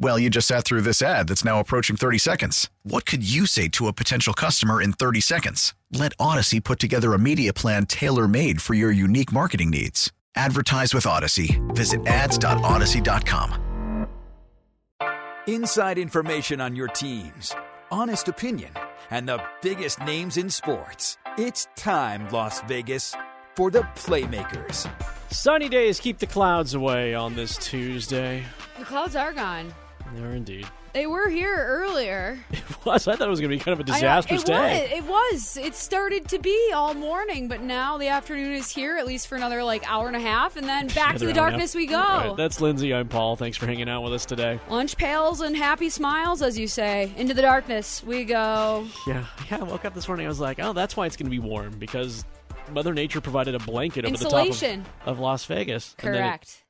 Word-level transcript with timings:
Well, 0.00 0.16
you 0.18 0.30
just 0.30 0.46
sat 0.46 0.64
through 0.64 0.82
this 0.82 1.02
ad 1.02 1.26
that's 1.26 1.44
now 1.44 1.58
approaching 1.58 1.96
30 1.96 2.18
seconds. 2.18 2.70
What 2.84 3.04
could 3.04 3.28
you 3.28 3.46
say 3.46 3.66
to 3.70 3.88
a 3.88 3.92
potential 3.92 4.32
customer 4.32 4.80
in 4.80 4.92
30 4.92 5.20
seconds? 5.20 5.74
Let 5.92 6.16
Audacy 6.18 6.62
put 6.62 6.78
together 6.78 7.14
a 7.14 7.18
media 7.18 7.52
plan 7.52 7.84
tailor 7.86 8.28
made 8.28 8.62
for 8.62 8.74
your 8.74 8.92
unique 8.92 9.32
marketing 9.32 9.70
needs. 9.70 10.12
Advertise 10.36 10.94
with 10.94 11.02
Audacy. 11.04 11.58
Visit 11.74 12.06
ads.audacy.com. 12.06 13.64
Inside 15.48 15.98
information 15.98 16.60
on 16.60 16.76
your 16.76 16.88
teams, 16.88 17.56
honest 17.90 18.28
opinion, 18.28 18.70
and 19.10 19.28
the 19.28 19.42
biggest 19.62 19.98
names 20.00 20.36
in 20.36 20.50
sports. 20.50 21.16
It's 21.38 21.66
time, 21.74 22.28
Las 22.28 22.60
Vegas, 22.68 23.16
for 23.56 23.70
the 23.70 23.80
Playmakers. 23.96 24.88
Sunny 25.32 25.68
days 25.68 25.98
keep 25.98 26.18
the 26.18 26.26
clouds 26.26 26.74
away 26.74 27.14
on 27.14 27.34
this 27.34 27.56
Tuesday. 27.56 28.44
The 28.78 28.84
clouds 28.84 29.16
are 29.16 29.32
gone. 29.32 29.72
They 30.14 30.22
are 30.22 30.30
indeed. 30.34 30.66
They 30.94 31.06
were 31.06 31.28
here 31.28 31.54
earlier. 31.54 32.38
It 32.80 32.84
was. 32.86 33.08
I 33.08 33.16
thought 33.16 33.26
it 33.26 33.30
was 33.30 33.40
going 33.40 33.50
to 33.50 33.56
be 33.56 33.62
kind 33.62 33.74
of 33.74 33.80
a 33.80 33.84
disastrous 33.84 34.42
it 34.42 34.46
day. 34.46 34.82
Was, 34.82 34.98
it 34.98 35.04
was. 35.04 35.56
It 35.66 35.74
started 35.74 36.28
to 36.28 36.38
be 36.38 36.70
all 36.72 36.94
morning, 36.94 37.48
but 37.48 37.60
now 37.60 37.98
the 37.98 38.08
afternoon 38.08 38.52
is 38.52 38.70
here, 38.70 38.96
at 38.96 39.06
least 39.06 39.26
for 39.26 39.34
another 39.36 39.62
like 39.62 39.90
hour 39.90 40.06
and 40.06 40.16
a 40.16 40.20
half, 40.20 40.56
and 40.56 40.66
then 40.66 40.86
back 40.88 41.14
to 41.14 41.18
the 41.18 41.24
hour 41.26 41.28
and 41.28 41.36
a 41.38 41.40
darkness 41.40 41.74
we 41.74 41.86
go. 41.86 41.98
Right, 41.98 42.34
that's 42.36 42.60
Lindsay. 42.62 42.94
I'm 42.94 43.08
Paul. 43.08 43.36
Thanks 43.36 43.58
for 43.58 43.66
hanging 43.66 43.88
out 43.90 44.02
with 44.04 44.14
us 44.14 44.24
today. 44.24 44.58
Lunch 44.70 44.96
pails 44.96 45.40
and 45.42 45.54
happy 45.56 45.90
smiles, 45.90 46.40
as 46.40 46.58
you 46.58 46.66
say. 46.68 47.12
Into 47.16 47.34
the 47.34 47.42
darkness 47.42 48.02
we 48.04 48.24
go. 48.24 48.86
Yeah, 49.06 49.26
yeah. 49.50 49.58
I 49.58 49.64
woke 49.64 49.84
up 49.84 49.94
this 49.94 50.08
morning. 50.08 50.24
I 50.24 50.28
was 50.30 50.40
like, 50.40 50.58
oh, 50.60 50.72
that's 50.72 50.96
why 50.96 51.04
it's 51.06 51.16
going 51.16 51.26
to 51.26 51.30
be 51.30 51.40
warm 51.40 51.78
because 51.78 52.24
Mother 52.72 52.94
Nature 52.94 53.20
provided 53.20 53.54
a 53.54 53.58
blanket 53.58 54.04
over 54.06 54.16
the 54.16 54.24
Insulation. 54.24 54.84
top 54.84 55.02
of, 55.02 55.08
of 55.08 55.18
Las 55.18 55.44
Vegas. 55.46 55.94
And 55.98 56.14
then 56.14 56.22
it- 56.22 56.26
Correct. 56.28 56.64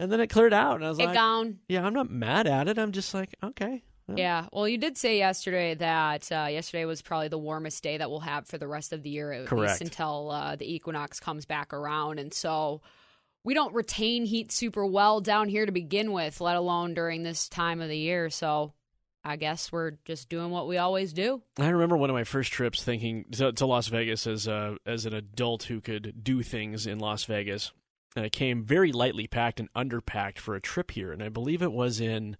And 0.00 0.12
then, 0.12 0.20
it, 0.20 0.28
cleared 0.28 0.52
out, 0.54 0.76
and 0.76 0.84
I 0.84 0.88
was 0.90 0.98
It 0.98 1.06
like, 1.06 1.14
gone. 1.14 1.58
yeah, 1.68 1.84
I'm 1.84 1.94
not 1.94 2.08
mad 2.10 2.46
at 2.46 2.68
it. 2.68 2.78
I'm 2.78 2.92
just 2.92 3.12
like, 3.14 3.34
okay. 3.42 3.82
well, 4.06 4.16
Yeah. 4.18 4.46
Well, 4.52 4.68
you 4.68 4.78
did 4.78 4.96
say 4.96 5.18
yesterday 5.18 5.74
that 5.74 6.30
uh, 6.30 6.46
yesterday 6.50 6.84
was 6.84 7.02
probably 7.02 7.28
the 7.28 7.38
warmest 7.38 7.82
day 7.82 7.98
that 7.98 8.08
we'll 8.08 8.20
have 8.20 8.46
for 8.46 8.58
the 8.58 8.68
rest 8.68 8.92
of 8.92 9.02
the 9.02 9.10
year, 9.10 9.32
at 9.32 9.46
Correct. 9.46 9.80
least 9.80 9.82
until 9.82 10.30
uh, 10.30 10.54
the 10.56 10.72
equinox 10.72 11.18
comes 11.18 11.46
back 11.46 11.72
around. 11.72 12.18
And 12.20 12.32
so 12.32 12.80
we 13.44 13.54
don't 13.54 13.74
retain 13.74 14.24
heat 14.24 14.52
super 14.52 14.86
well 14.86 15.20
down 15.20 15.48
here 15.48 15.66
to 15.66 15.72
begin 15.72 16.12
with, 16.12 16.40
let 16.40 16.54
alone 16.56 16.94
during 16.94 17.22
this 17.24 17.48
time 17.48 17.80
of 17.80 17.88
the 17.88 17.98
year. 17.98 18.30
So 18.30 18.72
I 19.24 19.34
guess 19.36 19.72
we're 19.72 19.92
just 20.04 20.28
doing 20.28 20.50
what 20.50 20.68
we 20.68 20.78
always 20.78 21.12
do. 21.12 21.42
I 21.58 21.68
remember 21.70 21.96
one 21.96 22.08
of 22.08 22.14
my 22.14 22.24
first 22.24 22.52
trips 22.52 22.84
thinking 22.84 23.24
to, 23.32 23.52
to 23.52 23.66
Las 23.66 23.88
Vegas 23.88 24.26
as 24.28 24.46
a, 24.46 24.76
as 24.86 25.06
an 25.06 25.12
adult 25.14 25.64
who 25.64 25.80
could 25.80 26.22
do 26.22 26.42
things 26.44 26.86
in 26.86 27.00
Las 27.00 27.24
Vegas. 27.24 27.72
And 28.18 28.26
I 28.26 28.28
came 28.28 28.64
very 28.64 28.90
lightly 28.90 29.28
packed 29.28 29.60
and 29.60 29.72
underpacked 29.74 30.38
for 30.38 30.56
a 30.56 30.60
trip 30.60 30.90
here, 30.90 31.12
and 31.12 31.22
I 31.22 31.28
believe 31.28 31.62
it 31.62 31.72
was 31.72 32.00
in. 32.00 32.36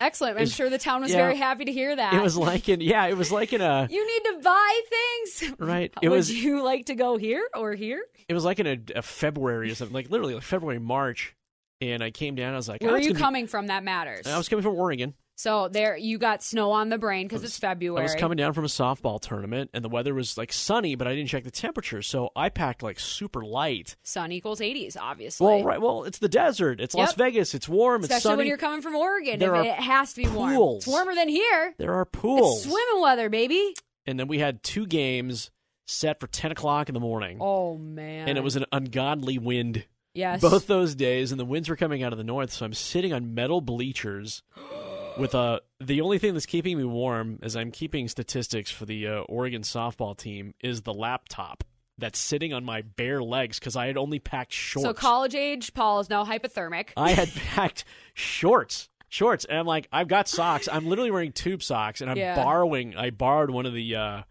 Excellent. 0.00 0.38
I'm 0.38 0.46
sure 0.46 0.70
the 0.70 0.78
town 0.78 1.02
was 1.02 1.10
yeah. 1.10 1.18
very 1.18 1.36
happy 1.36 1.66
to 1.66 1.72
hear 1.72 1.94
that. 1.94 2.14
It 2.14 2.22
was 2.22 2.34
like 2.34 2.70
in 2.70 2.80
yeah, 2.80 3.06
it 3.06 3.18
was 3.18 3.30
like 3.30 3.52
in 3.52 3.60
uh, 3.60 3.86
a 3.88 3.92
you 3.92 4.06
need 4.06 4.30
to 4.30 4.42
buy 4.42 4.80
things. 4.88 5.52
right. 5.58 5.92
It 6.02 6.08
Would 6.08 6.16
was 6.16 6.30
you 6.32 6.62
like 6.62 6.86
to 6.86 6.94
go 6.94 7.18
here 7.18 7.46
or 7.54 7.74
here? 7.74 8.02
it 8.26 8.32
was 8.32 8.44
like 8.44 8.60
in 8.60 8.66
a, 8.66 8.78
a 8.96 9.02
February 9.02 9.70
or 9.70 9.74
something, 9.74 9.94
like 9.94 10.08
literally 10.08 10.34
like 10.34 10.42
February 10.42 10.78
March. 10.78 11.36
And 11.82 12.02
I 12.02 12.10
came 12.10 12.34
down. 12.34 12.54
I 12.54 12.56
was 12.56 12.68
like, 12.68 12.82
Where 12.82 12.92
oh, 12.92 12.94
are 12.94 12.98
you 12.98 13.08
gonna 13.08 13.14
be- 13.14 13.20
coming 13.20 13.46
from? 13.46 13.66
That 13.66 13.84
matters. 13.84 14.26
I 14.26 14.38
was 14.38 14.48
coming 14.48 14.62
from 14.62 14.74
Oregon. 14.74 15.14
So 15.40 15.68
there, 15.68 15.96
you 15.96 16.18
got 16.18 16.42
snow 16.42 16.72
on 16.72 16.90
the 16.90 16.98
brain 16.98 17.26
because 17.26 17.42
it's 17.42 17.58
February. 17.58 18.00
I 18.00 18.02
was 18.02 18.14
coming 18.14 18.36
down 18.36 18.52
from 18.52 18.64
a 18.64 18.68
softball 18.68 19.18
tournament, 19.18 19.70
and 19.72 19.82
the 19.82 19.88
weather 19.88 20.12
was 20.12 20.36
like 20.36 20.52
sunny, 20.52 20.96
but 20.96 21.08
I 21.08 21.14
didn't 21.14 21.30
check 21.30 21.44
the 21.44 21.50
temperature, 21.50 22.02
so 22.02 22.28
I 22.36 22.50
packed 22.50 22.82
like 22.82 23.00
super 23.00 23.42
light. 23.42 23.96
Sun 24.02 24.32
equals 24.32 24.60
80s, 24.60 24.98
obviously. 25.00 25.46
Well, 25.46 25.64
right. 25.64 25.80
Well, 25.80 26.04
it's 26.04 26.18
the 26.18 26.28
desert. 26.28 26.78
It's 26.78 26.94
Las 26.94 27.14
Vegas. 27.14 27.54
It's 27.54 27.66
warm. 27.66 28.02
Especially 28.02 28.16
it's 28.16 28.22
sunny. 28.22 28.36
when 28.36 28.46
you're 28.48 28.58
coming 28.58 28.82
from 28.82 28.94
Oregon. 28.94 29.38
There 29.38 29.56
are 29.56 29.64
it 29.64 29.76
has 29.76 30.12
to 30.12 30.24
be 30.24 30.28
warm. 30.28 30.76
It's 30.76 30.86
warmer 30.86 31.14
than 31.14 31.30
here. 31.30 31.74
there 31.78 31.94
are 31.94 32.04
pools. 32.04 32.66
It's 32.66 32.70
swimming 32.70 33.00
weather, 33.00 33.30
baby. 33.30 33.74
and 34.04 34.20
then 34.20 34.28
we 34.28 34.40
had 34.40 34.62
two 34.62 34.86
games 34.86 35.50
set 35.86 36.20
for 36.20 36.26
ten 36.26 36.52
o'clock 36.52 36.90
in 36.90 36.92
the 36.92 37.00
morning, 37.00 37.38
Oh 37.40 37.78
man. 37.78 38.28
and 38.28 38.36
it 38.36 38.44
was 38.44 38.56
an 38.56 38.66
ungodly 38.72 39.38
wind 39.38 39.86
yes. 40.12 40.42
both 40.42 40.66
those 40.66 40.94
days, 40.94 41.32
and 41.32 41.40
the 41.40 41.46
winds 41.46 41.70
were 41.70 41.76
coming 41.76 42.02
out 42.02 42.12
of 42.12 42.18
the 42.18 42.24
north. 42.24 42.52
So 42.52 42.66
I'm 42.66 42.74
sitting 42.74 43.14
on 43.14 43.32
metal 43.32 43.62
bleachers 43.62 44.42
with 45.18 45.34
a. 45.34 45.60
The 45.80 46.00
only 46.00 46.18
thing 46.18 46.34
that's 46.34 46.46
keeping 46.46 46.76
me 46.78 46.84
warm, 46.84 47.38
as 47.42 47.56
I'm 47.56 47.70
keeping 47.70 48.08
statistics 48.08 48.70
for 48.70 48.84
the 48.84 49.06
uh, 49.06 49.20
Oregon 49.22 49.62
softball 49.62 50.16
team, 50.16 50.54
is 50.60 50.82
the 50.82 50.92
laptop 50.94 51.64
that's 51.98 52.18
sitting 52.18 52.52
on 52.54 52.64
my 52.64 52.82
bare 52.82 53.22
legs 53.22 53.58
because 53.58 53.76
I 53.76 53.86
had 53.86 53.96
only 53.96 54.18
packed 54.18 54.52
shorts. 54.52 54.84
So 54.86 54.94
college 54.94 55.34
age 55.34 55.74
Paul 55.74 56.00
is 56.00 56.08
now 56.10 56.24
hypothermic. 56.24 56.90
I 56.96 57.10
had 57.10 57.30
packed 57.34 57.84
shorts. 58.14 58.88
Shorts, 59.12 59.44
and 59.44 59.58
I'm 59.58 59.66
like, 59.66 59.88
I've 59.92 60.06
got 60.06 60.28
socks. 60.28 60.68
I'm 60.70 60.86
literally 60.86 61.10
wearing 61.10 61.32
tube 61.32 61.62
socks, 61.64 62.00
and 62.00 62.08
I'm 62.08 62.16
Yeah. 62.16 62.36
borrowing. 62.36 62.96
I 62.96 63.10
borrowed 63.10 63.50
one 63.50 63.66
of 63.66 63.74
the. 63.74 63.96
uh 63.96 64.22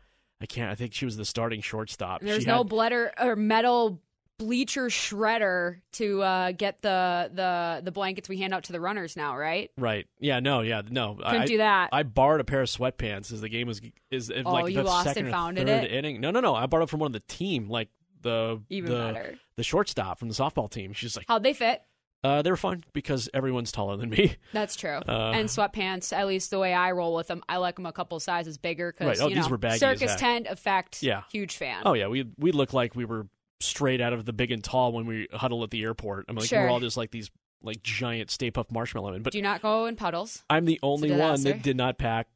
I 0.41 0.45
can't. 0.45 0.71
I 0.71 0.75
think 0.75 0.93
she 0.93 1.03
was 1.03 1.17
the 1.17 1.25
starting 1.25 1.59
shortstop. 1.61 2.21
There's 2.21 2.43
She 2.43 2.47
no 2.47 2.59
had- 2.59 2.69
bladder 2.69 3.11
or 3.19 3.35
metal 3.35 4.01
bleacher 4.39 4.85
shredder 4.87 5.81
to 5.91 6.21
uh, 6.23 6.51
get 6.53 6.81
the, 6.81 7.29
the 7.33 7.81
the 7.83 7.91
blankets 7.91 8.27
we 8.27 8.37
hand 8.37 8.53
out 8.53 8.63
to 8.63 8.71
the 8.71 8.79
runners 8.81 9.15
now, 9.15 9.37
right? 9.37 9.69
Right. 9.77 10.07
Yeah. 10.19 10.39
No. 10.39 10.61
Yeah. 10.61 10.81
No. 10.89 11.15
Couldn't 11.15 11.41
I, 11.41 11.45
do 11.45 11.57
that. 11.57 11.89
I 11.91 12.01
borrowed 12.03 12.41
a 12.41 12.43
pair 12.43 12.61
of 12.61 12.67
sweatpants 12.69 13.31
as 13.31 13.41
the 13.41 13.49
game 13.49 13.67
was 13.67 13.81
is 14.09 14.31
Oh, 14.31 14.51
like 14.51 14.73
the 14.73 14.81
lost 14.81 15.07
second 15.09 15.27
and 15.27 15.59
or 15.59 15.65
third 15.65 15.83
it? 15.83 15.91
inning. 15.91 16.19
No. 16.21 16.31
No. 16.31 16.39
No. 16.39 16.55
I 16.55 16.65
borrowed 16.65 16.87
it 16.87 16.89
from 16.89 17.01
one 17.01 17.07
of 17.07 17.13
the 17.13 17.19
team, 17.27 17.69
like 17.69 17.89
the 18.21 18.61
Even 18.69 18.91
the, 18.91 18.97
better. 19.13 19.35
the 19.57 19.63
shortstop 19.63 20.17
from 20.17 20.29
the 20.29 20.33
softball 20.33 20.69
team. 20.71 20.93
She's 20.93 21.15
like, 21.15 21.25
How'd 21.27 21.43
they 21.43 21.53
fit? 21.53 21.81
uh, 22.23 22.41
they 22.41 22.49
were 22.51 22.57
fun 22.57 22.83
because 22.91 23.29
everyone's 23.33 23.71
taller 23.71 23.95
than 23.95 24.09
me. 24.09 24.35
That's 24.53 24.75
true. 24.75 24.97
Uh, 25.07 25.31
and 25.35 25.47
sweatpants, 25.47 26.11
at 26.11 26.27
least 26.27 26.49
the 26.51 26.59
way 26.59 26.73
I 26.73 26.91
roll 26.91 27.15
with 27.15 27.27
them, 27.27 27.41
I 27.47 27.57
like 27.57 27.75
them 27.75 27.85
a 27.85 27.93
couple 27.93 28.19
sizes 28.19 28.57
bigger 28.57 28.91
because 28.91 29.07
Right. 29.19 29.25
Oh, 29.25 29.29
you 29.29 29.35
these 29.35 29.45
know, 29.45 29.51
were 29.51 29.57
baggy 29.57 29.79
circus 29.79 30.15
tent 30.15 30.47
effect. 30.49 31.01
Yeah. 31.01 31.23
huge 31.31 31.55
fan. 31.55 31.83
Oh 31.85 31.93
yeah, 31.93 32.07
we 32.07 32.25
we 32.37 32.51
look 32.51 32.73
like 32.73 32.93
we 32.95 33.05
were 33.05 33.27
straight 33.59 34.01
out 34.01 34.13
of 34.13 34.25
the 34.25 34.33
big 34.33 34.51
and 34.51 34.63
tall 34.63 34.91
when 34.91 35.05
we 35.05 35.27
huddle 35.31 35.63
at 35.63 35.71
the 35.71 35.83
airport. 35.83 36.25
I'm 36.29 36.35
like 36.35 36.47
Sure. 36.47 36.63
we're 36.63 36.69
all 36.69 36.79
just 36.79 36.97
like 36.97 37.11
these 37.11 37.29
like 37.61 37.83
giant 37.83 38.31
Stay 38.31 38.51
Puft 38.51 38.71
Marshmallow 38.71 39.11
Men. 39.11 39.21
But 39.21 39.33
Do 39.33 39.41
not 39.41 39.61
go 39.61 39.85
in 39.85 39.95
puddles? 39.95 40.43
I'm 40.49 40.65
the 40.65 40.79
only 40.81 41.11
one 41.11 41.41
that 41.43 41.61
did 41.61 41.75
not 41.75 41.97
pack 41.97 42.27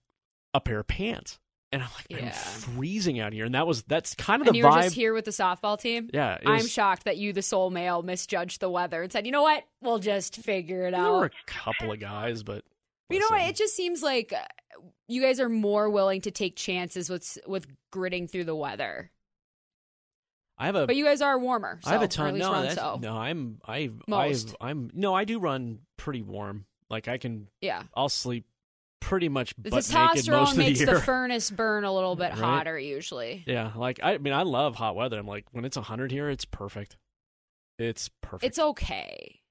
a 0.53 0.59
pair 0.59 0.79
of 0.81 0.87
pants, 0.87 1.39
and 1.71 1.81
I'm 1.81 1.89
like 1.95 2.21
I'm 2.23 2.29
freezing 2.31 3.19
out 3.19 3.31
here, 3.33 3.45
and 3.45 3.55
that 3.55 3.65
was 3.65 3.83
that's 3.83 4.13
kind 4.15 4.41
of 4.41 4.47
And 4.47 4.53
the 4.53 4.57
you 4.59 4.65
were 4.65 4.71
vibe. 4.71 4.83
just 4.83 4.95
here 4.95 5.13
with 5.13 5.25
the 5.25 5.31
softball 5.31 5.79
team. 5.79 6.09
Yeah, 6.13 6.37
I'm 6.45 6.57
was- 6.63 6.71
shocked 6.71 7.05
that 7.05 7.17
you, 7.17 7.31
the 7.33 7.41
sole 7.41 7.69
male, 7.69 8.01
misjudged 8.03 8.59
the 8.59 8.69
weather 8.69 9.01
and 9.01 9.11
said, 9.11 9.25
"You 9.25 9.31
know 9.31 9.41
what? 9.41 9.63
We'll 9.81 9.99
just 9.99 10.35
figure 10.35 10.85
it 10.87 10.93
out. 10.93 11.03
There 11.03 11.19
were 11.19 11.25
a 11.27 11.31
couple 11.51 11.91
of 11.91 11.99
guys, 11.99 12.43
but 12.43 12.63
You 13.09 13.19
know 13.19 13.27
what? 13.29 13.41
It 13.49 13.55
just 13.55 13.75
seems 13.75 14.03
like 14.03 14.33
uh, 14.33 14.43
you 15.07 15.21
guys 15.21 15.39
are 15.39 15.49
more 15.49 15.89
willing 15.89 16.21
to 16.21 16.31
take 16.31 16.55
chances 16.57 17.09
with 17.09 17.37
with 17.47 17.65
gritting 17.91 18.27
through 18.27 18.43
the 18.45 18.55
weather. 18.55 19.09
I 20.63 20.67
have 20.67 20.75
a 20.75 20.87
But 20.87 20.95
you 20.95 21.03
guys 21.03 21.21
are 21.21 21.37
warmer. 21.37 21.79
So, 21.83 21.89
I 21.89 21.93
have 21.93 22.01
a 22.03 22.07
ton. 22.07 22.37
No, 22.37 22.51
run 22.53 22.69
so. 22.71 22.97
no, 23.01 23.17
I'm 23.17 23.59
I. 23.67 23.91
I've, 24.09 24.55
I'm 24.61 24.89
no, 24.93 25.13
I 25.13 25.25
do 25.25 25.37
run 25.39 25.79
pretty 25.97 26.21
warm. 26.21 26.65
Like 26.89 27.09
I 27.09 27.17
can, 27.17 27.47
Yeah. 27.59 27.83
I'll 27.93 28.07
sleep 28.07 28.45
pretty 29.01 29.27
much 29.27 29.53
The 29.57 29.69
butt 29.71 29.91
naked 29.91 30.29
most 30.29 30.53
testosterone 30.53 30.57
makes 30.57 30.79
the 30.79 30.85
the 30.85 30.99
furnace 31.01 31.51
burn 31.51 31.83
a 31.83 31.93
little 31.93 32.15
bit 32.15 32.29
Right. 32.29 32.37
hotter 32.39 32.79
usually. 32.79 33.43
yeah, 33.45 33.71
like 33.75 33.99
I, 34.01 34.13
I 34.13 34.17
mean, 34.19 34.31
I 34.33 34.43
love 34.43 34.75
hot 34.75 34.95
weather. 34.95 35.19
I'm 35.19 35.27
like 35.27 35.45
when 35.51 35.65
it's 35.65 35.75
hundred 35.75 36.11
here, 36.11 36.29
it's 36.29 36.45
perfect. 36.45 36.95
It's 37.77 38.09
perfect. 38.21 38.45
It's 38.45 38.59
okay. 38.59 39.41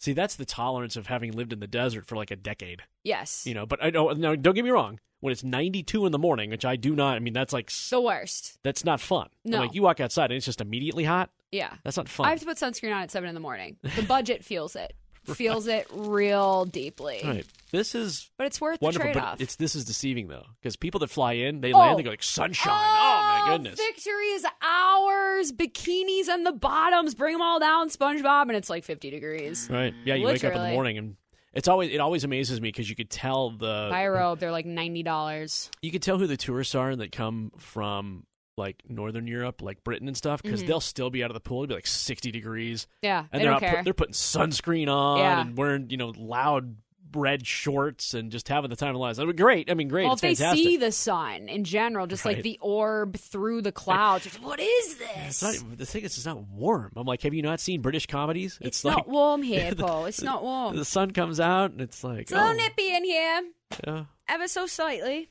See, 0.00 0.12
that's 0.12 0.34
the 0.34 0.44
tolerance 0.44 0.96
of 0.96 1.06
having 1.06 1.32
lived 1.32 1.52
in 1.54 1.60
the 1.60 1.66
desert 1.66 2.04
for 2.06 2.16
like 2.16 2.30
a 2.30 2.36
decade. 2.36 2.82
Yes. 3.04 3.46
You 3.46 3.54
know, 3.54 3.64
but 3.64 3.82
I 3.82 3.88
don't. 3.90 4.18
No, 4.18 4.36
don't 4.36 4.54
get 4.54 4.64
me 4.64 4.70
wrong. 4.70 4.98
When 5.22 5.32
it's 5.32 5.42
92 5.42 6.04
in 6.04 6.12
the 6.12 6.18
morning, 6.18 6.50
which 6.50 6.64
I 6.66 6.76
do 6.76 6.94
not. 6.94 7.16
I 7.16 7.20
mean, 7.20 7.32
that's 7.32 7.52
like 7.54 7.70
the 7.90 8.00
worst. 8.00 8.58
that's 8.62 8.84
not 8.84 9.00
fun. 9.00 9.28
No. 9.44 9.60
like 9.60 9.72
you 9.74 9.80
walk 9.82 10.00
outside 10.00 10.26
and 10.32 10.34
it's 10.36 10.44
just 10.46 10.60
immediately 10.60 11.04
hot. 11.04 11.30
Yeah. 11.50 11.72
That's 11.84 11.96
not 11.96 12.08
fun. 12.08 12.26
I 12.26 12.30
have 12.30 12.40
to 12.40 12.44
put 12.46 12.56
sunscreen 12.58 12.94
on 12.94 13.02
at 13.02 13.10
seven 13.10 13.28
in 13.28 13.34
the 13.34 13.40
morning. 13.40 13.76
The 13.96 14.02
budget 14.02 14.44
feels 14.44 14.74
it. 14.76 14.94
feels 15.24 15.68
it 15.68 15.86
real 15.92 16.64
deeply. 16.64 17.20
Right. 17.24 17.46
This 17.70 17.94
is 17.94 18.30
But 18.36 18.48
it's 18.48 18.60
worth 18.60 18.82
wonderful. 18.82 19.06
the 19.08 19.12
trade-off. 19.12 19.40
it's 19.40 19.54
this 19.56 19.76
is 19.76 19.84
deceiving 19.84 20.26
though, 20.26 20.44
because 20.60 20.74
people 20.76 20.98
that 21.00 21.08
fly 21.10 21.34
in, 21.34 21.60
they 21.60 21.72
Oh. 21.72 21.78
land, 21.78 21.98
they 21.98 22.02
go 22.02 22.10
like 22.10 22.22
sunshine. 22.24 22.72
Oh, 22.72 23.22
my 23.22 23.42
oh, 23.44 23.52
goodness. 23.52 23.78
Victory 23.78 24.26
is 24.32 24.44
ours. 24.62 25.52
Bikinis 25.52 26.28
on 26.28 26.42
the 26.42 26.52
bottoms. 26.52 27.14
Bring 27.14 27.34
them 27.34 27.42
all 27.42 27.60
down, 27.60 27.88
SpongeBob, 27.90 28.42
and 28.48 28.56
it's 28.56 28.68
like 28.68 28.82
50 28.84 29.10
degrees. 29.10 29.68
Right. 29.70 29.94
Yeah, 30.04 30.14
you 30.16 30.26
wake 30.26 30.42
up 30.44 30.54
in 30.54 30.62
the 30.62 30.70
morning 30.70 30.98
and 30.98 31.16
it's 31.54 31.68
always 31.68 31.90
it 31.90 31.98
always 31.98 32.24
amazes 32.24 32.60
me 32.60 32.68
because 32.68 32.88
you 32.88 32.96
could 32.96 33.10
tell 33.10 33.50
the 33.50 33.88
Buy 33.90 34.02
a 34.02 34.10
robe. 34.10 34.38
They're 34.38 34.52
like 34.52 34.66
$90. 34.66 35.70
you 35.82 35.90
could 35.90 36.02
tell 36.02 36.18
who 36.18 36.26
the 36.26 36.36
tourists 36.36 36.74
are 36.74 36.94
that 36.96 37.12
come 37.12 37.52
from 37.58 38.24
like 38.58 38.82
northern 38.86 39.26
Europe, 39.26 39.62
like 39.62 39.82
Britain 39.82 40.08
and 40.08 40.16
stuff, 40.16 40.42
because 40.42 40.62
Mhm. 40.62 40.66
they'll 40.66 40.80
still 40.80 41.08
be 41.08 41.24
out 41.24 41.30
of 41.30 41.34
the 41.34 41.40
pool. 41.40 41.62
It'll 41.62 41.68
be 41.68 41.74
like 41.74 41.86
sixty 41.86 42.30
degrees, 42.30 42.86
Yeah, 43.00 43.24
and 43.32 43.40
they 43.40 43.46
are 43.46 43.52
don't 43.52 43.54
out 43.54 43.60
care. 43.60 43.76
Put, 43.76 43.84
they're 43.84 43.94
putting 43.94 44.12
sunscreen 44.12 44.88
on 44.88 45.18
Yeah. 45.18 45.40
and 45.40 45.56
wearing 45.56 45.88
you 45.88 45.96
know 45.96 46.12
loud 46.16 46.76
red 47.14 47.46
shorts 47.46 48.14
and 48.14 48.30
just 48.30 48.48
having 48.48 48.70
the 48.70 48.76
time 48.76 48.94
of 48.94 49.00
lives. 49.00 49.18
That 49.18 49.26
would 49.26 49.36
great. 49.36 49.70
I 49.70 49.74
mean, 49.74 49.88
great. 49.88 50.04
well, 50.04 50.14
it's 50.14 50.22
if 50.22 50.30
they 50.30 50.34
fantastic. 50.34 50.64
see 50.64 50.76
the 50.76 50.92
sun 50.92 51.48
in 51.48 51.64
general, 51.64 52.06
just 52.06 52.24
like 52.24 52.42
the 52.42 52.58
orb 52.60 53.16
through 53.16 53.62
the 53.62 53.72
clouds, 53.72 54.26
it's, 54.26 54.40
what 54.40 54.60
is 54.60 55.00
It's 55.00 55.40
this? 55.40 55.62
not, 55.62 55.78
the 55.78 55.86
thing 55.86 56.04
is, 56.04 56.16
it's 56.16 56.26
not 56.26 56.46
warm. 56.48 56.92
I'm 56.96 57.06
like, 57.06 57.22
have 57.22 57.34
you 57.34 57.42
not 57.42 57.60
seen 57.60 57.80
British 57.80 58.06
comedies? 58.06 58.58
It's, 58.60 58.84
like 58.84 58.96
not 58.96 59.08
warm 59.08 59.42
here, 59.42 59.74
Paul. 59.78 60.06
It's 60.06 60.22
not 60.22 60.42
warm. 60.42 60.76
the 60.76 60.84
sun 60.84 61.10
comes 61.12 61.40
out 61.40 61.72
and 61.72 61.80
it's 61.80 62.02
like, 62.04 62.22
It's 62.22 62.32
a 62.32 62.36
little 62.36 62.50
oh, 62.50 62.54
nippy 62.54 62.94
in 62.94 63.04
here, 63.04 63.42
yeah, 63.86 64.04
ever 64.28 64.48
so 64.48 64.66
slightly. 64.66 65.30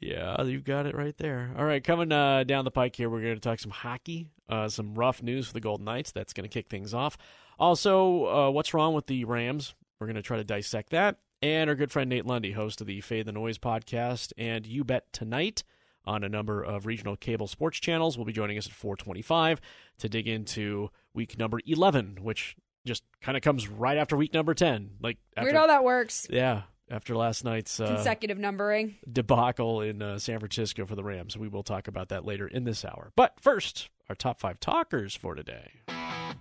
yeah, 0.00 0.42
you've 0.42 0.64
got 0.64 0.86
it 0.86 0.94
right 0.94 1.16
there. 1.18 1.50
All 1.56 1.64
right, 1.64 1.82
coming 1.82 2.12
uh, 2.12 2.44
down 2.44 2.64
the 2.64 2.70
pike 2.70 2.96
here, 2.96 3.08
we're 3.10 3.22
going 3.22 3.34
to 3.34 3.40
talk 3.40 3.58
some 3.58 3.70
hockey, 3.70 4.28
uh, 4.48 4.68
some 4.68 4.94
rough 4.94 5.22
news 5.22 5.48
for 5.48 5.52
the 5.52 5.60
Golden 5.60 5.84
Knights. 5.84 6.12
That's 6.12 6.32
going 6.32 6.48
to 6.48 6.52
kick 6.52 6.68
things 6.68 6.94
off. 6.94 7.16
Also, 7.58 8.26
uh, 8.26 8.50
what's 8.50 8.74
wrong 8.74 8.94
with 8.94 9.06
the 9.06 9.24
Rams? 9.24 9.74
We're 10.00 10.06
going 10.06 10.16
to 10.16 10.22
try 10.22 10.36
to 10.36 10.44
dissect 10.44 10.90
that. 10.90 11.18
And 11.42 11.68
our 11.68 11.76
good 11.76 11.90
friend 11.90 12.08
Nate 12.08 12.26
Lundy, 12.26 12.52
host 12.52 12.80
of 12.80 12.86
the 12.86 13.00
Fade 13.00 13.26
the 13.26 13.32
Noise 13.32 13.58
podcast, 13.58 14.32
and 14.38 14.66
You 14.66 14.84
Bet 14.84 15.12
Tonight 15.12 15.64
on 16.04 16.24
a 16.24 16.28
number 16.28 16.62
of 16.62 16.86
regional 16.86 17.16
cable 17.16 17.46
sports 17.46 17.78
channels, 17.78 18.18
will 18.18 18.24
be 18.24 18.32
joining 18.32 18.58
us 18.58 18.66
at 18.66 18.72
425 18.72 19.60
to 19.98 20.08
dig 20.08 20.26
into 20.26 20.90
week 21.14 21.38
number 21.38 21.60
11, 21.66 22.18
which 22.20 22.56
just 22.84 23.04
kind 23.20 23.36
of 23.36 23.42
comes 23.42 23.68
right 23.68 23.96
after 23.96 24.16
week 24.16 24.34
number 24.34 24.54
10. 24.54 24.90
Like 25.00 25.18
after, 25.36 25.46
Weird 25.46 25.56
how 25.56 25.66
that 25.68 25.84
works. 25.84 26.26
Yeah, 26.28 26.62
after 26.90 27.14
last 27.16 27.44
night's 27.44 27.78
uh, 27.78 27.86
Consecutive 27.86 28.38
numbering. 28.38 28.96
debacle 29.10 29.80
in 29.80 30.02
uh, 30.02 30.18
San 30.18 30.40
Francisco 30.40 30.86
for 30.86 30.96
the 30.96 31.04
Rams. 31.04 31.36
We 31.36 31.46
will 31.48 31.62
talk 31.62 31.86
about 31.86 32.08
that 32.08 32.24
later 32.24 32.48
in 32.48 32.64
this 32.64 32.84
hour. 32.84 33.12
But 33.14 33.34
first, 33.40 33.88
our 34.08 34.16
top 34.16 34.40
five 34.40 34.58
talkers 34.58 35.14
for 35.14 35.36
today. 35.36 35.82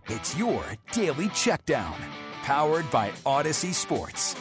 It's 0.07 0.37
your 0.37 0.63
daily 0.91 1.27
checkdown, 1.29 1.95
powered 2.43 2.89
by 2.91 3.09
Audacy 3.25 3.73
Sports. 3.73 4.35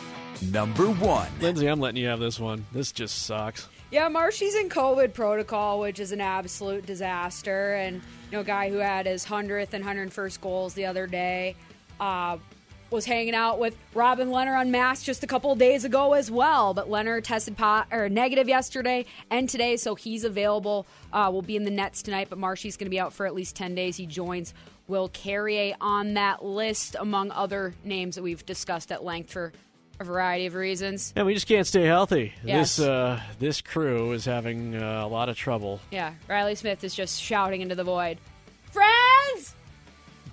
Number 0.51 0.87
one. 0.87 1.29
Lindsay, 1.41 1.67
I'm 1.67 1.81
letting 1.81 2.01
you 2.03 2.09
have 2.09 2.21
this 2.21 2.41
one. 2.41 2.65
This 2.73 2.93
just 2.93 3.23
sucks. 3.23 3.69
Yeah, 3.91 4.09
Marshy's 4.09 4.55
in 4.55 4.69
COVID 4.69 5.15
protocol, 5.15 5.81
which 5.81 5.99
is 5.99 6.13
an 6.13 6.21
absolute 6.21 6.87
disaster. 6.87 7.75
And, 7.75 7.97
you 7.97 8.03
know, 8.33 8.41
a 8.41 8.45
guy 8.45 8.71
who 8.71 8.79
had 8.79 9.07
his 9.07 9.27
100th 9.27 9.73
and 9.73 9.85
101st 9.85 10.41
goals 10.41 10.75
the 10.75 10.87
other 10.87 11.07
day 11.07 11.57
uh, 11.99 12.39
was 12.91 13.05
hanging 13.05 13.35
out 13.35 13.59
with 13.59 13.77
Robin 13.95 14.29
Lehner 14.29 14.59
on 14.59 14.71
mask 14.71 15.05
just 15.05 15.23
a 15.25 15.27
couple 15.27 15.53
of 15.53 15.59
days 15.59 15.85
ago 15.85 16.13
as 16.13 16.31
well. 16.31 16.73
But 16.73 16.89
Lehner 16.89 17.23
tested 17.23 17.57
po- 17.57 17.83
or 17.91 18.09
negative 18.09 18.49
yesterday 18.49 19.07
and 19.31 19.49
today, 19.49 19.77
so 19.77 19.95
he's 19.95 20.25
available. 20.25 20.87
Uh, 21.13 21.29
will 21.33 21.43
be 21.43 21.57
in 21.57 21.65
the 21.65 21.71
nets 21.71 22.03
tonight, 22.03 22.29
but 22.31 22.39
Marshy's 22.39 22.77
going 22.77 22.87
to 22.87 22.91
be 22.91 23.01
out 23.01 23.13
for 23.13 23.27
at 23.27 23.35
least 23.35 23.57
10 23.57 23.75
days. 23.75 23.97
He 23.97 24.07
joins 24.07 24.55
Will 24.91 25.09
Carrier 25.09 25.77
on 25.81 26.15
that 26.15 26.45
list, 26.45 26.97
among 26.99 27.31
other 27.31 27.75
names 27.85 28.17
that 28.17 28.23
we've 28.23 28.45
discussed 28.45 28.91
at 28.93 29.03
length 29.05 29.31
for 29.31 29.53
a 30.01 30.05
variety 30.05 30.47
of 30.47 30.55
reasons. 30.55 31.13
Yeah, 31.17 31.23
we 31.23 31.35
just 31.35 31.47
can't 31.47 31.67
stay 31.67 31.85
healthy. 31.85 32.35
Yes. 32.45 32.77
This 32.77 32.87
uh, 32.87 33.21
this 33.39 33.61
crew 33.61 34.13
is 34.13 34.25
having 34.25 34.75
uh, 34.75 35.05
a 35.05 35.09
lot 35.09 35.29
of 35.29 35.37
trouble. 35.37 35.81
Yeah, 35.91 36.15
Reilly 36.29 36.57
Smith 36.57 36.83
is 36.83 36.95
just 36.95 37.23
shouting 37.23 37.61
into 37.61 37.75
the 37.75 37.85
void. 37.85 38.19
Friends! 38.73 39.55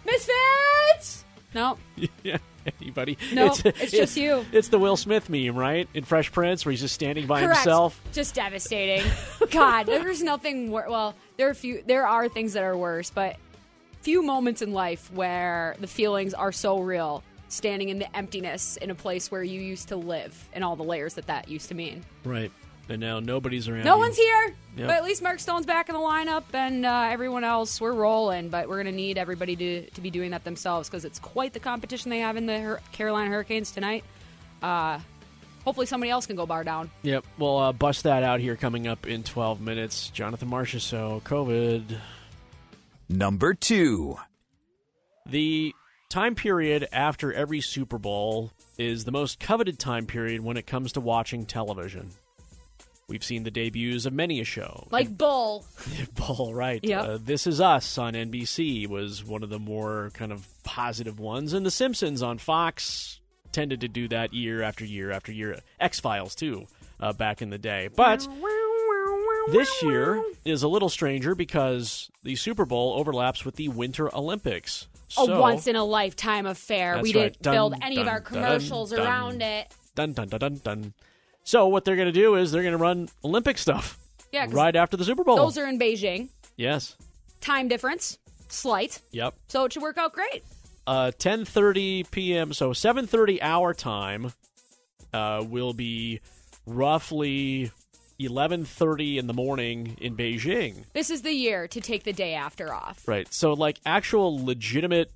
Misfits! 0.06 1.25
No, 1.54 1.77
yeah, 2.24 2.38
anybody? 2.81 3.18
No, 3.33 3.56
it's 3.63 3.92
just 3.92 4.18
you. 4.18 4.45
It's 4.51 4.69
the 4.69 4.80
Will 4.80 4.98
Smith 4.98 5.30
meme, 5.30 5.56
right? 5.56 5.88
In 5.94 6.04
Fresh 6.04 6.31
Prince, 6.31 6.65
where 6.65 6.71
he's 6.71 6.81
just 6.81 6.95
standing 6.95 7.27
by 7.27 7.42
correct. 7.42 7.59
himself. 7.59 8.01
Just 8.12 8.36
devastating. 8.36 9.06
God, 9.51 9.86
there's 9.86 10.24
nothing 10.24 10.71
wor- 10.71 10.88
Well, 10.89 11.15
there 11.38 11.50
are 11.50 11.54
few. 11.54 11.83
There 11.86 12.07
are 12.07 12.27
things 12.27 12.54
that 12.54 12.63
are 12.63 12.75
worse, 12.77 13.09
but 13.09 13.36
few 14.07 14.24
moments 14.24 14.62
in 14.62 14.71
life 14.71 15.12
where 15.12 15.75
the 15.81 15.88
feelings 15.88 16.33
are 16.33 16.54
so 16.54 16.80
real. 16.80 17.21
Standing 17.50 17.89
in 17.89 18.00
the 18.00 18.15
emptiness 18.15 18.77
in 18.77 18.89
a 18.89 18.95
place 18.95 19.30
where 19.30 19.44
you 19.44 19.59
used 19.59 19.89
to 19.89 19.98
live, 19.98 20.48
and 20.54 20.63
all 20.63 20.77
the 20.77 20.83
layers 20.83 21.15
that 21.15 21.27
that 21.27 21.50
used 21.50 21.68
to 21.68 21.75
mean. 21.75 22.06
Right. 22.24 22.50
And 22.88 23.01
now 23.01 23.19
nobody's 23.19 23.68
around. 23.68 23.83
No 23.83 23.95
you. 23.95 24.00
one's 24.00 24.15
here, 24.15 24.56
Yep. 24.77 24.88
but 24.88 24.95
at 24.95 25.04
least 25.04 25.21
Mark 25.21 25.42
Stone's 25.42 25.65
back 25.65 25.89
in 25.89 25.94
the 25.94 26.00
lineup, 26.00 26.44
and 26.54 26.86
uh, 26.86 27.09
everyone 27.12 27.44
else 27.44 27.81
we're 27.81 27.92
rolling. 27.92 28.48
But 28.48 28.69
we're 28.69 28.77
gonna 28.77 28.94
need 28.94 29.18
everybody 29.18 29.57
to 29.57 29.89
to 29.89 30.00
be 30.00 30.09
doing 30.09 30.31
that 30.31 30.45
themselves 30.45 30.88
because 30.88 31.04
it's 31.04 31.19
quite 31.19 31.51
the 31.51 31.59
competition 31.59 32.09
they 32.09 32.19
have 32.19 32.38
in 32.38 32.45
the 32.45 32.59
Hur- 32.62 32.80
Carolina 32.94 33.30
Hurricanes 33.30 33.71
tonight. 33.71 34.06
Uh, 34.63 35.00
hopefully, 35.65 35.86
somebody 35.86 36.12
else 36.12 36.25
can 36.25 36.38
go 36.38 36.45
bar 36.45 36.63
down. 36.63 36.89
Yep. 37.01 37.25
We'll 37.38 37.57
uh, 37.57 37.74
bust 37.74 38.04
that 38.04 38.24
out 38.24 38.39
here 38.39 38.56
coming 38.56 38.88
up 38.88 39.06
in 39.06 39.24
12 39.24 39.59
minutes. 39.59 40.09
Jonathan 40.12 40.50
so 40.80 41.21
COVID. 41.25 42.00
Number 43.09 43.54
two. 43.54 44.18
The 45.25 45.74
time 46.09 46.36
period 46.36 46.88
after 46.92 47.33
every 47.33 47.62
Super 47.62 47.98
Bowl 47.98 48.51
is 48.77 49.06
the 49.06 49.12
most 49.12 49.39
coveted 49.39 49.80
time 49.80 50.06
period 50.06 50.42
when 50.42 50.57
it 50.57 50.68
comes 50.68 50.94
to 50.94 51.01
watching 51.01 51.45
television. 51.45 52.12
We've 53.09 53.24
seen 53.24 53.44
the 53.44 53.51
debuts 53.51 54.06
of 54.06 54.12
many 54.12 54.42
a 54.42 54.44
show. 54.44 54.88
Like 54.92 55.18
Bull. 55.18 55.65
Bull, 56.15 56.54
right? 56.54 56.81
Yep. 56.83 57.06
Uh, 57.06 57.18
this 57.21 57.48
is 57.48 57.62
Us 57.62 57.98
on 57.98 58.13
NBC 58.13 58.88
was 58.88 59.24
one 59.24 59.44
of 59.44 59.50
the 59.50 59.59
more 59.59 60.12
kind 60.13 60.33
of 60.33 60.45
positive 60.63 61.18
ones, 61.18 61.54
and 61.54 61.65
The 61.65 61.71
Simpsons 61.71 62.21
on 62.21 62.38
Fox 62.38 63.21
tended 63.54 63.81
to 63.81 63.88
do 63.88 64.09
that 64.09 64.33
year 64.33 64.62
after 64.62 64.83
year 64.83 65.12
after 65.12 65.31
year. 65.31 65.59
X 65.80 66.01
Files 66.01 66.36
too, 66.36 66.68
uh, 67.00 67.13
back 67.13 67.42
in 67.42 67.50
the 67.50 67.57
day, 67.57 67.89
but. 67.95 68.27
This 69.52 69.82
year 69.82 70.22
is 70.44 70.64
a 70.64 70.68
little 70.68 70.90
stranger 70.90 71.34
because 71.34 72.10
the 72.24 72.36
Super 72.36 72.66
Bowl 72.66 72.94
overlaps 72.98 73.46
with 73.46 73.56
the 73.56 73.70
Winter 73.70 74.14
Olympics. 74.16 74.88
So, 75.08 75.32
a 75.32 75.40
once 75.40 75.68
in 75.68 75.78
a 75.78 75.84
lifetime 75.86 76.46
affair. 76.46 77.00
We 77.02 77.14
right. 77.14 77.32
didn't 77.32 77.42
Dun, 77.42 77.54
build 77.54 77.76
any 77.82 77.98
of 78.02 78.08
our 78.08 78.20
commercials 78.20 78.92
dun. 78.92 79.00
around 79.00 79.42
it. 79.42 79.74
Dun 79.96 80.12
dun 80.14 80.28
dun 80.28 80.40
dun 80.40 80.56
dun. 80.64 80.94
So 81.45 81.68
what 81.68 81.86
they're 81.86 81.95
going 81.95 82.07
to 82.07 82.12
do 82.12 82.36
is 82.36 82.52
they're 82.52 82.62
going 82.62 82.74
to 82.74 82.78
run 82.78 83.07
Olympic 83.24 83.57
stuff 83.57 83.98
Yeah, 84.33 84.48
right 84.50 84.76
after 84.76 84.98
the 84.98 85.06
Super 85.06 85.24
Bowl. 85.24 85.38
those 85.38 85.57
are 85.57 85.66
in 85.66 85.80
Beijing. 85.80 86.28
yes. 86.57 86.98
Time 87.40 87.69
difference, 87.69 88.18
slight, 88.50 89.00
Yep. 89.12 89.33
so 89.48 89.64
it 89.64 89.71
should 89.74 89.81
work 89.81 89.98
out 89.98 90.12
great. 90.12 90.44
Uh, 90.86 91.12
10:30 91.18 92.12
p.m. 92.12 92.52
So 92.52 92.71
7:30 92.71 93.40
our 93.42 93.74
time 93.74 94.33
uh, 95.14 95.45
will 95.48 95.74
be 95.74 96.19
roughly 96.66 97.71
11:30 98.19 99.18
in 99.18 99.28
the 99.28 99.33
morning 99.33 99.97
in 100.00 100.16
Beijing. 100.16 100.86
This 100.94 101.09
is 101.09 101.21
the 101.21 101.33
year 101.33 101.68
to 101.68 101.81
take 101.81 102.04
the 102.04 102.14
day 102.14 102.33
after 102.33 102.74
off. 102.74 103.07
Right. 103.07 103.31
So 103.33 103.54
like 103.54 103.80
actual 103.86 104.44
legitimate 104.44 105.12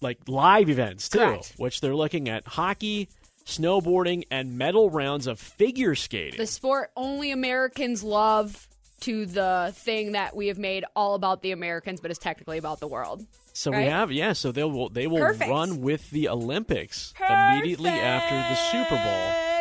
like 0.00 0.18
live 0.28 0.68
events 0.68 1.08
too, 1.08 1.18
Correct. 1.18 1.54
which 1.56 1.80
they're 1.80 1.94
looking 1.94 2.28
at 2.28 2.46
hockey, 2.46 3.08
snowboarding 3.46 4.24
and 4.30 4.58
medal 4.58 4.90
rounds 4.90 5.26
of 5.26 5.38
figure 5.38 5.94
skating. 5.94 6.36
the 6.36 6.46
sport 6.46 6.90
only 6.96 7.30
Americans 7.30 8.02
love 8.02 8.68
to 9.00 9.26
the 9.26 9.72
thing 9.76 10.12
that 10.12 10.34
we 10.34 10.48
have 10.48 10.58
made 10.58 10.84
all 10.94 11.14
about 11.14 11.42
the 11.42 11.52
Americans, 11.52 12.00
but 12.00 12.10
is 12.10 12.18
technically 12.18 12.58
about 12.58 12.80
the 12.80 12.86
world. 12.88 13.26
So 13.52 13.70
we 13.70 13.84
have 13.84 14.12
yeah, 14.12 14.34
so 14.34 14.52
they 14.52 14.64
will 14.64 14.90
they 14.90 15.06
will 15.06 15.18
Perfect. 15.18 15.50
run 15.50 15.80
with 15.80 16.10
the 16.10 16.28
Olympics 16.28 17.14
immediately 17.18 17.90
after 17.90 18.34
the 18.34 18.54
Super 18.54 18.96
Bowl. 18.96 19.55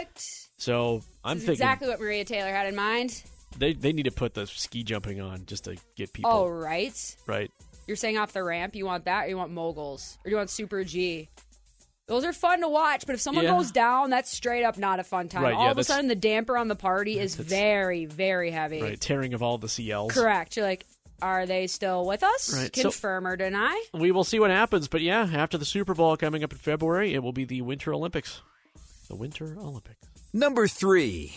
So 0.57 1.01
I'm 1.23 1.37
thinking 1.37 1.53
exactly 1.53 1.87
what 1.87 1.99
Maria 1.99 2.23
Taylor 2.25 2.51
had 2.51 2.67
in 2.67 2.75
mind. 2.75 3.23
they 3.57 3.73
they 3.73 3.93
need 3.93 4.03
to 4.03 4.11
put 4.11 4.33
the 4.33 4.47
ski 4.47 4.83
jumping 4.83 5.19
on 5.21 5.45
just 5.45 5.65
to 5.65 5.75
get 5.95 6.13
people 6.13 6.31
Oh, 6.31 6.47
right. 6.47 7.15
right. 7.27 7.51
You're 7.87 7.97
saying 7.97 8.17
off 8.17 8.33
the 8.33 8.43
ramp, 8.43 8.75
you 8.75 8.85
want 8.85 9.05
that, 9.05 9.25
or 9.25 9.29
you 9.29 9.37
want 9.37 9.51
moguls, 9.51 10.17
or 10.25 10.31
you 10.31 10.37
want 10.37 10.49
Super 10.49 10.83
G? 10.83 11.29
Those 12.07 12.23
are 12.23 12.33
fun 12.33 12.61
to 12.61 12.67
watch, 12.69 13.05
but 13.05 13.15
if 13.15 13.21
someone 13.21 13.45
Yeah. 13.45 13.51
goes 13.51 13.71
down, 13.71 14.09
that's 14.11 14.29
straight 14.31 14.63
up 14.63 14.77
not 14.77 14.99
a 14.99 15.03
fun 15.03 15.27
time. 15.27 15.43
Right, 15.43 15.53
all 15.55 15.65
yeah, 15.65 15.71
of 15.71 15.77
a 15.77 15.83
sudden, 15.83 16.07
the 16.07 16.15
damper 16.15 16.57
on 16.57 16.67
the 16.67 16.75
party 16.75 17.19
is 17.19 17.35
very, 17.35 18.05
very 18.05 18.51
heavy. 18.51 18.81
Right, 18.81 18.99
tearing 18.99 19.33
of 19.33 19.41
all 19.43 19.57
the 19.57 19.67
CLs. 19.67 20.11
Correct. 20.11 20.55
You're 20.55 20.65
like, 20.65 20.85
are 21.21 21.45
they 21.47 21.65
still 21.67 22.05
with 22.05 22.23
us? 22.23 22.53
Right, 22.53 22.75
so- 22.75 22.83
Confirm 22.83 23.25
or 23.27 23.35
deny? 23.35 23.83
We 23.93 24.11
will 24.11 24.23
see 24.23 24.39
what 24.39 24.51
happens, 24.51 24.87
but 24.87 25.01
yeah, 25.01 25.29
after 25.33 25.57
the 25.57 25.65
Super 25.65 25.93
Bowl 25.95 26.15
coming 26.17 26.43
up 26.43 26.51
in 26.51 26.57
February, 26.59 27.13
it 27.13 27.23
will 27.23 27.33
be 27.33 27.43
the 27.45 27.61
Winter 27.63 27.93
Olympics. 27.93 28.41
The 29.09 29.15
Winter 29.15 29.55
Olympics. 29.59 30.07
Number 30.35 30.67
three. 30.67 31.31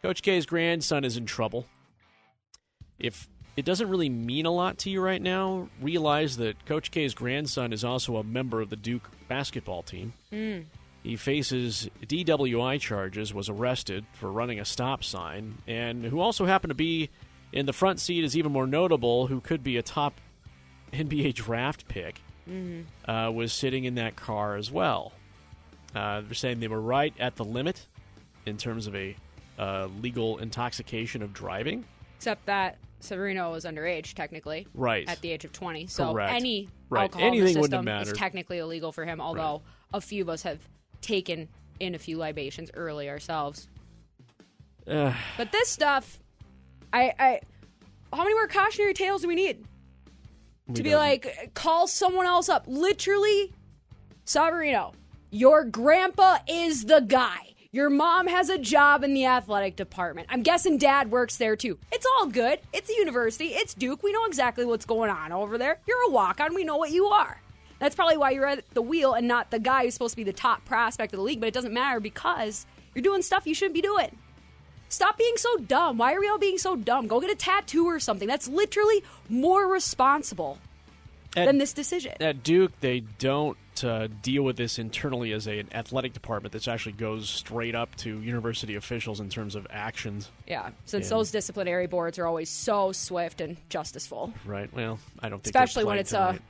Coach 0.00 0.22
K's 0.22 0.46
grandson 0.46 1.04
is 1.04 1.16
in 1.16 1.26
trouble. 1.26 1.66
If 3.00 3.28
it 3.56 3.64
doesn't 3.64 3.88
really 3.88 4.08
mean 4.08 4.46
a 4.46 4.52
lot 4.52 4.78
to 4.78 4.90
you 4.90 5.00
right 5.00 5.20
now, 5.20 5.68
realize 5.82 6.36
that 6.36 6.64
Coach 6.66 6.92
K's 6.92 7.14
grandson 7.14 7.72
is 7.72 7.82
also 7.82 8.16
a 8.16 8.22
member 8.22 8.60
of 8.60 8.70
the 8.70 8.76
Duke 8.76 9.10
basketball 9.26 9.82
team. 9.82 10.12
Mm. 10.32 10.66
He 11.02 11.16
faces 11.16 11.90
DWI 12.06 12.78
charges, 12.80 13.34
was 13.34 13.48
arrested 13.48 14.04
for 14.12 14.30
running 14.30 14.60
a 14.60 14.64
stop 14.64 15.02
sign, 15.02 15.58
and 15.66 16.04
who 16.04 16.20
also 16.20 16.46
happened 16.46 16.70
to 16.70 16.76
be 16.76 17.10
in 17.52 17.66
the 17.66 17.72
front 17.72 17.98
seat 17.98 18.22
is 18.22 18.36
even 18.36 18.52
more 18.52 18.68
notable, 18.68 19.26
who 19.26 19.40
could 19.40 19.64
be 19.64 19.76
a 19.78 19.82
top 19.82 20.20
NBA 20.92 21.34
draft 21.34 21.88
pick, 21.88 22.20
Mhm. 22.48 22.84
uh, 23.04 23.32
was 23.32 23.52
sitting 23.52 23.82
in 23.82 23.96
that 23.96 24.14
car 24.14 24.54
as 24.54 24.70
well. 24.70 25.12
Uh, 25.94 26.20
they're 26.22 26.34
saying 26.34 26.60
they 26.60 26.68
were 26.68 26.80
right 26.80 27.14
at 27.18 27.36
the 27.36 27.44
limit 27.44 27.86
in 28.46 28.56
terms 28.56 28.86
of 28.86 28.94
a 28.94 29.16
uh, 29.58 29.88
legal 30.00 30.38
intoxication 30.38 31.22
of 31.22 31.32
driving. 31.32 31.84
Except 32.16 32.44
that 32.46 32.78
Savarino 33.02 33.50
was 33.52 33.64
underage, 33.64 34.14
technically. 34.14 34.66
Right. 34.74 35.08
At 35.08 35.20
the 35.20 35.30
age 35.32 35.44
of 35.44 35.52
20. 35.52 35.86
So 35.86 36.12
Correct. 36.12 36.32
any 36.34 36.68
Right. 36.90 37.02
alcohol 37.02 37.26
Anything 37.26 37.48
in 37.48 37.54
the 37.54 37.62
system 37.62 37.88
is 37.88 38.12
technically 38.12 38.58
illegal 38.58 38.92
for 38.92 39.04
him, 39.04 39.20
although 39.20 39.62
a 39.92 40.00
few 40.00 40.22
of 40.22 40.28
us 40.28 40.42
have 40.42 40.58
taken 41.00 41.48
in 41.80 41.94
a 41.94 41.98
few 41.98 42.16
libations 42.16 42.70
early 42.74 43.08
ourselves. 43.08 43.68
Uh, 44.86 45.12
But 45.36 45.52
this 45.52 45.68
stuff, 45.68 46.18
I, 46.92 47.12
I, 47.18 47.40
how 48.12 48.22
many 48.22 48.34
more 48.34 48.48
cautionary 48.48 48.94
tales 48.94 49.22
do 49.22 49.28
we 49.28 49.34
need 49.34 49.64
we 50.66 50.74
to 50.74 50.82
be 50.82 50.90
don't- 50.90 50.98
like, 50.98 51.50
call 51.54 51.86
someone 51.86 52.26
else 52.26 52.48
up? 52.48 52.64
Literally, 52.66 53.52
Savarino, 54.26 54.94
your 55.30 55.64
grandpa 55.64 56.38
is 56.48 56.86
the 56.86 57.00
guy. 57.00 57.54
Your 57.70 57.90
mom 57.90 58.28
has 58.28 58.48
a 58.48 58.56
job 58.56 59.04
in 59.04 59.12
the 59.12 59.26
athletic 59.26 59.76
department. 59.76 60.28
I'm 60.30 60.42
guessing 60.42 60.78
dad 60.78 61.10
works 61.10 61.36
there 61.36 61.54
too. 61.54 61.78
It's 61.92 62.06
all 62.16 62.26
good. 62.26 62.60
It's 62.72 62.88
a 62.88 62.94
university. 62.94 63.48
It's 63.48 63.74
Duke. 63.74 64.02
We 64.02 64.12
know 64.12 64.24
exactly 64.24 64.64
what's 64.64 64.86
going 64.86 65.10
on 65.10 65.32
over 65.32 65.58
there. 65.58 65.80
You're 65.86 66.08
a 66.08 66.10
walk 66.10 66.40
on. 66.40 66.54
We 66.54 66.64
know 66.64 66.78
what 66.78 66.92
you 66.92 67.06
are. 67.08 67.42
That's 67.78 67.94
probably 67.94 68.16
why 68.16 68.30
you're 68.30 68.46
at 68.46 68.68
the 68.70 68.80
wheel 68.80 69.12
and 69.12 69.28
not 69.28 69.50
the 69.50 69.58
guy 69.58 69.84
who's 69.84 69.92
supposed 69.92 70.12
to 70.12 70.16
be 70.16 70.24
the 70.24 70.32
top 70.32 70.64
prospect 70.64 71.12
of 71.12 71.18
the 71.18 71.22
league, 71.22 71.40
but 71.40 71.46
it 71.48 71.54
doesn't 71.54 71.74
matter 71.74 72.00
because 72.00 72.64
you're 72.94 73.02
doing 73.02 73.20
stuff 73.20 73.46
you 73.46 73.54
shouldn't 73.54 73.74
be 73.74 73.82
doing. 73.82 74.16
Stop 74.88 75.18
being 75.18 75.36
so 75.36 75.58
dumb. 75.58 75.98
Why 75.98 76.14
are 76.14 76.20
we 76.20 76.28
all 76.28 76.38
being 76.38 76.56
so 76.56 76.74
dumb? 76.74 77.06
Go 77.06 77.20
get 77.20 77.30
a 77.30 77.34
tattoo 77.34 77.84
or 77.84 78.00
something. 78.00 78.26
That's 78.26 78.48
literally 78.48 79.04
more 79.28 79.70
responsible 79.70 80.58
At- 81.36 81.46
than 81.46 81.58
this 81.58 81.72
decision. 81.72 82.14
At 82.20 82.42
Duke, 82.42 82.72
they 82.80 83.00
don't 83.00 83.56
uh, 83.84 84.08
deal 84.22 84.42
with 84.42 84.56
this 84.56 84.78
internally 84.78 85.32
as 85.32 85.46
a, 85.46 85.58
an 85.60 85.68
athletic 85.72 86.12
department. 86.12 86.52
This 86.52 86.66
actually 86.66 86.92
goes 86.92 87.28
straight 87.28 87.74
up 87.74 87.94
to 87.96 88.20
university 88.20 88.74
officials 88.74 89.20
in 89.20 89.28
terms 89.28 89.54
of 89.54 89.66
actions. 89.70 90.30
Yeah, 90.46 90.70
since 90.84 91.06
And- 91.10 91.18
those 91.18 91.30
disciplinary 91.30 91.86
boards 91.86 92.18
are 92.18 92.26
always 92.26 92.48
so 92.50 92.92
swift 92.92 93.40
and 93.40 93.56
justiceful, 93.68 94.32
Right. 94.44 94.72
Well, 94.72 94.98
I 95.20 95.28
don't 95.28 95.38
think 95.42 95.54
especially 95.54 95.84
when 95.84 95.98
it's 95.98 96.10
tonight. 96.10 96.36
a, 96.36 96.42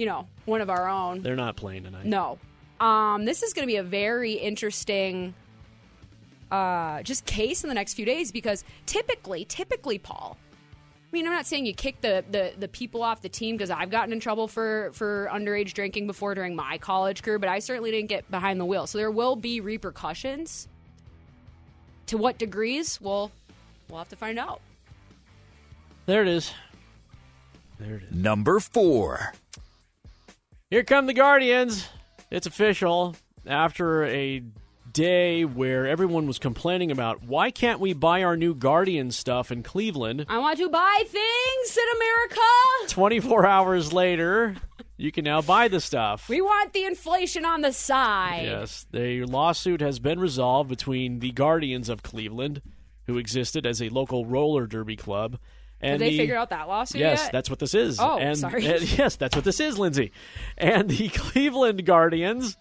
you 0.00 0.06
know, 0.06 0.26
one 0.44 0.60
of 0.60 0.70
our 0.70 0.88
own. 0.88 1.22
They're 1.22 1.36
not 1.36 1.56
playing 1.56 1.84
tonight. 1.84 2.06
No. 2.06 2.38
Um, 2.80 3.24
this 3.26 3.42
is 3.42 3.52
going 3.54 3.66
to 3.66 3.72
be 3.72 3.76
a 3.76 3.82
very 3.82 4.32
interesting 4.32 5.34
uh, 6.50 7.02
just 7.02 7.24
case 7.26 7.64
in 7.64 7.68
the 7.68 7.74
next 7.74 7.94
few 7.94 8.04
days 8.04 8.30
because 8.32 8.64
typically, 8.86 9.44
typically, 9.44 9.98
Paul. 9.98 10.36
I 11.06 11.08
mean, 11.12 11.26
I'm 11.26 11.32
not 11.32 11.46
saying 11.46 11.66
you 11.66 11.72
kick 11.72 12.00
the, 12.00 12.24
the, 12.28 12.52
the 12.58 12.66
people 12.66 13.02
off 13.02 13.22
the 13.22 13.28
team 13.28 13.56
because 13.56 13.70
I've 13.70 13.90
gotten 13.90 14.12
in 14.12 14.18
trouble 14.18 14.48
for, 14.48 14.90
for 14.92 15.30
underage 15.32 15.72
drinking 15.72 16.08
before 16.08 16.34
during 16.34 16.56
my 16.56 16.78
college 16.78 17.22
career, 17.22 17.38
but 17.38 17.48
I 17.48 17.60
certainly 17.60 17.92
didn't 17.92 18.08
get 18.08 18.28
behind 18.30 18.58
the 18.58 18.64
wheel. 18.64 18.88
So 18.88 18.98
there 18.98 19.10
will 19.10 19.36
be 19.36 19.60
repercussions. 19.60 20.68
To 22.06 22.18
what 22.18 22.38
degrees? 22.38 23.00
Well, 23.00 23.30
we'll 23.88 23.98
have 23.98 24.08
to 24.08 24.16
find 24.16 24.38
out. 24.38 24.60
There 26.06 26.22
it 26.22 26.28
is. 26.28 26.52
There 27.78 27.96
it 27.96 28.02
is. 28.10 28.14
Number 28.14 28.58
four. 28.58 29.32
Here 30.70 30.82
come 30.82 31.06
the 31.06 31.14
Guardians. 31.14 31.88
It's 32.30 32.46
official. 32.46 33.14
After 33.46 34.04
a 34.04 34.42
day 34.96 35.44
where 35.44 35.86
everyone 35.86 36.26
was 36.26 36.38
complaining 36.38 36.90
about 36.90 37.22
why 37.22 37.50
can't 37.50 37.80
we 37.80 37.92
buy 37.92 38.22
our 38.22 38.34
new 38.34 38.54
Guardian 38.54 39.10
stuff 39.10 39.52
in 39.52 39.62
Cleveland, 39.62 40.24
I 40.26 40.38
want 40.38 40.56
to 40.58 40.70
buy 40.70 41.02
things 41.06 41.76
in 41.76 41.84
America. 41.96 42.40
24 42.88 43.46
hours 43.46 43.92
later, 43.92 44.56
you 44.96 45.12
can 45.12 45.24
now 45.24 45.42
buy 45.42 45.68
the 45.68 45.80
stuff. 45.80 46.30
We 46.30 46.40
want 46.40 46.72
the 46.72 46.84
inflation 46.86 47.44
on 47.44 47.60
the 47.60 47.74
side. 47.74 48.44
Yes, 48.46 48.86
the 48.90 49.24
lawsuit 49.24 49.82
has 49.82 49.98
been 49.98 50.18
resolved 50.18 50.70
between 50.70 51.18
the 51.18 51.30
Guardians 51.32 51.90
of 51.90 52.02
Cleveland, 52.02 52.62
who 53.04 53.18
existed 53.18 53.66
as 53.66 53.82
a 53.82 53.90
local 53.90 54.24
roller 54.24 54.66
derby 54.66 54.96
club, 54.96 55.38
and 55.78 55.90
Have 55.92 56.00
they 56.00 56.10
the, 56.12 56.16
figured 56.16 56.38
out 56.38 56.48
that 56.48 56.68
lawsuit 56.68 57.02
Yes, 57.02 57.24
yet? 57.24 57.32
that's 57.32 57.50
what 57.50 57.58
this 57.58 57.74
is. 57.74 58.00
Oh, 58.00 58.16
and, 58.16 58.38
sorry. 58.38 58.64
and- 58.64 58.82
yes, 58.98 59.16
that's 59.16 59.36
what 59.36 59.44
this 59.44 59.60
is, 59.60 59.78
Lindsay. 59.78 60.10
And 60.56 60.88
the 60.88 61.08
Cleveland 61.14 61.84
Guardians, 61.84 62.56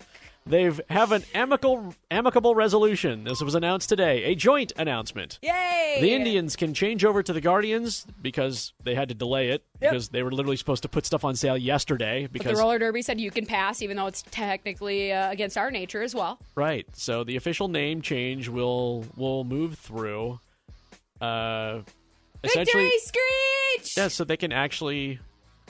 they've 0.46 0.80
have 0.90 1.12
an 1.12 1.24
amicable 1.34 1.94
amicable 2.12 2.56
resolution. 2.56 3.24
This 3.24 3.42
was 3.42 3.56
announced 3.56 3.90
today, 3.90 4.24
a 4.26 4.36
joint 4.36 4.72
announcement. 4.78 5.40
Yay! 5.42 5.98
The 6.02 6.14
Indians 6.14 6.56
can 6.56 6.74
change 6.74 7.04
over 7.06 7.24
to 7.24 7.34
the 7.34 7.42
Guardians 7.42 8.06
because 8.22 8.74
they 8.84 8.96
had 8.96 9.10
to 9.10 9.16
delay 9.16 9.50
it 9.50 9.64
Yep. 9.82 9.92
because 9.92 10.10
they 10.10 10.24
were 10.24 10.32
literally 10.32 10.58
supposed 10.58 10.84
to 10.84 10.90
put 10.90 11.06
stuff 11.06 11.24
on 11.24 11.36
sale 11.36 11.58
yesterday. 11.58 12.24
But 12.24 12.34
Because 12.34 12.58
the 12.58 12.62
roller 12.64 12.80
derby 12.80 13.02
said 13.02 13.20
you 13.20 13.32
can 13.32 13.46
pass, 13.46 13.82
even 13.82 13.98
though 13.98 14.08
it's 14.08 14.24
technically 14.32 15.12
uh, 15.12 15.32
against 15.32 15.58
our 15.58 15.72
nature 15.72 16.02
as 16.02 16.14
well. 16.16 16.40
Right. 16.56 16.86
So 16.94 17.24
the 17.24 17.36
official 17.38 17.68
name 17.68 18.02
change 18.02 18.48
will 18.50 19.06
will 19.16 19.44
move 19.44 19.78
through. 19.78 20.40
Uh, 21.22 21.80
essentially, 22.44 22.84
Victory 22.84 23.00
screech! 23.00 23.98
yeah. 23.98 24.08
So 24.10 24.24
they 24.24 24.38
can 24.38 24.52
actually 24.52 25.20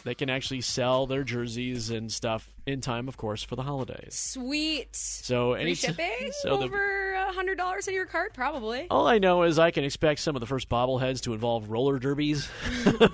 they 0.05 0.15
can 0.15 0.29
actually 0.29 0.61
sell 0.61 1.05
their 1.07 1.23
jerseys 1.25 1.89
and 1.89 2.09
stuff 2.11 2.47
in 2.65 2.79
time, 2.79 3.07
of 3.09 3.17
course, 3.17 3.43
for 3.43 3.55
the 3.57 3.63
holidays. 3.63 4.13
Sweet. 4.15 4.95
So 4.95 5.53
Free 5.53 5.61
any 5.61 5.75
shipping 5.75 6.31
so 6.41 6.61
over 6.61 7.11
a 7.13 7.33
hundred 7.33 7.57
dollars 7.57 7.87
in 7.89 7.93
your 7.93 8.05
cart, 8.05 8.33
probably. 8.33 8.87
all 8.89 9.07
I 9.07 9.17
know 9.17 9.43
is 9.43 9.59
I 9.59 9.71
can 9.71 9.83
expect 9.83 10.21
some 10.21 10.35
of 10.35 10.39
the 10.39 10.45
first 10.45 10.69
bobbleheads 10.69 11.21
to 11.23 11.33
involve 11.33 11.69
roller 11.69 11.99
derbies. 11.99 12.47
Mm, 12.83 13.13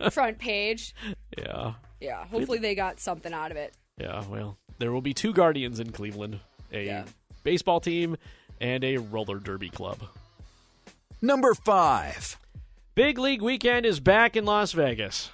right. 0.00 0.12
Front 0.12 0.38
page. 0.38 0.94
yeah. 1.36 1.74
Yeah. 2.00 2.24
Hopefully 2.26 2.58
they 2.58 2.74
got 2.74 2.98
something 3.00 3.32
out 3.32 3.50
of 3.50 3.56
it. 3.56 3.74
Yeah. 4.00 4.24
Well, 4.28 4.56
there 4.78 4.90
will 4.92 5.02
be 5.02 5.12
two 5.14 5.32
Guardians 5.32 5.78
in 5.80 5.92
Cleveland: 5.92 6.40
a 6.72 6.84
Yeah. 6.86 7.04
baseball 7.44 7.80
team 7.80 8.16
and 8.60 8.82
a 8.84 8.96
roller 8.98 9.38
derby 9.38 9.68
club. 9.70 9.98
Number 11.20 11.54
five. 11.54 12.36
Big 12.94 13.18
League 13.18 13.42
Weekend 13.42 13.86
is 13.86 14.00
back 14.00 14.36
in 14.36 14.44
Las 14.44 14.72
Vegas. 14.72 15.30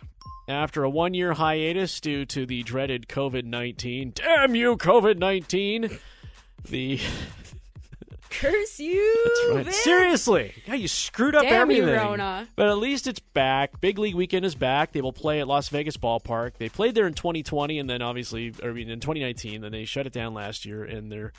After 0.48 0.82
a 0.82 0.88
one 0.90 1.12
year 1.12 1.34
hiatus 1.34 2.00
due 2.00 2.24
to 2.26 2.46
the 2.46 2.62
dreaded 2.62 3.06
COVID 3.06 3.44
19. 3.44 4.12
Damn 4.14 4.54
you, 4.54 4.76
COVID 4.76 5.18
19! 5.18 5.98
The. 6.68 7.00
Curse 8.30 8.78
you, 8.78 9.54
Right, 9.54 9.72
Seriously! 9.72 10.54
God, 10.66 10.74
you 10.74 10.86
screwed 10.86 11.34
up 11.34 11.42
Damn 11.42 11.70
you, 11.70 11.82
everything. 11.82 11.98
Rona. 11.98 12.46
But 12.56 12.68
at 12.68 12.76
least 12.76 13.06
it's 13.06 13.20
back. 13.20 13.80
Big 13.80 13.98
League 13.98 14.14
Weekend 14.14 14.44
is 14.44 14.54
back. 14.54 14.92
They 14.92 15.00
will 15.00 15.14
play 15.14 15.40
at 15.40 15.48
Las 15.48 15.70
Vegas 15.70 15.96
Ballpark. 15.96 16.52
They 16.58 16.68
played 16.68 16.94
there 16.94 17.06
in 17.06 17.14
2020 17.14 17.78
and 17.78 17.88
then 17.88 18.02
obviously, 18.02 18.54
or 18.62 18.70
I 18.70 18.72
mean, 18.74 18.90
in 18.90 19.00
2019, 19.00 19.62
then 19.62 19.72
they 19.72 19.86
shut 19.86 20.06
it 20.06 20.12
down 20.12 20.34
last 20.34 20.64
year 20.66 20.84
and 20.84 21.10
they're. 21.10 21.32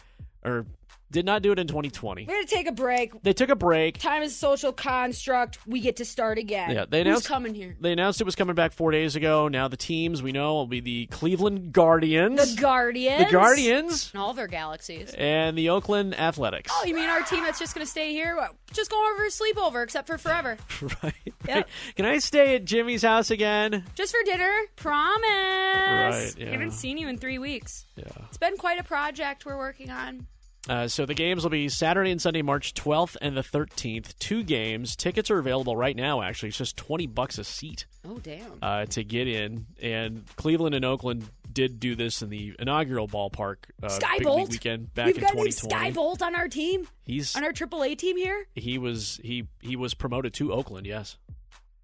Or 0.44 0.66
did 1.12 1.26
not 1.26 1.42
do 1.42 1.52
it 1.52 1.60
in 1.60 1.68
2020. 1.68 2.26
We're 2.26 2.34
gonna 2.34 2.46
take 2.46 2.68
a 2.68 2.72
break. 2.72 3.22
They 3.24 3.34
took 3.34 3.50
a 3.50 3.56
break. 3.56 3.98
Time 4.00 4.22
is 4.22 4.32
a 4.34 4.36
social 4.36 4.72
construct. 4.72 5.66
We 5.68 5.80
get 5.80 5.98
to 5.98 6.06
start 6.06 6.38
again. 6.38 6.70
Yeah, 6.72 6.86
they 6.88 7.00
Who's 7.00 7.08
announced 7.08 7.28
coming 7.28 7.56
here? 7.56 7.76
They 7.80 7.92
announced 7.92 8.22
it 8.22 8.26
was 8.26 8.36
coming 8.36 8.56
back 8.56 8.74
four 8.74 8.92
days 8.92 9.16
ago. 9.16 9.48
Now 9.48 9.68
the 9.68 9.78
teams 9.78 10.22
we 10.22 10.32
know 10.32 10.54
will 10.56 10.68
be 10.68 10.80
the 10.82 11.08
Cleveland 11.08 11.74
Guardians, 11.74 12.56
The 12.56 12.62
Guardians. 12.62 13.26
the 13.26 13.32
Guardians, 13.32 14.12
And 14.14 14.22
all 14.22 14.34
their 14.34 14.48
galaxies. 14.48 15.14
and 15.18 15.58
the 15.58 15.70
Oakland 15.70 16.18
Athletics. 16.20 16.72
Oh, 16.76 16.86
you 16.86 16.94
mean 16.96 17.10
our 17.10 17.22
team 17.22 17.44
that's 17.44 17.60
just 17.60 17.74
gonna 17.74 17.86
stay 17.86 18.12
here? 18.12 18.36
Well, 18.36 18.56
Just 18.72 18.92
going 18.92 19.12
over 19.14 19.26
a 19.26 19.30
sleepover, 19.30 19.84
except 19.84 20.08
for 20.08 20.18
forever. 20.18 20.58
right. 21.04 21.14
Yep. 21.48 21.70
Can 21.96 22.06
I 22.06 22.20
stay 22.20 22.56
at 22.56 22.66
Jimmy's 22.66 23.02
house 23.02 23.32
again? 23.32 23.84
Just 23.96 24.12
for 24.16 24.24
dinner. 24.26 24.52
Promise. 24.76 25.24
Right, 25.28 26.34
yeah. 26.38 26.52
Haven't 26.52 26.72
seen 26.72 26.98
you 26.98 27.08
in 27.08 27.18
three 27.18 27.40
weeks. 27.40 27.86
Yeah. 27.96 28.06
It's 28.28 28.38
been 28.38 28.58
quite 28.58 28.80
a 28.80 28.84
project 28.84 29.46
we're 29.46 29.58
working 29.58 29.90
on. 29.90 30.28
Uh, 30.68 30.88
so 30.88 31.06
the 31.06 31.14
games 31.14 31.44
will 31.44 31.50
be 31.50 31.70
Saturday 31.70 32.12
and 32.12 32.22
Sunday, 32.22 32.42
March 32.42 32.74
12th 32.74 33.16
and 33.22 33.36
the 33.38 33.42
13th. 33.42 34.18
Two 34.20 34.44
games. 34.44 34.96
Tickets 34.96 35.32
are 35.32 35.40
available 35.40 35.76
right 35.76 35.96
now. 35.96 36.22
Actually, 36.22 36.50
it's 36.50 36.58
just 36.58 36.76
20 36.78 37.08
bucks 37.08 37.38
a 37.38 37.44
seat 37.44 37.86
Oh 38.06 38.18
damn. 38.20 38.52
uh, 38.62 38.86
to 38.88 39.04
get 39.04 39.28
in. 39.28 39.68
And 39.82 40.26
Cleveland 40.36 40.76
and 40.76 40.84
Oakland 40.84 41.30
did 41.52 41.80
do 41.80 41.96
this 41.96 42.22
in 42.22 42.30
the 42.30 42.56
inaugural 42.60 43.08
ballpark 43.08 43.56
uh, 43.82 43.90
Skye 43.90 44.20
Bolt 44.22 44.50
weekend 44.52 44.94
back 44.94 45.08
We've 45.08 45.16
in 45.18 45.22
got 45.22 45.34
named 45.36 45.52
2020. 45.54 45.74
Skye 45.86 45.92
Bolt 45.92 46.22
on 46.22 46.36
our 46.36 46.48
team. 46.48 46.88
He's 47.06 47.36
On 47.36 47.44
our 47.44 47.54
AAA 47.54 47.98
team 47.98 48.18
here. 48.18 48.46
he 48.54 48.78
was 48.78 49.20
he 49.24 49.48
he 49.62 49.76
was 49.76 49.94
promoted 49.94 50.34
to 50.36 50.52
Oakland. 50.54 50.86
Yes. 50.86 51.18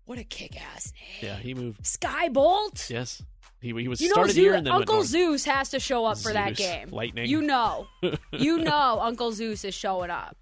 What 0.06 0.20
a 0.20 0.24
kick-ass 0.24 0.94
name. 0.94 1.32
Yeah, 1.32 1.38
he 1.38 1.56
moved. 1.56 1.84
Skye 1.88 2.30
Bolt. 2.30 2.92
Yes, 2.92 3.24
he 3.62 3.74
he 3.74 3.88
was 3.88 4.02
You 4.02 4.10
know, 4.10 4.14
started 4.14 4.34
Zeus, 4.34 4.44
here 4.44 4.54
and 4.54 4.66
then 4.66 4.74
Uncle. 4.74 5.04
Zeus 5.04 5.46
has 5.46 5.70
to 5.70 5.80
show 5.80 6.06
up 6.06 6.18
for 6.18 6.34
that 6.34 6.56
game. 6.56 6.90
lightning. 6.92 7.30
You 7.30 7.42
know, 7.42 7.88
you 8.32 8.60
know, 8.60 9.00
Uncle 9.02 9.32
Zeus 9.32 9.64
is 9.64 9.74
showing 9.74 10.10
up. 10.10 10.38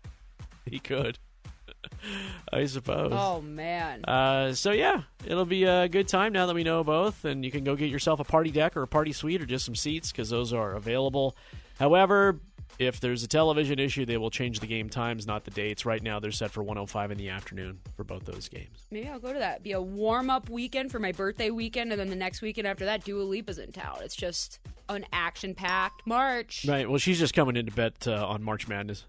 He 0.66 0.80
could. 0.80 1.20
I 2.54 2.66
suppose. 2.66 3.12
Oh 3.14 3.42
man. 3.42 4.04
Uh, 4.06 4.54
so 4.54 4.72
yeah, 4.72 5.04
it'll 5.26 5.46
be 5.46 5.64
a 5.64 5.88
good 5.88 6.08
time 6.08 6.34
now 6.34 6.46
that 6.46 6.56
we 6.56 6.64
know 6.64 6.84
both, 6.84 7.26
and 7.26 7.44
you 7.46 7.52
can 7.52 7.64
go 7.64 7.76
get 7.76 7.90
yourself 7.90 8.20
a 8.20 8.24
party 8.24 8.52
deck 8.52 8.76
or 8.76 8.84
a 8.84 8.88
party 8.88 9.14
suite 9.14 9.42
or 9.42 9.46
just 9.46 9.66
some 9.66 9.76
seats 9.76 10.12
because 10.12 10.30
those 10.30 10.54
are 10.54 10.74
available. 10.74 11.36
However, 11.80 12.40
if 12.80 13.00
there's 13.00 13.24
a 13.24 13.28
television 13.28 13.78
issue, 13.80 14.06
they 14.06 14.18
will 14.18 14.32
change 14.32 14.60
the 14.60 14.66
game 14.68 14.90
times, 14.90 15.28
not 15.28 15.44
the 15.46 15.52
dates. 15.52 15.86
Right 15.86 16.02
now, 16.02 16.20
they're 16.20 16.32
set 16.32 16.52
for 16.52 16.64
105 16.64 17.12
in 17.12 17.18
the 17.18 17.30
afternoon 17.30 17.80
for 17.96 18.04
both 18.04 18.26
those 18.26 18.50
games. 18.50 18.86
Maybe 18.92 19.08
I'll 19.08 19.20
go 19.20 19.32
to 19.34 19.40
that. 19.40 19.62
Be 19.64 19.74
a 19.74 19.82
warm 19.82 20.30
up 20.30 20.50
weekend 20.50 20.92
for 20.92 21.00
my 21.00 21.12
birthday 21.12 21.50
weekend, 21.52 21.92
and 21.92 22.00
then 22.00 22.10
the 22.10 22.16
next 22.16 22.42
weekend 22.42 22.68
after 22.68 22.86
that, 22.86 23.04
Dua 23.04 23.22
Lipa's 23.24 23.60
in 23.60 23.72
town. 23.72 23.98
It's 24.02 24.16
just 24.16 24.60
an 24.90 25.06
action 25.14 25.54
packed 25.54 26.02
March. 26.08 26.66
Right. 26.68 26.90
Well, 26.90 26.98
she's 27.00 27.20
just 27.20 27.34
coming 27.34 27.56
into 27.56 27.72
bet 27.72 28.08
uh, 28.08 28.26
on 28.28 28.42
March 28.44 28.68
Madness. 28.68 29.06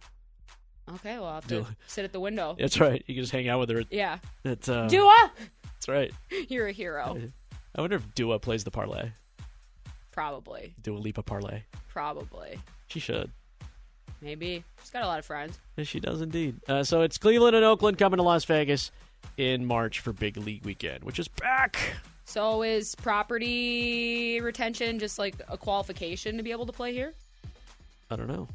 Okay, 0.96 1.14
well, 1.14 1.24
I'll 1.24 1.34
have 1.36 1.46
to 1.48 1.60
Dua- 1.62 1.76
sit 1.86 2.04
at 2.04 2.12
the 2.12 2.20
window. 2.20 2.56
That's 2.58 2.78
right. 2.78 3.02
You 3.06 3.14
can 3.14 3.22
just 3.24 3.32
hang 3.32 3.48
out 3.48 3.60
with 3.60 3.70
her. 3.70 3.80
At, 3.80 3.86
Yeah. 3.90 4.18
at, 4.44 4.68
uh, 4.68 4.86
Dua! 4.88 5.32
That's 5.72 5.88
right. 5.88 6.12
You're 6.48 6.66
a 6.66 6.72
hero. 6.72 7.18
I 7.74 7.80
wonder 7.80 7.96
if 7.96 8.14
Dua 8.14 8.38
plays 8.38 8.64
the 8.64 8.70
parlay. 8.70 9.08
Probably. 10.14 10.74
Dua 10.80 10.96
Lipa 10.96 11.24
parlay. 11.24 11.62
Probably. 11.88 12.60
She 12.86 13.00
should. 13.00 13.32
Maybe. 14.20 14.62
She's 14.80 14.90
got 14.90 15.02
a 15.02 15.06
lot 15.08 15.18
of 15.18 15.26
friends. 15.26 15.58
Yes, 15.76 15.88
she 15.88 15.98
does 15.98 16.22
indeed. 16.22 16.54
Uh, 16.68 16.84
so 16.84 17.02
it's 17.02 17.18
Cleveland 17.18 17.56
and 17.56 17.64
Oakland 17.64 17.98
coming 17.98 18.18
to 18.18 18.22
Las 18.22 18.44
Vegas 18.44 18.92
in 19.36 19.66
March 19.66 19.98
for 19.98 20.12
Big 20.12 20.36
League 20.36 20.64
Weekend, 20.64 21.02
which 21.02 21.18
is 21.18 21.26
back. 21.26 21.96
So 22.26 22.62
is 22.62 22.94
property 22.94 24.40
retention 24.40 25.00
just 25.00 25.18
like 25.18 25.34
a 25.48 25.58
qualification 25.58 26.36
to 26.36 26.44
be 26.44 26.52
able 26.52 26.66
to 26.66 26.72
play 26.72 26.92
here? 26.92 27.12
I 28.08 28.14
don't 28.14 28.28
know. 28.28 28.46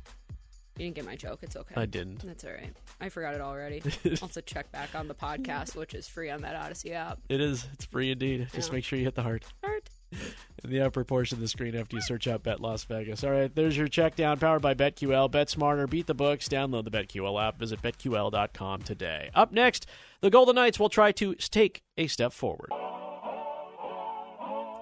You 0.78 0.86
didn't 0.86 0.96
get 0.96 1.06
my 1.06 1.18
joke. 1.18 1.40
It's 1.42 1.58
okay. 1.58 1.76
I 1.76 1.86
didn't. 1.86 2.26
That's 2.26 2.46
all 2.46 2.52
right. 2.52 2.74
I 3.02 3.10
forgot 3.10 3.34
it 3.34 3.42
already. 3.42 3.84
also, 4.22 4.40
check 4.40 4.72
back 4.72 4.96
on 4.96 5.10
the 5.10 5.14
podcast, 5.14 5.76
which 5.76 5.94
is 5.94 6.08
free 6.08 6.30
on 6.30 6.42
that 6.44 6.56
Audacy 6.56 6.94
app. 6.94 7.20
It 7.28 7.42
is. 7.42 7.68
It's 7.74 7.84
free 7.84 8.12
indeed. 8.12 8.48
Just 8.54 8.72
make 8.72 8.86
sure 8.86 8.98
you 8.98 9.04
hit 9.04 9.16
the 9.16 9.24
heart 9.24 9.44
Heart. 9.62 9.90
in 10.64 10.70
the 10.70 10.82
upper 10.82 11.04
portion 11.04 11.38
of 11.38 11.42
the 11.42 11.48
screen 11.48 11.76
after 11.76 11.96
you 11.96 12.02
search 12.02 12.28
out 12.28 12.44
Bet 12.44 12.60
Las 12.60 12.84
Vegas. 12.84 13.24
All 13.24 13.32
right, 13.32 13.54
there's 13.54 13.78
your 13.78 13.88
check 13.88 14.16
down 14.16 14.38
powered 14.40 14.62
by 14.62 14.74
BetQL. 14.74 15.30
Bet 15.32 15.50
smarter, 15.50 15.88
beat 15.88 16.08
the 16.08 16.14
books. 16.14 16.48
Download 16.48 16.84
the 16.84 16.92
BetQL 16.92 17.42
app. 17.42 17.58
Visit 17.60 17.82
BetQL.com 17.82 18.82
today. 18.82 19.30
Up 19.36 19.52
next, 19.52 19.86
the 20.22 20.30
Golden 20.30 20.56
Knights 20.56 20.80
will 20.80 20.90
try 20.90 21.12
to 21.14 21.36
take 21.36 21.84
a 21.98 22.08
step 22.08 22.34
forward. 22.34 22.70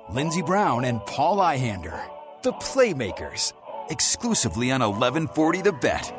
Lindsey 0.10 0.42
Brown 0.42 0.86
and 0.86 1.06
Paul 1.06 1.38
Ihander, 1.40 2.02
the 2.42 2.54
Playmakers, 2.54 3.52
exclusively 3.90 4.72
on 4.72 4.80
1140 4.82 5.62
The 5.62 5.74
Bet. 5.74 6.14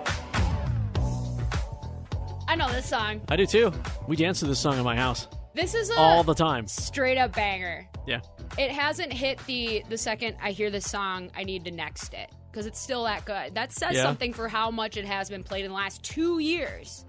I 2.47 2.55
know 2.55 2.69
this 2.71 2.87
song. 2.87 3.21
I 3.29 3.37
do 3.37 3.47
too. 3.47 3.73
We 4.07 4.17
dance 4.17 4.41
to 4.41 4.47
this 4.47 4.59
song 4.59 4.79
in 4.79 4.85
my 4.85 4.97
house 4.97 5.29
This 5.55 5.75
is 5.75 5.91
a 5.91 5.99
all 5.99 6.25
the 6.25 6.35
time. 6.35 6.67
straight 6.67 7.19
up 7.19 7.35
banger. 7.35 7.87
Yeah. 8.09 8.21
It 8.57 8.71
hasn't 8.71 9.13
hit 9.13 9.39
the 9.47 9.85
the 9.89 9.99
second 9.99 10.37
I 10.43 10.51
hear 10.53 10.71
this 10.71 10.91
song, 10.91 11.31
I 11.37 11.45
need 11.45 11.65
to 11.67 11.71
next 11.71 12.15
it 12.15 12.31
because 12.51 12.67
it's 12.67 12.81
still 12.81 13.05
that 13.05 13.25
good. 13.25 13.55
That 13.55 13.73
says 13.73 13.95
Yeah. 13.97 14.03
something 14.03 14.33
for 14.33 14.49
how 14.49 14.71
much 14.71 14.97
it 14.97 15.05
has 15.05 15.29
been 15.31 15.45
played 15.45 15.65
in 15.65 15.71
the 15.71 15.77
last 15.77 16.03
two 16.03 16.39
years. 16.39 17.05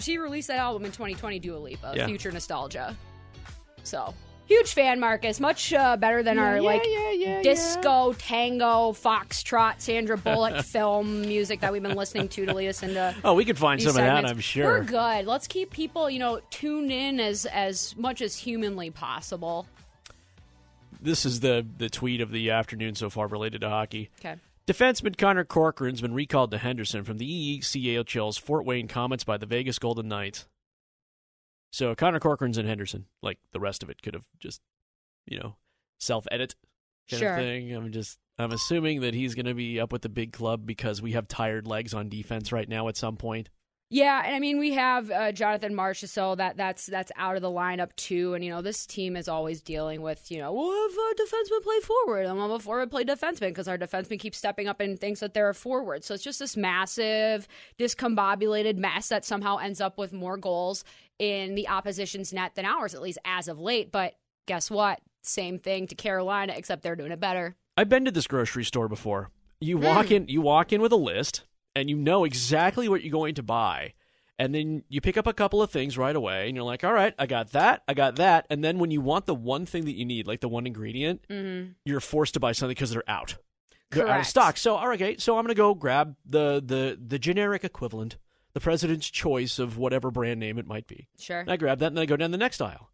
She 0.00 0.16
released 0.18 0.48
that 0.48 0.58
album 0.58 0.84
in 0.84 0.92
2020, 0.92 1.38
Dua 1.38 1.58
Lipa, 1.58 1.92
Yeah. 1.96 2.06
Future 2.06 2.30
Nostalgia. 2.32 2.96
So 3.82 4.14
huge 4.46 4.72
fan, 4.74 5.00
Marcus. 5.00 5.40
Much 5.40 5.72
uh, 5.72 5.96
better 5.96 6.22
than 6.22 6.38
our 6.38 6.60
like 6.60 6.82
disco, 7.42 8.12
tango, 8.14 8.92
foxtrot, 8.92 9.80
Sandra 9.80 10.16
Bullock 10.18 10.64
film 10.64 11.22
music 11.22 11.60
that 11.60 11.72
we've 11.72 11.82
been 11.82 11.96
listening 11.96 12.28
to 12.28 12.46
to 12.46 12.54
lead 12.54 12.68
us 12.68 12.82
into. 12.82 13.14
Oh, 13.24 13.34
we 13.34 13.44
could 13.44 13.58
find 13.58 13.80
these 13.80 13.86
some 13.86 13.90
of 13.90 13.96
that, 13.96 14.16
segments. 14.16 14.30
I'm 14.32 14.40
sure. 14.40 14.64
We're 14.64 14.84
good. 14.84 15.26
Let's 15.26 15.46
keep 15.46 15.70
people, 15.70 16.08
you 16.10 16.18
know, 16.18 16.40
tuned 16.50 16.92
in 16.92 17.18
as 17.20 17.46
as 17.46 17.96
much 17.96 18.20
as 18.22 18.36
humanly 18.36 18.90
possible. 18.90 19.66
This 21.02 21.26
is 21.26 21.40
the 21.40 21.66
the 21.78 21.88
tweet 21.90 22.20
of 22.20 22.30
the 22.30 22.50
afternoon 22.50 22.94
so 22.94 23.10
far 23.10 23.26
related 23.26 23.60
to 23.62 23.68
hockey. 23.68 24.10
Okay. 24.20 24.36
Defenseman 24.66 25.18
Connor 25.18 25.44
Corcoran's 25.44 26.00
been 26.00 26.14
recalled 26.14 26.52
to 26.52 26.58
Henderson 26.58 27.02
from 27.04 27.18
the 27.18 27.26
E 27.26 27.58
ECHL's 27.60 28.38
Fort 28.38 28.64
Wayne 28.64 28.86
Komets 28.88 29.26
by 29.26 29.36
the 29.36 29.46
Vegas 29.46 29.78
Golden 29.78 30.06
Knights. 30.08 30.46
So 31.72 31.94
Connor 31.94 32.20
Corcoran's 32.20 32.58
in 32.58 32.66
Henderson. 32.66 33.06
Like 33.22 33.38
the 33.52 33.60
rest 33.60 33.82
of 33.82 33.90
it 33.90 34.02
could 34.02 34.14
have 34.14 34.26
just, 34.38 34.60
you 35.26 35.38
know, 35.38 35.56
self 35.98 36.26
edit 36.30 36.54
kind 37.10 37.20
Sure. 37.20 37.30
of 37.34 37.36
thing. 37.38 37.72
I'm 37.74 37.90
just 37.90 38.18
I'm 38.38 38.52
assuming 38.52 39.00
that 39.00 39.14
he's 39.14 39.34
going 39.34 39.46
to 39.46 39.54
be 39.54 39.80
up 39.80 39.92
with 39.92 40.02
the 40.02 40.08
big 40.08 40.32
club 40.32 40.64
because 40.66 41.02
we 41.02 41.12
have 41.12 41.28
tired 41.28 41.66
legs 41.66 41.92
on 41.92 42.08
defense 42.08 42.52
right 42.52 42.68
now 42.68 42.88
at 42.88 42.96
some 42.96 43.16
point. 43.16 43.48
Yeah, 43.94 44.22
and 44.24 44.34
I 44.34 44.38
mean 44.38 44.58
we 44.58 44.72
have 44.72 45.10
uh, 45.10 45.32
Jonathan 45.32 45.74
Marsh, 45.74 46.02
so 46.04 46.34
that 46.36 46.56
that's 46.56 46.86
that's 46.86 47.12
out 47.16 47.36
of 47.36 47.42
the 47.42 47.50
lineup 47.50 47.94
too. 47.96 48.32
And 48.32 48.42
you 48.42 48.50
know 48.50 48.62
this 48.62 48.86
team 48.86 49.16
is 49.16 49.28
always 49.28 49.60
dealing 49.60 50.00
with 50.00 50.30
you 50.30 50.38
know 50.38 50.50
well 50.50 50.72
if 50.88 50.94
a 50.96 51.22
defenseman 51.22 51.62
play 51.62 51.80
forward, 51.80 52.24
and 52.24 52.38
well, 52.38 52.54
a 52.54 52.58
forward 52.58 52.90
play 52.90 53.04
defenseman 53.04 53.48
because 53.50 53.68
our 53.68 53.76
defenseman 53.76 54.18
keeps 54.18 54.38
stepping 54.38 54.66
up 54.66 54.80
and 54.80 54.98
thinks 54.98 55.20
that 55.20 55.34
they're 55.34 55.50
a 55.50 55.54
forward. 55.54 56.04
So 56.04 56.14
it's 56.14 56.24
just 56.24 56.38
this 56.38 56.56
massive, 56.56 57.46
discombobulated 57.78 58.78
mess 58.78 59.08
that 59.10 59.26
somehow 59.26 59.58
ends 59.58 59.80
up 59.80 59.98
with 59.98 60.14
more 60.14 60.38
goals 60.38 60.84
in 61.18 61.54
the 61.54 61.68
opposition's 61.68 62.32
net 62.32 62.54
than 62.54 62.64
ours, 62.64 62.94
at 62.94 63.02
least 63.02 63.18
as 63.26 63.46
of 63.46 63.60
late. 63.60 63.92
But 63.92 64.14
guess 64.46 64.70
what? 64.70 65.00
Same 65.20 65.58
thing 65.58 65.86
to 65.88 65.94
Carolina, 65.94 66.54
except 66.56 66.82
they're 66.82 66.96
doing 66.96 67.12
it 67.12 67.20
better. 67.20 67.56
I've 67.76 67.90
been 67.90 68.06
to 68.06 68.10
this 68.10 68.26
grocery 68.26 68.64
store 68.64 68.88
before. 68.88 69.28
You 69.60 69.76
Hmm. 69.76 69.84
walk 69.84 70.10
in, 70.10 70.28
you 70.28 70.40
walk 70.40 70.72
in 70.72 70.80
with 70.80 70.92
a 70.92 70.96
list, 70.96 71.42
and 71.74 71.88
you 71.90 71.96
know 71.96 72.24
exactly 72.24 72.88
what 72.88 73.02
you're 73.02 73.12
going 73.12 73.34
to 73.36 73.42
buy. 73.42 73.94
And 74.38 74.54
then 74.54 74.82
you 74.88 75.00
pick 75.00 75.16
up 75.16 75.26
a 75.26 75.32
couple 75.32 75.62
of 75.62 75.70
things 75.70 75.96
right 75.96 76.16
away, 76.16 76.48
and 76.48 76.56
you're 76.56 76.64
like, 76.64 76.82
"All 76.84 76.92
right, 76.92 77.14
I 77.18 77.26
got 77.26 77.52
that, 77.52 77.82
I 77.86 77.94
got 77.94 78.16
that." 78.16 78.46
And 78.50 78.64
then 78.64 78.78
when 78.78 78.90
you 78.90 79.00
want 79.00 79.26
the 79.26 79.34
one 79.34 79.66
thing 79.66 79.84
that 79.84 79.92
you 79.96 80.04
need, 80.04 80.26
like 80.26 80.40
the 80.40 80.48
one 80.48 80.66
ingredient, 80.66 81.24
you're 81.84 82.00
forced 82.00 82.34
to 82.34 82.40
buy 82.40 82.52
something 82.52 82.70
because 82.72 82.90
they're 82.90 83.08
out. 83.08 83.36
They're 83.90 84.04
out 84.08 84.20
of 84.20 84.22
Mm-hmm. 84.22 84.28
Stock. 84.30 84.56
So, 84.56 84.74
all 84.74 84.88
right, 84.88 85.00
okay, 85.00 85.16
so 85.18 85.36
I'm 85.36 85.44
going 85.44 85.54
to 85.54 85.60
go 85.60 85.74
grab 85.74 86.16
the 86.24 86.62
the 86.64 86.98
the 87.00 87.18
generic 87.18 87.62
equivalent, 87.62 88.16
the 88.54 88.60
president's 88.60 89.08
choice 89.10 89.58
of 89.58 89.76
whatever 89.76 90.10
brand 90.10 90.40
name 90.40 90.58
it 90.58 90.66
might 90.66 90.86
be. 90.88 91.08
Sure. 91.18 91.40
And 91.40 91.50
I 91.50 91.56
grab 91.56 91.78
that, 91.80 91.88
and 91.88 91.96
then 91.96 92.02
I 92.02 92.06
go 92.06 92.16
down 92.16 92.30
the 92.30 92.38
next 92.38 92.60
aisle. 92.62 92.90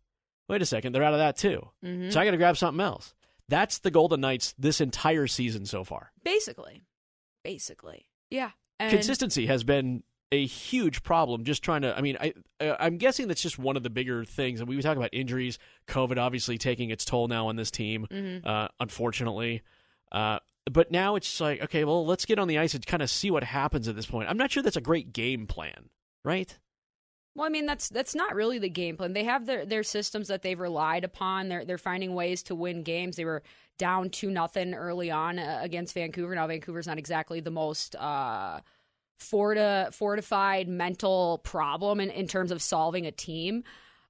Wait 0.49 0.61
a 0.61 0.67
second, 0.67 0.93
they're 0.93 1.05
out 1.05 1.14
of 1.14 1.21
that 1.21 1.37
too. 1.37 1.69
Mhm. 1.85 2.12
So 2.12 2.21
I 2.21 2.25
got 2.25 2.33
to 2.33 2.37
grab 2.37 2.57
something 2.57 2.81
else. 2.85 3.14
That's 3.49 3.79
the 3.79 3.91
Golden 3.93 4.21
Knights 4.21 4.55
this 4.59 4.81
entire 4.81 5.27
season 5.29 5.64
so 5.67 5.85
far. 5.85 6.12
Basically, 6.25 6.83
basically, 7.45 8.07
yeah. 8.29 8.51
And 8.81 8.91
Consistency 8.91 9.47
has 9.47 9.64
been 9.64 10.03
a 10.31 10.45
huge 10.47 11.03
problem. 11.03 11.45
Just 11.45 11.62
trying 11.62 11.83
to, 11.83 11.97
I 11.97 12.01
mean, 12.01 12.17
I 12.21 12.35
uh, 12.61 12.77
I'm 12.79 12.99
guessing 12.99 13.29
that's 13.29 13.41
just 13.43 13.59
one 13.59 13.77
of 13.77 13.83
the 13.83 13.91
bigger 13.91 14.25
things. 14.25 14.61
And 14.61 14.69
we 14.69 14.81
talk 14.83 14.97
about 14.97 15.11
injuries, 15.12 15.59
COVID 15.87 16.19
obviously 16.19 16.59
taking 16.59 16.91
its 16.91 17.05
toll 17.05 17.29
now 17.29 17.49
on 17.49 17.57
this 17.57 17.71
team, 17.71 18.07
Mhm. 18.11 18.47
uh, 18.47 18.69
unfortunately. 18.79 19.62
Uh, 20.12 20.38
but 20.71 20.91
now 20.91 21.17
it's 21.17 21.41
like, 21.41 21.62
okay, 21.62 21.85
well, 21.85 22.05
let's 22.05 22.27
get 22.27 22.38
on 22.38 22.47
the 22.47 22.59
ice 22.59 22.75
and 22.75 22.85
kind 22.87 23.03
of 23.03 23.09
see 23.11 23.31
what 23.31 23.43
happens 23.43 23.88
at 23.88 23.97
this 23.97 24.07
point. 24.07 24.29
I'm 24.29 24.37
not 24.37 24.51
sure 24.51 24.62
that's 24.62 24.77
a 24.77 24.81
great 24.83 25.12
game 25.14 25.47
plan, 25.47 25.88
right? 26.25 26.59
Well, 27.35 27.47
I 27.47 27.51
mean 27.51 27.67
that's 27.67 27.88
that's 27.88 28.14
not 28.14 28.35
really 28.35 28.59
the 28.59 28.69
game 28.69 28.97
plan. 28.97 29.12
They 29.12 29.25
have 29.25 29.47
their 29.47 29.64
their 29.64 29.83
systems 29.83 30.29
that 30.29 30.43
they've 30.43 30.59
relied 30.59 31.05
upon. 31.05 31.49
They're 31.49 31.64
they're 31.64 31.79
finding 31.79 32.14
ways 32.14 32.43
to 32.45 32.55
win 32.55 32.83
games. 32.83 33.17
They 33.17 33.25
were 33.25 33.43
down 33.79 34.11
two 34.11 34.31
nothing 34.31 34.75
early 34.75 35.11
on 35.11 35.38
uh, 35.38 35.61
against 35.62 35.95
Vancouver. 35.95 36.35
Now 36.35 36.49
Vancouver's 36.49 36.87
not 36.88 36.99
exactly 36.99 37.41
the 37.41 37.51
most 37.53 37.95
uh, 37.95 38.61
forti- 39.19 39.93
fortified 39.93 40.69
mental 40.69 41.38
problem 41.45 42.01
in, 42.01 42.11
in 42.11 42.27
terms 42.27 42.51
of 42.51 42.61
solving 42.61 43.07
a 43.07 43.12
team. 43.12 43.64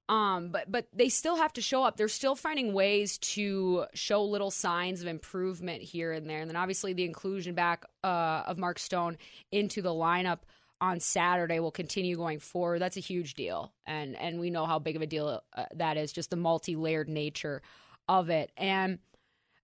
Um, 0.09 0.49
but 0.49 0.71
but 0.71 0.87
they 0.91 1.09
still 1.09 1.35
have 1.35 1.53
to 1.53 1.61
show 1.61 1.83
up. 1.83 1.97
They're 1.97 2.07
still 2.07 2.35
finding 2.35 2.73
ways 2.73 3.19
to 3.19 3.85
show 3.93 4.23
little 4.23 4.49
signs 4.49 5.01
of 5.01 5.07
improvement 5.07 5.83
here 5.83 6.11
and 6.11 6.27
there. 6.27 6.39
And 6.39 6.49
then 6.49 6.55
obviously 6.55 6.93
the 6.93 7.05
inclusion 7.05 7.53
back 7.53 7.85
uh, 8.03 8.43
of 8.47 8.57
Mark 8.57 8.79
Stone 8.79 9.17
into 9.51 9.83
the 9.83 9.91
lineup 9.91 10.39
on 10.81 10.99
Saturday 10.99 11.59
will 11.59 11.71
continue 11.71 12.15
going 12.15 12.39
forward. 12.39 12.79
That's 12.79 12.97
a 12.97 13.01
huge 13.01 13.33
deal, 13.33 13.73
and 13.85 14.15
and 14.15 14.39
we 14.39 14.49
know 14.49 14.65
how 14.65 14.79
big 14.79 14.95
of 14.95 15.01
a 15.01 15.07
deal 15.07 15.41
uh, 15.55 15.65
that 15.75 15.97
is. 15.97 16.11
Just 16.11 16.29
the 16.29 16.35
multi-layered 16.35 17.09
nature 17.09 17.61
of 18.07 18.29
it, 18.29 18.51
and 18.57 18.99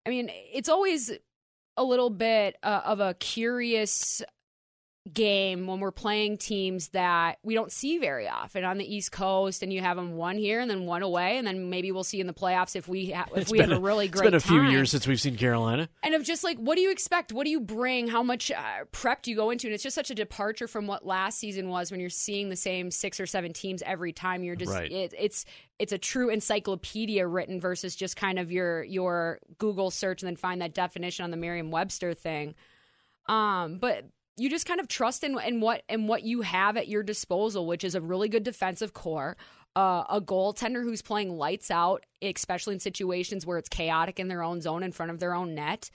I 0.04 0.10
mean 0.10 0.30
it's 0.32 0.68
always 0.68 1.12
a 1.76 1.84
little 1.84 2.10
bit 2.10 2.56
uh, 2.62 2.82
of 2.84 3.00
a 3.00 3.14
curious 3.14 4.22
game 5.12 5.66
when 5.66 5.78
we're 5.80 5.92
playing 5.92 6.36
teams 6.36 6.88
that 6.88 7.38
we 7.42 7.54
don't 7.54 7.70
see 7.70 7.98
very 7.98 8.28
often 8.28 8.64
on 8.64 8.76
the 8.76 8.84
East 8.94 9.12
Coast, 9.12 9.62
and 9.62 9.72
you 9.72 9.80
have 9.80 9.96
them 9.96 10.16
one 10.16 10.36
here 10.36 10.60
and 10.60 10.68
then 10.70 10.84
one 10.84 11.02
away, 11.02 11.38
and 11.38 11.46
then 11.46 11.70
maybe 11.70 11.92
we'll 11.92 12.02
see 12.04 12.20
in 12.20 12.26
the 12.26 12.32
playoffs 12.32 12.74
if 12.74 12.88
we 12.88 13.12
ha- 13.12 13.26
if 13.32 13.42
It's 13.42 13.50
we 13.50 13.58
have 13.60 13.70
a 13.70 13.78
really 13.78 14.08
great. 14.08 14.22
It's 14.22 14.30
been 14.30 14.34
a 14.34 14.40
few 14.40 14.62
time. 14.62 14.70
years 14.72 14.90
since 14.90 15.06
we've 15.06 15.20
seen 15.20 15.36
Carolina. 15.36 15.88
And 16.02 16.14
of 16.14 16.24
just 16.24 16.42
like, 16.42 16.58
what 16.58 16.74
do 16.74 16.80
you 16.80 16.90
expect? 16.90 17.32
What 17.32 17.44
do 17.44 17.50
you 17.50 17.60
bring? 17.60 18.08
How 18.08 18.22
much 18.22 18.50
uh, 18.50 18.84
prep 18.92 19.22
do 19.22 19.30
you 19.30 19.36
go 19.36 19.50
into? 19.50 19.68
And 19.68 19.74
it's 19.74 19.82
just 19.82 19.94
such 19.94 20.10
a 20.10 20.14
departure 20.14 20.66
from 20.66 20.86
what 20.86 21.06
last 21.06 21.38
season 21.38 21.68
was 21.68 21.90
when 21.90 22.00
you're 22.00 22.10
seeing 22.10 22.48
the 22.48 22.56
same 22.56 22.90
six 22.90 23.20
or 23.20 23.26
seven 23.26 23.52
teams 23.52 23.82
every 23.86 24.12
time. 24.12 24.42
You're 24.42 24.56
just 24.56 24.72
Right. 24.72 24.90
it, 24.90 25.14
it's 25.18 25.44
it's 25.78 25.92
a 25.92 25.98
true 25.98 26.30
encyclopedia 26.30 27.26
written 27.26 27.60
versus 27.60 27.94
just 27.94 28.16
kind 28.16 28.38
of 28.38 28.50
your 28.50 28.82
your 28.84 29.38
Google 29.58 29.90
search 29.90 30.22
and 30.22 30.26
then 30.26 30.36
find 30.36 30.60
that 30.62 30.74
definition 30.74 31.22
on 31.24 31.30
the 31.30 31.36
Merriam-Webster 31.36 32.14
thing. 32.14 32.54
Um, 33.28 33.78
but 33.78 34.04
you 34.36 34.50
just 34.50 34.66
kind 34.66 34.80
of 34.80 34.88
trust 34.88 35.24
in, 35.24 35.38
in 35.40 35.60
what 35.60 35.82
in 35.88 36.06
what 36.06 36.22
you 36.22 36.42
have 36.42 36.76
at 36.76 36.88
your 36.88 37.02
disposal, 37.02 37.66
which 37.66 37.84
is 37.84 37.94
a 37.94 38.00
really 38.00 38.28
good 38.28 38.44
defensive 38.44 38.92
core, 38.92 39.36
uh, 39.74 40.04
a 40.08 40.20
goaltender 40.20 40.82
who's 40.82 41.02
playing 41.02 41.36
lights 41.36 41.70
out, 41.70 42.04
especially 42.22 42.74
in 42.74 42.80
situations 42.80 43.46
where 43.46 43.58
it's 43.58 43.68
chaotic 43.68 44.20
in 44.20 44.28
their 44.28 44.42
own 44.42 44.60
zone 44.60 44.82
in 44.82 44.92
front 44.92 45.10
of 45.10 45.20
their 45.20 45.34
own 45.34 45.54
net. 45.54 45.90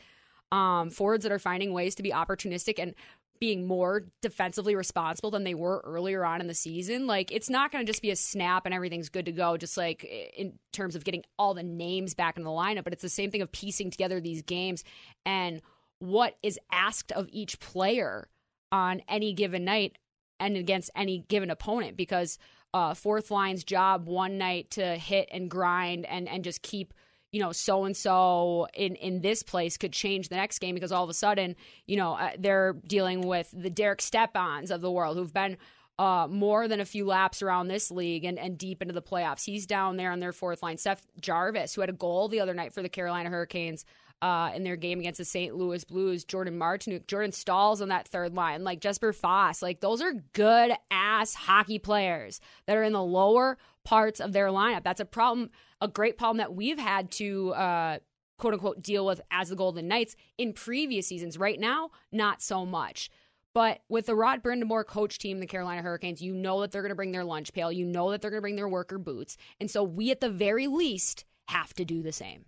Um, 0.52 0.90
forwards 0.90 1.24
that 1.24 1.32
are 1.32 1.40
finding 1.40 1.72
ways 1.72 1.96
to 1.96 2.04
be 2.04 2.12
opportunistic 2.12 2.78
and 2.78 2.94
being 3.40 3.66
more 3.66 4.04
defensively 4.22 4.76
responsible 4.76 5.32
than 5.32 5.44
they 5.44 5.56
were 5.56 5.82
earlier 5.84 6.24
on 6.24 6.42
in 6.42 6.48
the 6.48 6.54
season. 6.54 7.08
Like 7.08 7.32
it's 7.32 7.50
not 7.50 7.72
going 7.72 7.84
to 7.84 7.90
just 7.90 8.02
be 8.02 8.12
a 8.12 8.16
snap 8.16 8.66
and 8.66 8.74
everything's 8.74 9.10
good 9.10 9.26
to 9.26 9.32
go, 9.32 9.58
just 9.58 9.78
like 9.78 10.04
in 10.04 10.60
terms 10.72 10.96
of 10.96 11.04
getting 11.04 11.24
all 11.40 11.54
the 11.54 11.64
names 11.64 12.14
back 12.14 12.38
in 12.38 12.44
the 12.44 12.52
lineup. 12.52 12.84
But 12.84 12.94
it's 12.94 13.02
the 13.02 13.10
same 13.10 13.32
thing 13.32 13.42
of 13.42 13.52
piecing 13.52 13.90
together 13.90 14.20
these 14.20 14.44
games 14.44 14.84
and 15.26 15.62
what 15.98 16.38
is 16.44 16.60
asked 16.72 17.12
of 17.12 17.28
each 17.32 17.60
player 17.60 18.28
on 18.72 19.02
any 19.08 19.34
given 19.34 19.66
night 19.66 19.98
and 20.40 20.58
against 20.58 20.90
any 20.96 21.26
given 21.28 21.50
opponent. 21.50 21.98
Because 21.98 22.38
uh, 22.74 22.94
fourth 22.94 23.32
line's 23.32 23.64
job 23.64 24.08
one 24.08 24.38
night 24.38 24.72
to 24.72 24.96
hit 24.96 25.30
and 25.32 25.50
grind 25.50 26.06
and 26.06 26.28
and 26.28 26.44
just 26.44 26.62
keep 26.62 26.94
you 27.32 27.40
know, 27.40 27.54
so 27.54 27.86
and 27.86 27.96
so 27.96 28.68
in 28.74 28.96
in 28.96 29.22
this 29.22 29.42
place 29.42 29.78
could 29.78 29.94
change 29.94 30.30
the 30.30 30.36
next 30.36 30.60
game 30.60 30.76
because 30.76 30.92
all 30.92 31.04
of 31.04 31.10
a 31.10 31.14
sudden, 31.14 31.56
you 31.88 31.96
know, 31.96 32.14
uh, 32.14 32.32
they're 32.38 32.74
dealing 32.86 33.22
with 33.22 33.50
the 33.54 33.70
Derek 33.70 34.02
Stepan 34.02 34.70
of 34.70 34.82
the 34.82 34.92
world 34.92 35.16
who've 35.16 35.34
been 35.34 35.58
uh, 35.98 36.28
more 36.30 36.68
than 36.68 36.82
a 36.82 36.86
few 36.86 37.06
laps 37.06 37.42
around 37.42 37.68
this 37.68 37.90
league 37.90 38.26
and, 38.26 38.38
and 38.38 38.58
deep 38.58 38.82
into 38.82 38.94
the 38.94 39.02
playoffs. 39.02 39.46
He's 39.46 39.66
down 39.66 39.98
there 39.98 40.12
on 40.12 40.20
their 40.20 40.34
fourth 40.34 40.62
line. 40.62 40.78
Seth 40.78 41.06
Jarvis, 41.22 41.74
who 41.74 41.82
had 41.82 41.90
a 41.90 41.94
goal 41.94 42.28
the 42.28 42.42
other 42.42 42.54
night 42.54 42.74
for 42.74 42.82
the 42.82 42.90
Carolina 42.90 43.30
Hurricanes 43.30 43.86
uh, 44.22 44.52
in 44.56 44.64
their 44.64 44.76
game 44.76 45.00
against 45.00 45.18
the 45.18 45.26
St. 45.26 45.56
Louis 45.56 45.84
Blues. 45.84 46.24
Jordan 46.24 46.58
Martinook, 46.58 47.08
Jordan 47.08 47.32
Staal's 47.32 47.82
on 47.82 47.90
that 47.90 48.08
third 48.08 48.36
line, 48.36 48.64
like 48.64 48.80
Jesper 48.80 49.14
Fast. 49.14 49.62
Like 49.62 49.80
those 49.80 50.02
are 50.02 50.14
good 50.34 50.74
ass 50.90 51.34
hockey 51.34 51.80
players 51.80 52.40
that 52.66 52.78
are 52.78 52.84
in 52.84 52.94
the 52.94 53.04
lower 53.04 53.58
parts 53.84 54.20
of 54.20 54.34
their 54.34 54.48
lineup. 54.48 54.84
That's 54.84 55.00
a 55.00 55.06
problem 55.06 55.50
a 55.80 55.88
great 55.88 56.18
problem 56.18 56.38
that 56.38 56.54
we've 56.54 56.78
had 56.78 57.10
to 57.12 57.54
uh, 57.54 57.98
quote 58.38 58.54
unquote 58.54 58.84
deal 58.84 59.06
with 59.06 59.22
as 59.32 59.50
the 59.50 59.56
Golden 59.56 59.88
Knights 59.88 60.16
in 60.38 60.54
previous 60.54 61.08
seasons. 61.08 61.38
Right 61.38 61.60
now, 61.60 61.90
not 62.12 62.42
so 62.42 62.66
much. 62.66 63.10
But 63.54 63.82
with 63.90 64.06
the 64.06 64.16
Rod 64.16 64.42
Brind'Amour 64.42 64.86
coach 64.86 65.18
team, 65.18 65.42
the 65.42 65.46
Carolina 65.46 65.82
Hurricanes, 65.82 66.22
you 66.22 66.34
know 66.34 66.62
that 66.62 66.72
they're 66.72 66.82
going 66.82 66.92
to 66.92 66.96
bring 66.96 67.12
their 67.12 67.26
lunch 67.26 67.52
pail. 67.52 67.70
You 67.70 67.86
know 67.86 68.12
that 68.12 68.22
they're 68.22 68.32
going 68.32 68.38
to 68.38 68.42
bring 68.42 68.56
their 68.56 68.70
worker 68.70 68.98
boots. 68.98 69.36
And 69.60 69.70
so 69.70 69.84
we, 69.84 70.10
at 70.10 70.22
the 70.22 70.30
very 70.30 70.68
least, 70.68 71.26
have 71.50 71.74
to 71.74 71.84
do 71.84 72.02
the 72.02 72.14
same. 72.14 72.46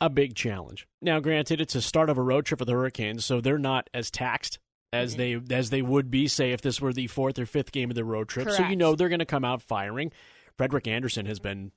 A 0.00 0.10
big 0.10 0.34
challenge. 0.34 0.86
Now, 1.00 1.20
granted, 1.20 1.60
it's 1.60 1.74
a 1.74 1.82
start 1.82 2.10
of 2.10 2.18
a 2.18 2.22
road 2.22 2.46
trip 2.46 2.58
for 2.58 2.64
the 2.64 2.72
Hurricanes, 2.72 3.24
so 3.24 3.40
they're 3.40 3.58
not 3.58 3.88
as 3.94 4.10
taxed 4.10 4.58
as 4.92 5.16
mm-hmm. 5.16 5.46
they 5.46 5.54
as 5.54 5.70
they 5.70 5.82
would 5.82 6.10
be, 6.10 6.28
say, 6.28 6.52
if 6.52 6.60
this 6.60 6.80
were 6.80 6.92
the 6.92 7.06
fourth 7.06 7.38
or 7.38 7.46
fifth 7.46 7.72
game 7.72 7.90
of 7.90 7.96
the 7.96 8.04
road 8.04 8.28
trip. 8.28 8.46
Correct. 8.46 8.62
So 8.62 8.68
you 8.68 8.76
know 8.76 8.94
they're 8.94 9.08
going 9.08 9.18
to 9.20 9.24
come 9.24 9.44
out 9.44 9.62
firing. 9.62 10.12
Frederik 10.56 10.86
Andersen 10.86 11.26
has 11.26 11.40
been 11.40 11.72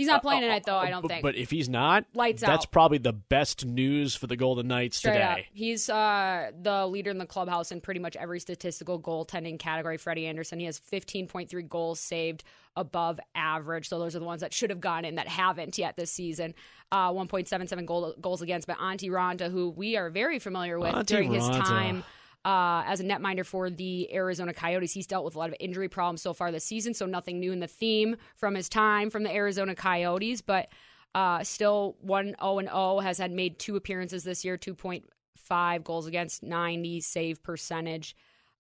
He's 0.00 0.08
not 0.08 0.22
playing 0.22 0.42
uh, 0.42 0.46
tonight, 0.46 0.62
though. 0.66 0.76
I 0.76 0.90
don't 0.90 1.06
think. 1.06 1.22
But 1.22 1.36
if 1.36 1.50
he's 1.50 1.68
not, 1.68 2.04
lights 2.14 2.40
That's 2.40 2.64
out. 2.64 2.70
probably 2.72 2.98
the 2.98 3.12
best 3.12 3.64
news 3.64 4.14
for 4.14 4.26
the 4.26 4.36
Golden 4.36 4.66
Knights 4.68 4.96
Straight 4.96 5.12
today. 5.12 5.24
Up. 5.24 5.38
He's 5.52 5.88
uh, 5.88 6.50
the 6.60 6.86
leader 6.86 7.10
in 7.10 7.18
the 7.18 7.26
clubhouse 7.26 7.70
in 7.70 7.80
pretty 7.80 8.00
much 8.00 8.16
every 8.16 8.40
statistical 8.40 9.00
goaltending 9.00 9.58
category. 9.58 9.96
Freddie 9.96 10.26
Andersen. 10.26 10.58
He 10.58 10.66
has 10.66 10.80
15.3 10.80 11.68
goals 11.68 12.00
saved 12.00 12.44
above 12.76 13.20
average. 13.34 13.88
So 13.88 13.98
those 13.98 14.16
are 14.16 14.20
the 14.20 14.24
ones 14.24 14.40
that 14.40 14.52
should 14.52 14.70
have 14.70 14.80
gone 14.80 15.04
in 15.04 15.16
that 15.16 15.28
haven't 15.28 15.76
yet 15.76 15.96
this 15.96 16.10
season. 16.10 16.54
Uh, 16.92 17.12
1.77 17.12 17.86
goal, 17.86 18.14
goals 18.20 18.42
against. 18.42 18.66
But 18.66 18.78
Antti 18.78 19.10
Raanta, 19.10 19.50
who 19.50 19.70
we 19.70 19.96
are 19.96 20.10
very 20.10 20.38
familiar 20.38 20.78
with 20.78 20.94
Antti 20.94 21.06
during 21.06 21.30
Raanta. 21.30 21.34
his 21.34 21.68
time 21.68 22.04
uh, 22.44 22.82
as 22.86 23.00
a 23.00 23.04
netminder 23.04 23.44
for 23.44 23.70
the 23.70 24.12
Arizona 24.12 24.54
Coyotes. 24.54 24.92
He's 24.92 25.06
dealt 25.06 25.24
with 25.24 25.34
a 25.34 25.38
lot 25.38 25.50
of 25.50 25.56
injury 25.60 25.88
problems 25.88 26.22
so 26.22 26.32
far 26.32 26.50
this 26.50 26.64
season, 26.64 26.94
so 26.94 27.06
nothing 27.06 27.38
new 27.40 27.52
in 27.52 27.60
the 27.60 27.66
theme 27.66 28.16
from 28.36 28.54
his 28.54 28.68
time 28.68 29.10
from 29.10 29.22
the 29.22 29.34
Arizona 29.34 29.74
Coyotes, 29.74 30.40
but 30.40 30.68
uh, 31.14 31.42
still 31.42 31.96
1 32.00 32.36
0 32.40 32.58
and 32.58 32.68
0 32.68 33.00
has 33.00 33.18
had 33.18 33.32
made 33.32 33.58
two 33.58 33.76
appearances 33.76 34.24
this 34.24 34.44
year, 34.44 34.56
2.5 34.56 35.84
goals 35.84 36.06
against 36.06 36.42
90 36.42 37.00
save 37.00 37.42
percentage. 37.42 38.16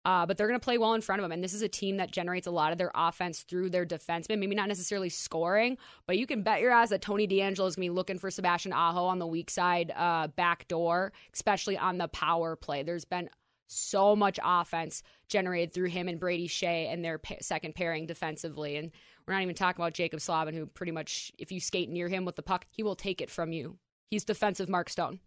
Uh, 0.06 0.26
but 0.26 0.38
they're 0.38 0.48
going 0.48 0.60
to 0.60 0.64
play 0.64 0.78
well 0.78 0.94
in 0.94 1.02
front 1.02 1.20
of 1.20 1.24
them. 1.24 1.32
And 1.34 1.44
this 1.44 1.54
is 1.54 1.62
a 1.62 1.68
team 1.68 1.98
that 1.98 2.10
generates 2.10 2.48
a 2.48 2.52
lot 2.52 2.72
of 2.72 2.78
their 2.78 2.92
offense 2.96 3.42
through 3.42 3.70
their 3.70 3.86
defensemen. 3.86 4.40
Maybe 4.40 4.56
not 4.56 4.70
necessarily 4.70 5.10
scoring, 5.10 5.78
but 6.08 6.18
you 6.18 6.26
can 6.26 6.42
bet 6.42 6.62
your 6.62 6.72
ass 6.72 6.90
that 6.90 7.02
Tony 7.02 7.28
DeAngelo 7.28 7.68
is 7.68 7.76
going 7.76 7.76
to 7.76 7.80
be 7.82 7.90
looking 7.90 8.18
for 8.18 8.32
Sebastian 8.32 8.72
Aho 8.72 9.06
on 9.06 9.20
the 9.20 9.28
weak 9.28 9.50
side 9.50 9.92
uh, 9.96 10.28
back 10.28 10.70
door, 10.70 11.12
especially 11.34 11.78
on 11.78 11.98
the 11.98 12.08
power 12.08 12.56
play. 12.56 12.82
There's 12.82 13.04
been 13.04 13.30
so 13.70 14.16
much 14.16 14.40
offense 14.44 15.04
generated 15.28 15.74
through 15.74 15.90
him 15.90 16.08
and 16.08 16.20
Brady 16.20 16.48
Skjei 16.48 16.92
and 16.92 17.04
their 17.04 17.18
pa- 17.18 17.36
second 17.42 17.76
pairing 17.76 18.06
defensively. 18.06 18.78
And 18.78 18.92
we're 19.28 19.34
not 19.34 19.44
even 19.44 19.56
talking 19.56 19.82
about 19.82 19.94
Jaccob 19.94 20.22
Slavin, 20.22 20.56
who 20.56 20.66
pretty 20.66 20.92
much, 20.92 21.32
if 21.38 21.52
you 21.52 21.60
skate 21.60 21.90
near 21.90 22.08
him 22.08 22.26
with 22.26 22.36
the 22.36 22.42
puck, 22.42 22.66
he 22.70 22.84
will 22.84 22.96
take 22.96 23.22
it 23.22 23.30
from 23.30 23.52
you. 23.52 23.78
He's 24.10 24.24
defensive 24.24 24.70
Mark 24.70 24.90
Stone. 24.90 25.20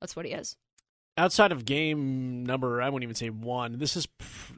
That's 0.00 0.16
what 0.16 0.26
he 0.26 0.32
is 0.32 0.56
outside 1.20 1.52
of 1.52 1.64
game 1.64 2.44
number, 2.44 2.80
I 2.80 2.88
wouldn't 2.88 3.04
even 3.04 3.14
say 3.14 3.28
one. 3.28 3.78
This 3.78 3.96
is 3.96 4.08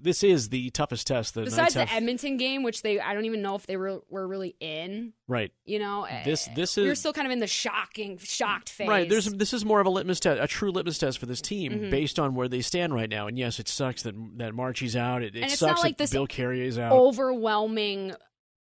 this 0.00 0.22
is 0.22 0.48
the 0.48 0.70
toughest 0.70 1.08
test 1.08 1.34
that 1.34 1.44
besides 1.44 1.74
the 1.74 1.92
Edmonton 1.92 2.36
game, 2.36 2.62
which 2.62 2.82
they 2.82 3.00
I 3.00 3.14
don't 3.14 3.24
even 3.24 3.42
know 3.42 3.56
if 3.56 3.66
they 3.66 3.76
were 3.76 4.00
were 4.08 4.26
really 4.26 4.54
in. 4.60 5.12
Right. 5.26 5.52
You 5.64 5.80
know, 5.80 6.06
this 6.24 6.48
eh, 6.48 6.52
this 6.54 6.78
is 6.78 6.86
we're 6.86 6.94
still 6.94 7.12
kind 7.12 7.26
of 7.26 7.32
in 7.32 7.40
the 7.40 7.46
shocking 7.46 8.18
shocked 8.18 8.68
phase. 8.68 8.88
Right. 8.88 9.08
There's 9.08 9.26
this 9.26 9.52
is 9.52 9.64
more 9.64 9.80
of 9.80 9.86
a 9.86 9.90
litmus 9.90 10.20
test, 10.20 10.40
a 10.40 10.46
true 10.46 10.70
litmus 10.70 10.98
test 10.98 11.18
for 11.18 11.26
this 11.26 11.40
team 11.40 11.72
mm-hmm. 11.72 11.90
based 11.90 12.18
on 12.18 12.34
where 12.34 12.48
they 12.48 12.60
stand 12.60 12.94
right 12.94 13.10
now. 13.10 13.26
And 13.26 13.36
yes, 13.36 13.58
it 13.58 13.68
sucks 13.68 14.02
that 14.04 14.14
that 14.38 14.54
Marchie's 14.54 14.94
out. 14.94 15.22
It, 15.22 15.34
it 15.34 15.50
sucks 15.50 15.82
like 15.82 15.98
that 15.98 16.10
Bill 16.12 16.26
Carrier 16.26 16.64
is 16.64 16.78
out. 16.78 16.92
Overwhelming 16.92 18.14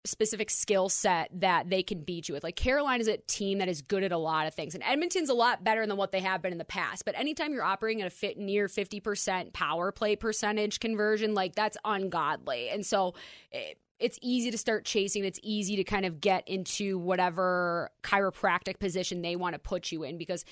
specific 0.04 0.50
skill 0.50 0.88
set 0.88 1.30
that 1.40 1.68
they 1.68 1.82
can 1.82 2.02
beat 2.02 2.28
you 2.28 2.34
with. 2.34 2.42
Like 2.42 2.56
Carolina 2.56 3.00
is 3.00 3.08
a 3.08 3.18
team 3.18 3.58
that 3.58 3.68
is 3.68 3.82
good 3.82 4.02
at 4.02 4.12
a 4.12 4.18
lot 4.18 4.46
of 4.46 4.54
things, 4.54 4.74
and 4.74 4.82
Edmonton's 4.84 5.28
a 5.28 5.34
lot 5.34 5.62
better 5.62 5.86
than 5.86 5.96
what 5.96 6.12
they 6.12 6.20
have 6.20 6.42
been 6.42 6.52
in 6.52 6.58
the 6.58 6.64
past. 6.64 7.04
But 7.04 7.18
anytime 7.18 7.52
you're 7.52 7.62
operating 7.62 8.00
at 8.00 8.06
a 8.06 8.10
fit 8.10 8.38
near 8.38 8.68
fifty 8.68 9.00
percent 9.00 9.52
power 9.52 9.92
play 9.92 10.16
percentage 10.16 10.80
conversion, 10.80 11.34
like 11.34 11.54
that's 11.54 11.76
ungodly. 11.84 12.68
And 12.70 12.84
so. 12.84 13.14
It, 13.52 13.78
it's 13.98 14.18
easy 14.22 14.50
to 14.50 14.56
start 14.56 14.86
chasing. 14.86 15.26
It's 15.26 15.38
easy 15.42 15.76
to 15.76 15.84
kind 15.84 16.06
of 16.06 16.22
get 16.22 16.48
into 16.48 16.98
whatever 16.98 17.90
chiropractic 18.02 18.78
position 18.78 19.20
they 19.20 19.36
want 19.36 19.52
to 19.52 19.58
put 19.58 19.92
you 19.92 20.04
in 20.04 20.16
because 20.16 20.46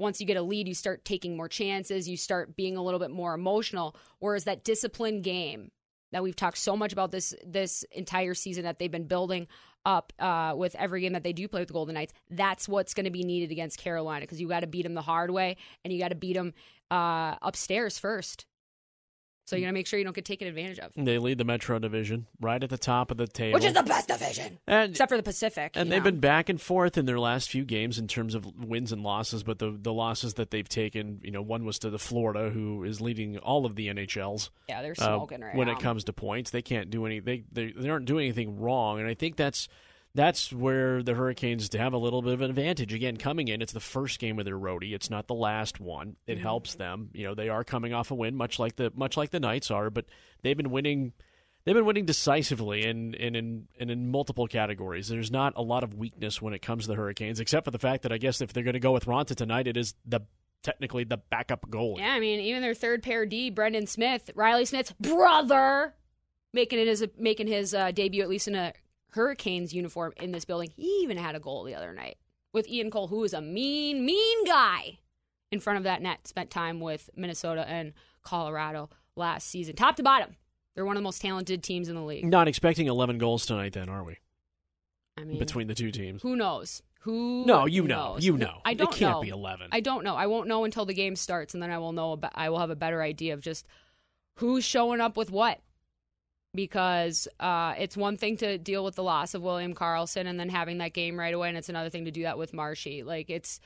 once 0.00 0.20
you 0.20 0.26
get 0.26 0.36
a 0.36 0.42
lead, 0.42 0.66
you 0.66 0.74
start 0.74 1.04
taking 1.04 1.36
more 1.36 1.48
chances, 1.48 2.08
you 2.08 2.16
start 2.16 2.56
being 2.56 2.76
a 2.76 2.82
little 2.82 2.98
bit 2.98 3.12
more 3.12 3.34
emotional. 3.34 3.94
Whereas 4.18 4.44
that 4.44 4.64
disciplined 4.64 5.22
game, 5.22 5.70
that 6.12 6.22
we've 6.22 6.36
talked 6.36 6.58
so 6.58 6.76
much 6.76 6.92
about 6.92 7.10
this 7.10 7.34
this 7.44 7.84
entire 7.92 8.34
season 8.34 8.64
that 8.64 8.78
they've 8.78 8.90
been 8.90 9.06
building 9.06 9.46
up 9.84 10.12
uh, 10.18 10.54
with 10.56 10.74
every 10.74 11.00
game 11.00 11.12
that 11.12 11.22
they 11.22 11.32
do 11.32 11.48
play 11.48 11.60
with 11.60 11.68
the 11.68 11.74
Golden 11.74 11.94
Knights. 11.94 12.12
That's 12.30 12.68
what's 12.68 12.94
going 12.94 13.04
to 13.04 13.10
be 13.10 13.22
needed 13.22 13.50
against 13.50 13.78
Carolina 13.78 14.22
because 14.22 14.40
you 14.40 14.48
got 14.48 14.60
to 14.60 14.66
beat 14.66 14.82
them 14.82 14.94
the 14.94 15.02
hard 15.02 15.30
way 15.30 15.56
and 15.84 15.92
you 15.92 15.98
got 15.98 16.08
to 16.08 16.14
beat 16.14 16.34
them 16.34 16.52
uh, 16.90 17.36
upstairs 17.42 17.98
first. 17.98 18.44
So 19.48 19.56
you 19.56 19.62
got 19.62 19.68
to 19.68 19.72
make 19.72 19.86
sure 19.86 19.98
you 19.98 20.04
don't 20.04 20.14
get 20.14 20.26
taken 20.26 20.46
advantage 20.46 20.78
of. 20.78 20.92
They 20.94 21.16
lead 21.16 21.38
the 21.38 21.44
Metro 21.44 21.78
Division 21.78 22.26
right 22.38 22.62
at 22.62 22.68
the 22.68 22.76
top 22.76 23.10
of 23.10 23.16
the 23.16 23.26
table, 23.26 23.54
which 23.54 23.64
is 23.64 23.72
the 23.72 23.82
best 23.82 24.06
division, 24.06 24.58
and, 24.66 24.90
except 24.90 25.10
for 25.10 25.16
the 25.16 25.22
Pacific. 25.22 25.72
And 25.74 25.90
they've 25.90 26.00
know. 26.00 26.10
been 26.10 26.20
back 26.20 26.50
and 26.50 26.60
forth 26.60 26.98
in 26.98 27.06
their 27.06 27.18
last 27.18 27.48
few 27.48 27.64
games 27.64 27.98
in 27.98 28.08
terms 28.08 28.34
of 28.34 28.44
wins 28.62 28.92
and 28.92 29.02
losses. 29.02 29.42
But 29.42 29.58
the 29.58 29.70
the 29.70 29.90
losses 29.90 30.34
that 30.34 30.50
they've 30.50 30.68
taken, 30.68 31.22
you 31.22 31.30
know, 31.30 31.40
one 31.40 31.64
was 31.64 31.78
to 31.78 31.88
the 31.88 31.98
Florida, 31.98 32.50
who 32.50 32.84
is 32.84 33.00
leading 33.00 33.38
all 33.38 33.64
of 33.64 33.74
the 33.74 33.88
NHLs. 33.88 34.50
Yeah, 34.68 34.82
they're 34.82 34.94
smoking 34.94 35.42
uh, 35.42 35.46
right 35.46 35.56
when 35.56 35.68
now. 35.68 35.78
it 35.78 35.80
comes 35.80 36.04
to 36.04 36.12
points. 36.12 36.50
They 36.50 36.60
can't 36.60 36.90
do 36.90 37.06
any. 37.06 37.20
They, 37.20 37.44
they 37.50 37.72
they 37.72 37.88
aren't 37.88 38.04
doing 38.04 38.26
anything 38.26 38.60
wrong, 38.60 39.00
and 39.00 39.08
I 39.08 39.14
think 39.14 39.36
that's 39.36 39.66
that's 40.18 40.52
where 40.52 41.00
the 41.00 41.14
Hurricanes 41.14 41.72
have 41.74 41.92
a 41.92 41.96
little 41.96 42.22
bit 42.22 42.32
of 42.32 42.40
an 42.40 42.50
advantage. 42.50 42.92
Again, 42.92 43.16
coming 43.16 43.46
in, 43.46 43.62
it's 43.62 43.72
the 43.72 43.78
first 43.78 44.18
game 44.18 44.40
of 44.40 44.44
their 44.44 44.58
roadie. 44.58 44.92
It's 44.92 45.10
not 45.10 45.28
the 45.28 45.34
last 45.34 45.78
one. 45.78 46.16
It 46.26 46.34
mm-hmm. 46.34 46.42
helps 46.42 46.74
them. 46.74 47.10
You 47.14 47.28
know, 47.28 47.34
they 47.36 47.48
are 47.48 47.62
coming 47.62 47.94
off 47.94 48.10
a 48.10 48.16
win, 48.16 48.34
much 48.34 48.58
like 48.58 48.74
the 48.74 48.92
much 48.96 49.16
like 49.16 49.30
the 49.30 49.38
Knights 49.38 49.70
are, 49.70 49.90
but 49.90 50.06
they've 50.42 50.56
been 50.56 50.70
winning. 50.70 51.12
They've 51.64 51.74
been 51.74 51.84
winning 51.84 52.06
decisively 52.06 52.84
and 52.84 53.14
in, 53.14 53.34
in, 53.36 53.68
in, 53.78 53.90
in 53.90 54.10
multiple 54.10 54.46
categories. 54.46 55.08
There's 55.08 55.30
not 55.30 55.52
a 55.54 55.62
lot 55.62 55.84
of 55.84 55.94
weakness 55.94 56.40
when 56.40 56.54
it 56.54 56.62
comes 56.62 56.84
to 56.84 56.88
the 56.88 56.94
Hurricanes, 56.96 57.40
except 57.40 57.64
for 57.64 57.70
the 57.70 57.78
fact 57.78 58.04
that 58.04 58.12
I 58.12 58.16
guess 58.16 58.40
if 58.40 58.52
they're 58.52 58.64
going 58.64 58.72
to 58.72 58.80
go 58.80 58.92
with 58.92 59.04
Raanta 59.04 59.36
tonight, 59.36 59.66
it 59.66 59.76
is 59.76 59.94
the 60.06 60.20
technically 60.62 61.04
the 61.04 61.18
backup 61.18 61.68
goalie. 61.70 61.98
Yeah, 61.98 62.12
I 62.12 62.20
mean, 62.20 62.40
even 62.40 62.62
their 62.62 62.74
third 62.74 63.02
pair 63.04 63.24
D, 63.24 63.50
Brendan 63.50 63.86
Smith, 63.86 64.30
Reilly 64.34 64.64
Smith's 64.64 64.92
brother, 65.00 65.94
making 66.52 66.80
it 66.80 66.88
as 66.88 67.02
a, 67.02 67.10
making 67.18 67.46
his 67.46 67.74
uh, 67.74 67.92
debut 67.92 68.22
at 68.22 68.28
least 68.28 68.48
in 68.48 68.56
a 68.56 68.72
Hurricanes 69.10 69.72
uniform 69.72 70.12
in 70.18 70.32
this 70.32 70.44
building. 70.44 70.70
He 70.76 71.00
even 71.02 71.16
had 71.16 71.34
a 71.34 71.40
goal 71.40 71.64
the 71.64 71.74
other 71.74 71.92
night 71.92 72.18
with 72.52 72.68
Ian 72.68 72.90
Cole, 72.90 73.08
who 73.08 73.24
is 73.24 73.32
a 73.32 73.40
mean, 73.40 74.04
mean 74.04 74.44
guy 74.44 74.98
in 75.50 75.60
front 75.60 75.78
of 75.78 75.84
that 75.84 76.02
net. 76.02 76.26
Spent 76.28 76.50
time 76.50 76.80
with 76.80 77.08
Minnesota 77.16 77.66
and 77.68 77.92
Colorado 78.22 78.90
last 79.16 79.48
season, 79.48 79.76
top 79.76 79.96
to 79.96 80.02
bottom. 80.02 80.36
They're 80.74 80.84
one 80.84 80.96
of 80.96 81.00
the 81.00 81.04
most 81.04 81.20
talented 81.22 81.62
teams 81.62 81.88
in 81.88 81.94
the 81.96 82.02
league. 82.02 82.24
Not 82.24 82.46
expecting 82.46 82.86
11 82.86 83.18
goals 83.18 83.44
tonight, 83.46 83.72
then, 83.72 83.88
are 83.88 84.04
we? 84.04 84.18
I 85.16 85.24
mean, 85.24 85.38
between 85.40 85.66
the 85.66 85.74
two 85.74 85.90
teams, 85.90 86.22
who 86.22 86.36
knows? 86.36 86.82
Who? 87.00 87.44
No, 87.46 87.66
you 87.66 87.84
know, 87.84 88.16
you 88.20 88.36
know. 88.36 88.60
I 88.64 88.72
It 88.72 88.78
don't 88.78 88.92
can't 88.92 89.14
know. 89.16 89.22
be 89.22 89.28
11. 89.30 89.68
I 89.72 89.80
don't 89.80 90.04
know. 90.04 90.14
I 90.14 90.26
won't 90.26 90.46
know 90.46 90.64
until 90.64 90.84
the 90.84 90.94
game 90.94 91.16
starts, 91.16 91.54
and 91.54 91.62
then 91.62 91.70
I 91.70 91.78
will 91.78 91.92
know. 91.92 92.12
About, 92.12 92.32
I 92.34 92.50
will 92.50 92.58
have 92.58 92.70
a 92.70 92.76
better 92.76 93.02
idea 93.02 93.34
of 93.34 93.40
just 93.40 93.66
who's 94.36 94.64
showing 94.64 95.00
up 95.00 95.16
with 95.16 95.30
what. 95.30 95.60
Because 96.54 97.28
uh, 97.38 97.74
it's 97.78 97.96
one 97.96 98.16
thing 98.16 98.36
to 98.38 98.56
deal 98.58 98.84
with 98.84 98.94
the 98.94 99.02
loss 99.02 99.34
of 99.34 99.42
William 99.42 99.74
Karlsson 99.74 100.26
and 100.26 100.40
then 100.40 100.48
having 100.48 100.78
that 100.78 100.92
game 100.94 101.18
right 101.18 101.34
away, 101.34 101.48
and 101.48 101.58
it's 101.58 101.68
another 101.68 101.90
thing 101.90 102.06
to 102.06 102.10
do 102.10 102.22
that 102.22 102.38
with 102.38 102.52
Marshy. 102.54 103.02
Like 103.02 103.28
it's 103.30 103.60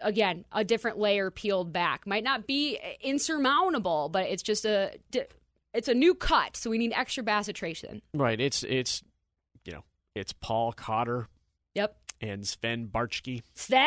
again 0.00 0.44
a 0.52 0.62
different 0.64 0.98
layer 0.98 1.30
peeled 1.30 1.72
back. 1.72 2.06
Might 2.06 2.24
not 2.24 2.46
be 2.46 2.78
insurmountable, 3.00 4.08
but 4.10 4.24
it's 4.26 4.42
just 4.42 4.64
a 4.64 4.92
it's 5.72 5.88
a 5.88 5.94
new 5.94 6.14
cut, 6.14 6.56
so 6.56 6.68
we 6.70 6.78
need 6.78 6.92
extra 6.94 7.24
bassitration. 7.24 8.02
Right. 8.14 8.40
It's 8.40 8.62
it's 8.62 9.02
you 9.64 9.72
know 9.72 9.84
it's 10.14 10.32
Paul 10.34 10.72
Cotter 10.72 11.28
Yep. 11.74 11.96
and 12.20 12.46
Sven 12.46 12.88
Baertschi. 12.88 13.42
Sven. 13.54 13.78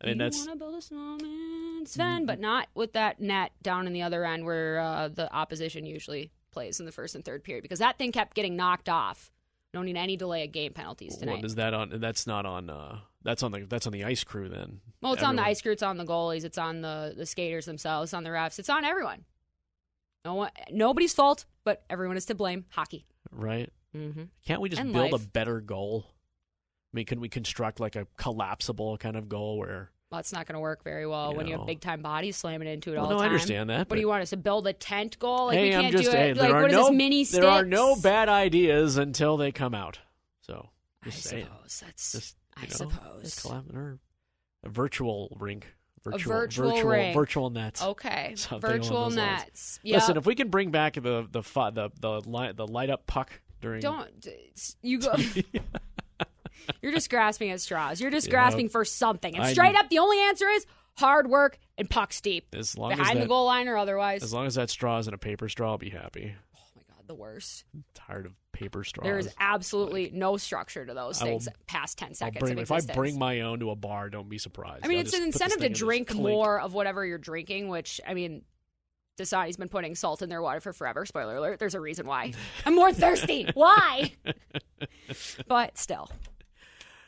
I 0.00 0.06
mean 0.06 0.14
you 0.14 0.14
that's 0.16 0.38
want 0.38 0.50
to 0.52 0.56
build 0.56 0.74
a 0.76 0.80
snowman, 0.82 1.84
Sven, 1.86 2.24
but 2.24 2.40
not 2.40 2.68
with 2.74 2.92
that 2.94 3.20
net 3.20 3.50
down 3.62 3.86
in 3.86 3.92
the 3.92 4.02
other 4.02 4.24
end 4.24 4.44
where 4.46 4.78
uh, 4.78 5.08
the 5.08 5.32
opposition 5.34 5.84
usually 5.84 6.30
plays 6.50 6.80
in 6.80 6.86
the 6.86 6.92
first 6.92 7.14
and 7.14 7.24
third 7.24 7.44
period 7.44 7.62
because 7.62 7.78
that 7.80 7.98
thing 7.98 8.12
kept 8.12 8.34
getting 8.34 8.56
knocked 8.56 8.88
off. 8.88 9.30
No 9.74 9.82
need 9.82 9.96
any 9.96 10.16
delay 10.16 10.44
of 10.44 10.52
game 10.52 10.72
penalties 10.72 11.16
tonight. 11.18 11.36
what 11.36 11.44
is 11.44 11.56
that 11.56 11.74
on? 11.74 11.90
That's 12.00 12.26
not 12.26 12.46
on. 12.46 12.70
uh 12.70 13.00
That's 13.22 13.42
on 13.42 13.52
the 13.52 13.60
that's 13.68 13.86
on 13.86 13.92
the 13.92 14.04
ice 14.04 14.24
crew 14.24 14.48
then. 14.48 14.80
well, 15.02 15.12
it's 15.12 15.22
on 15.22 15.36
the 15.36 15.42
ice 15.42 15.60
crew, 15.60 15.72
it's 15.72 15.82
on 15.82 15.98
the 15.98 16.04
goalies, 16.06 16.44
it's 16.44 16.58
on 16.58 16.80
the 16.80 17.12
the 17.16 17.26
skaters 17.26 17.66
themselves, 17.66 18.08
it's 18.08 18.14
on 18.14 18.24
the 18.24 18.30
refs, 18.30 18.58
it's 18.58 18.70
on 18.70 18.84
everyone. 18.84 19.24
No 20.24 20.34
one, 20.34 20.50
nobody's 20.70 21.14
fault, 21.14 21.44
but 21.64 21.84
everyone 21.90 22.16
is 22.16 22.24
to 22.26 22.34
blame. 22.34 22.64
Hockey. 22.70 23.06
Right. 23.30 23.70
Mm-hmm. 23.96 24.24
Can't 24.46 24.60
we 24.60 24.68
just 24.68 24.80
And 24.82 24.92
build 24.92 25.12
life. 25.12 25.24
a 25.24 25.28
better 25.28 25.60
goal? 25.60 26.06
I 26.08 26.96
mean, 26.96 27.06
can 27.06 27.20
we 27.20 27.28
construct 27.28 27.78
like 27.80 27.94
a 27.96 28.06
collapsible 28.16 28.96
kind 28.98 29.16
of 29.16 29.28
goal 29.28 29.58
where? 29.58 29.90
Well, 30.10 30.20
it's 30.20 30.32
not 30.32 30.46
going 30.46 30.54
to 30.54 30.60
work 30.60 30.82
very 30.84 31.06
well 31.06 31.32
You 31.32 31.36
when 31.36 31.46
you 31.46 31.58
have 31.58 31.66
big 31.66 31.80
time 31.80 32.00
bodies 32.00 32.36
slamming 32.36 32.66
into 32.66 32.92
it 32.92 32.96
Well, 32.96 33.04
all 33.04 33.10
no, 33.10 33.16
the 33.18 33.22
I 33.24 33.26
understand 33.26 33.68
that, 33.68 33.80
What 33.80 33.88
but- 33.88 33.94
do 33.96 34.00
you 34.00 34.08
want 34.08 34.22
us 34.22 34.30
to 34.30 34.36
build 34.38 34.66
a 34.66 34.72
tent 34.72 35.18
goal? 35.18 35.46
Like 35.46 35.58
hey, 35.58 35.64
we 35.64 35.70
can't 35.70 35.86
I'm 35.86 35.92
just 35.92 36.04
do 36.04 36.10
hey, 36.16 36.30
it. 36.30 36.34
there 36.34 36.44
Like 36.44 36.54
are 36.54 36.62
what 36.62 36.70
is 36.70 36.76
no 36.76 36.84
this 36.88 36.96
mini 36.96 37.24
there 37.24 37.46
are 37.46 37.64
no 37.64 37.94
bad 37.96 38.28
ideas 38.30 38.96
until 38.96 39.36
they 39.36 39.52
come 39.52 39.74
out. 39.74 39.98
So 40.40 40.70
I 41.04 41.10
saying. 41.10 41.44
suppose 41.44 41.82
that's. 41.84 42.12
Just, 42.12 42.36
I 42.56 42.62
know, 42.62 42.68
suppose. 42.68 43.46
or 43.74 43.98
a 44.64 44.68
virtual 44.70 45.36
rink, 45.38 45.66
virtual, 46.02 46.32
virtual 46.32 46.70
virtual, 46.70 46.90
rink. 46.90 47.14
virtual 47.14 47.50
nets. 47.50 47.82
Okay, 47.82 48.32
Something 48.36 48.70
virtual 48.70 49.10
nets. 49.10 49.78
Listen, 49.84 50.14
Yep. 50.14 50.16
if 50.22 50.26
we 50.26 50.34
can 50.34 50.48
bring 50.48 50.70
back 50.70 50.94
the 50.94 51.28
the 51.30 51.42
the 51.42 51.90
the 52.00 52.20
light 52.28 52.56
the 52.56 52.66
light 52.66 52.88
up 52.90 53.06
puck 53.06 53.30
during 53.60 53.80
don't 53.82 54.26
you 54.82 54.98
go. 55.00 55.14
You're 56.82 56.92
just 56.92 57.10
grasping 57.10 57.50
at 57.50 57.60
straws. 57.60 58.00
You're 58.00 58.10
just 58.10 58.30
grasping 58.30 58.68
for 58.68 58.84
something. 58.84 59.34
And 59.34 59.44
I 59.44 59.52
straight 59.52 59.74
up, 59.76 59.88
the 59.88 59.98
only 59.98 60.20
answer 60.20 60.48
is 60.48 60.66
hard 60.96 61.28
work 61.28 61.58
and 61.76 61.88
pucks 61.88 62.20
deep. 62.20 62.54
as 62.54 62.76
long 62.76 62.92
as 62.92 62.98
Behind 62.98 63.18
that, 63.18 63.22
the 63.22 63.28
goal 63.28 63.46
line 63.46 63.68
or 63.68 63.76
otherwise. 63.76 64.22
as 64.22 64.32
long 64.32 64.46
as 64.46 64.56
that 64.56 64.70
straw 64.70 64.98
is 64.98 65.08
in 65.08 65.14
a 65.14 65.18
paper 65.18 65.48
straw, 65.48 65.70
I'll 65.72 65.78
be 65.78 65.90
happy. 65.90 66.34
oh 66.56 66.60
my 66.76 66.82
god, 66.88 67.06
the 67.06 67.14
worst. 67.14 67.64
tired 67.94 68.26
of 68.26 68.32
paper 68.52 68.82
straws. 68.82 69.04
There 69.04 69.18
is 69.18 69.32
absolutely 69.38 70.10
no 70.12 70.36
structure 70.36 70.84
to 70.84 70.94
those 70.94 71.20
will- 71.20 71.28
things 71.28 71.48
past 71.66 71.98
ten 71.98 72.14
seconds. 72.14 72.40
bring, 72.40 72.58
if 72.58 72.72
I 72.72 72.80
bring 72.80 73.18
my 73.18 73.42
own 73.42 73.60
to 73.60 73.70
a 73.70 73.76
bar, 73.76 74.10
don't 74.10 74.28
be 74.28 74.38
surprised. 74.38 74.84
I 74.84 74.88
mean, 74.88 74.98
I'll 74.98 75.04
it's 75.04 75.14
an 75.14 75.22
incentive 75.22 75.58
to 75.58 75.60
thing 75.60 75.66
in 75.66 75.72
this 75.72 75.78
drink 75.78 76.14
more 76.14 76.60
of 76.60 76.74
whatever 76.74 77.06
you're 77.06 77.18
drinking, 77.18 77.68
which, 77.68 78.00
I 78.06 78.14
mean, 78.14 78.42
Dasani's 79.18 79.56
been 79.56 79.68
putting 79.68 79.94
salt 79.94 80.22
in 80.22 80.28
their 80.28 80.40
water 80.40 80.60
for 80.60 80.72
forever. 80.72 81.04
Spoiler 81.04 81.36
alert. 81.36 81.58
There's 81.58 81.74
a 81.74 81.80
reason 81.80 82.06
why. 82.06 82.32
I'm 82.66 82.74
more 82.74 82.92
thirsty. 82.92 83.48
Why? 83.54 84.12
but 85.48 85.76
still. 85.76 86.10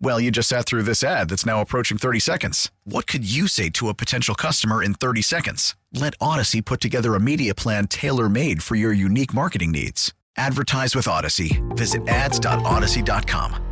Well, 0.00 0.20
you 0.20 0.30
just 0.30 0.48
sat 0.50 0.66
through 0.66 0.82
this 0.82 1.02
ad 1.02 1.30
that's 1.30 1.46
now 1.46 1.60
approaching 1.62 1.96
30 1.96 2.20
seconds. 2.20 2.70
What 2.84 3.06
could 3.06 3.30
you 3.30 3.48
say 3.48 3.70
to 3.70 3.88
a 3.88 3.94
potential 3.94 4.34
customer 4.34 4.82
in 4.82 4.92
30 4.94 5.22
seconds? 5.22 5.74
Let 5.92 6.18
Audacy 6.18 6.62
put 6.64 6.80
together 6.80 7.14
a 7.14 7.20
media 7.20 7.54
plan 7.54 7.86
tailor 7.86 8.28
made 8.28 8.62
for 8.62 8.74
your 8.74 8.92
unique 8.92 9.32
marketing 9.32 9.72
needs. 9.72 10.12
Advertise 10.36 10.94
with 10.94 11.06
Audacy. 11.06 11.62
Visit 11.76 12.06
ads.audacy.com. 12.08 13.62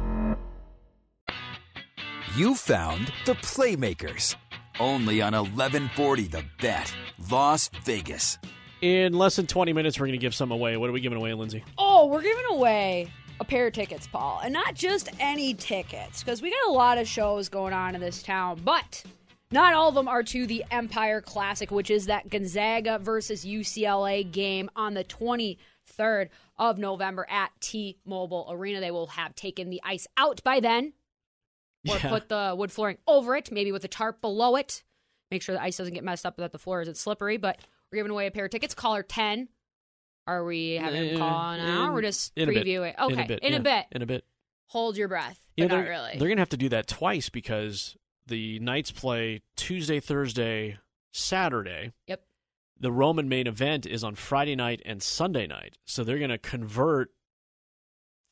You 2.37 2.55
found 2.55 3.13
the 3.27 3.35
Playmakers. 3.35 4.35
Only 4.81 5.21
on 5.23 5.35
1140 5.35 6.23
The 6.25 6.43
Bet, 6.61 6.93
Las 7.31 7.71
Vegas. 7.85 8.39
In 8.81 9.13
less 9.13 9.37
than 9.37 9.47
20 9.47 9.73
minutes, 9.73 10.01
we're 10.01 10.07
going 10.07 10.19
to 10.19 10.25
give 10.25 10.35
some 10.35 10.51
away. 10.51 10.77
What 10.77 10.91
are 10.91 10.93
we 10.93 11.01
giving 11.01 11.17
away, 11.17 11.33
Lindsay? 11.35 11.63
Oh, 11.79 12.07
we're 12.07 12.23
giving 12.23 12.45
away 12.51 13.13
a 13.41 13.45
pair 13.45 13.67
of 13.67 13.73
tickets, 13.73 14.07
Paul. 14.07 14.41
And 14.43 14.53
not 14.53 14.75
just 14.75 15.09
any 15.19 15.55
tickets, 15.55 16.23
because 16.23 16.41
we 16.41 16.51
got 16.51 16.69
a 16.69 16.73
lot 16.73 16.99
of 16.99 17.07
shows 17.09 17.49
going 17.49 17.73
on 17.73 17.95
in 17.95 18.01
this 18.01 18.23
town, 18.23 18.61
but 18.65 19.03
not 19.51 19.75
all 19.75 19.89
of 19.89 19.95
them 19.95 20.09
are 20.09 20.23
to 20.23 20.47
the 20.47 20.65
Empire 20.71 21.21
Classic, 21.21 21.71
which 21.71 21.91
is 21.91 22.07
that 22.07 22.29
Gonzaga 22.31 22.99
versus 22.99 23.45
UCLA 23.45 24.31
game 24.31 24.71
on 24.77 24.95
the 24.95 25.05
23rd 25.05 26.29
of 26.59 26.79
November 26.79 27.27
at 27.29 27.51
T 27.61 27.99
Mobile 28.05 28.47
Arena. 28.51 28.81
They 28.81 28.91
will 28.91 29.09
have 29.09 29.35
taken 29.35 29.71
the 29.71 29.81
ice 29.85 30.07
out 30.17 30.43
by 30.45 30.61
then, 30.61 30.93
or 31.89 31.97
Yeah. 31.97 32.09
put 32.09 32.29
the 32.29 32.55
wood 32.57 32.73
flooring 32.73 32.99
over 33.07 33.37
it, 33.37 33.51
maybe 33.51 33.73
with 33.73 33.85
a 33.85 33.89
tarp 33.89 34.21
below 34.21 34.57
it. 34.57 34.83
Make 35.31 35.43
sure 35.43 35.55
the 35.55 35.63
ice 35.63 35.77
doesn't 35.77 35.95
get 35.95 36.05
messed 36.05 36.25
up 36.25 36.37
that 36.37 36.53
the 36.53 36.59
floor 36.59 36.83
isn't 36.83 36.97
slippery. 36.97 37.37
But 37.37 37.59
we're 37.91 37.97
giving 37.97 38.13
away 38.13 38.27
a 38.27 38.31
pair 38.31 38.45
of 38.45 38.51
tickets. 38.53 38.75
Caller 38.75 39.03
10. 39.03 39.49
Are 40.27 40.45
we 40.45 40.73
having 40.75 41.11
him 41.11 41.17
Uh, 41.17 41.19
call 41.19 41.57
now? 41.57 41.89
Or 41.89 41.93
we're 41.95 42.03
just 42.03 42.33
in 42.37 42.49
a 42.49 42.53
previewing? 42.53 42.99
Okay, 42.99 43.13
In 43.15 43.21
a 43.21 43.27
bit. 43.27 43.39
in 43.43 43.53
yeah. 43.53 43.59
a 43.59 43.63
bit. 43.63 43.87
In 43.93 44.03
a 44.03 44.07
bit. 44.07 44.25
Hold 44.69 44.97
your 44.97 45.09
breath. 45.09 45.41
Yeah, 45.57 45.67
not 45.67 45.87
really. 45.87 46.13
They're 46.19 46.29
going 46.29 46.37
to 46.39 46.41
have 46.43 46.49
to 46.51 46.57
do 46.57 46.69
that 46.71 46.87
twice 46.89 47.29
because 47.29 47.97
the 48.27 48.59
Knights 48.61 48.91
play 48.91 49.43
Tuesday, 49.57 50.01
Thursday, 50.01 50.79
Saturday. 51.13 51.93
Yep. 52.07 52.25
The 52.81 52.91
Roman 52.91 53.29
main 53.29 53.47
event 53.47 53.87
is 53.87 54.03
on 54.03 54.15
Friday 54.15 54.57
night 54.57 54.81
and 54.85 55.03
Sunday 55.03 55.47
night. 55.47 55.77
So 55.85 56.03
they're 56.03 56.19
going 56.19 56.31
to 56.31 56.39
convert 56.39 57.11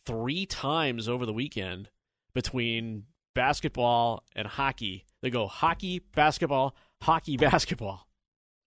three 0.06 0.46
times 0.46 1.08
over 1.08 1.24
the 1.26 1.32
weekend 1.32 1.90
between 2.34 3.04
basketball 3.34 4.24
and 4.34 4.48
hockey. 4.48 5.04
They 5.20 5.30
go 5.30 5.46
hockey, 5.46 6.00
basketball, 6.14 6.74
hockey, 7.02 7.36
basketball. 7.38 8.08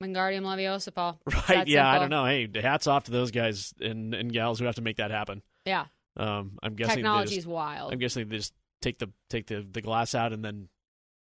Wingardium 0.03 0.41
Leviosa, 0.43 0.93
Paul. 0.93 1.19
Right? 1.25 1.47
that 1.47 1.67
Yeah, 1.67 1.89
I 1.89 1.99
don't 1.99 2.09
know. 2.09 2.25
Hey, 2.25 2.49
hats 2.53 2.87
off 2.87 3.05
to 3.05 3.11
those 3.11 3.31
guys 3.31 3.73
and, 3.79 4.13
and 4.13 4.31
gals 4.31 4.59
who 4.59 4.65
have 4.65 4.75
to 4.75 4.81
make 4.81 4.97
that 4.97 5.11
happen. 5.11 5.41
Yeah. 5.65 5.85
Um, 6.17 6.59
I'm 6.61 6.75
guessing 6.75 6.89
they 6.89 7.01
Technology 7.01 7.29
just- 7.35 7.37
is 7.39 7.47
wild. 7.47 7.91
I'm 7.93 7.99
guessing 7.99 8.27
they 8.27 8.37
just 8.37 8.53
take 8.81 8.99
the 8.99 9.09
take 9.29 9.47
the, 9.47 9.65
the 9.69 9.81
glass 9.81 10.13
out 10.13 10.33
and 10.33 10.43
then 10.43 10.67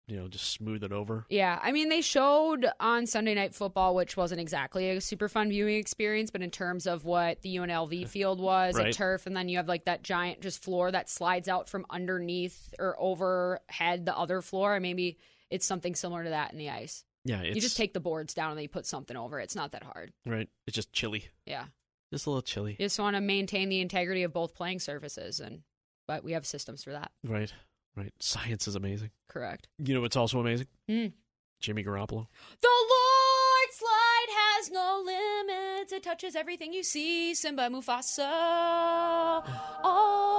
you 0.08 0.18
know 0.18 0.28
just 0.28 0.50
smooth 0.52 0.84
it 0.84 0.92
over. 0.92 1.26
Yeah, 1.30 1.58
I 1.62 1.72
mean, 1.72 1.88
they 1.88 2.02
showed 2.02 2.66
on 2.80 3.06
Sunday 3.06 3.34
Night 3.36 3.56
Football, 3.56 3.96
which 3.96 4.18
wasn't 4.18 4.42
exactly 4.42 4.90
a 4.90 5.00
super 5.00 5.30
fun 5.30 5.50
viewing 5.50 5.78
experience, 5.78 6.32
but 6.32 6.42
in 6.42 6.50
terms 6.52 6.88
of 6.88 7.06
what 7.06 7.42
the 7.44 7.56
UNLV 7.56 8.10
field 8.10 8.42
was, 8.42 8.76
Right. 8.76 8.88
a 8.88 8.92
turf, 8.92 9.28
and 9.28 9.38
then 9.38 9.48
you 9.48 9.58
have 9.58 9.70
like 9.70 9.86
that 9.86 10.04
giant 10.04 10.42
just 10.42 10.62
floor 10.62 10.92
that 10.92 11.08
slides 11.10 11.48
out 11.48 11.70
from 11.70 11.86
underneath 11.90 12.74
or 12.80 12.98
overhead 13.00 14.06
the 14.06 14.18
other 14.18 14.42
floor, 14.42 14.76
and 14.76 14.82
maybe 14.82 15.18
it's 15.50 15.66
something 15.66 15.96
similar 15.96 16.24
to 16.26 16.32
that 16.32 16.52
in 16.52 16.58
the 16.58 16.70
ice. 16.70 17.06
Yeah, 17.24 17.42
it's 17.42 17.56
you 17.56 17.62
just 17.62 17.78
take 17.78 17.94
the 17.94 18.00
boards 18.00 18.34
down 18.34 18.50
and 18.50 18.58
then 18.58 18.64
you 18.64 18.70
put 18.70 18.86
something 18.86 19.16
over 19.16 19.40
it. 19.40 19.44
It's 19.44 19.56
not 19.56 19.72
that 19.74 19.84
hard. 19.84 20.12
right. 20.26 20.50
It's 20.68 20.76
just 20.76 20.92
chilly, 20.94 21.26
Yeah, 21.46 21.66
just 22.12 22.26
a 22.26 22.30
little 22.30 22.42
chilly. 22.42 22.72
you 22.80 22.86
just 22.86 23.00
want 23.00 23.16
to 23.16 23.22
maintain 23.22 23.70
the 23.70 23.80
integrity 23.82 24.24
of 24.24 24.34
both 24.34 24.56
playing 24.56 24.80
surfaces, 24.80 25.40
and 25.40 25.62
but 26.08 26.24
we 26.24 26.32
have 26.34 26.46
systems 26.46 26.84
for 26.84 26.92
that. 26.94 27.12
Right, 27.24 27.54
right. 27.96 28.12
Science 28.20 28.68
is 28.68 28.76
amazing. 28.76 29.12
Correct. 29.30 29.68
You 29.78 29.94
know 29.94 30.02
what's 30.02 30.16
also 30.16 30.40
amazing? 30.40 30.68
Hmm. 30.90 31.08
Jimmy 31.60 31.84
Garoppolo. 31.84 32.26
The 32.62 32.68
Lord's 32.68 33.82
light 33.84 34.28
has 34.30 34.72
no 34.72 35.04
limits. 35.06 35.92
it 35.94 36.02
touches 36.02 36.36
everything 36.36 36.74
you 36.74 36.82
see. 36.84 37.36
Simba 37.36 37.70
Mufasa. 37.70 38.28
All 39.84 40.31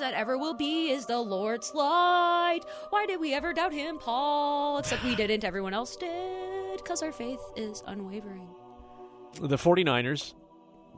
that 0.00 0.14
ever 0.14 0.36
will 0.38 0.54
be, 0.54 0.90
is 0.90 1.06
the 1.06 1.18
Lord's 1.18 1.74
light. 1.74 2.60
Why 2.90 3.06
did 3.06 3.20
we 3.20 3.34
ever 3.34 3.52
doubt 3.52 3.72
him, 3.72 3.98
Paul? 3.98 4.78
Except 4.78 5.02
we 5.04 5.14
didn't, 5.14 5.44
everyone 5.44 5.74
else 5.74 5.96
did, 5.96 6.76
because 6.78 7.02
our 7.02 7.12
faith 7.12 7.40
is 7.56 7.82
unwavering. 7.86 8.48
The 9.40 9.56
49ers 9.56 10.34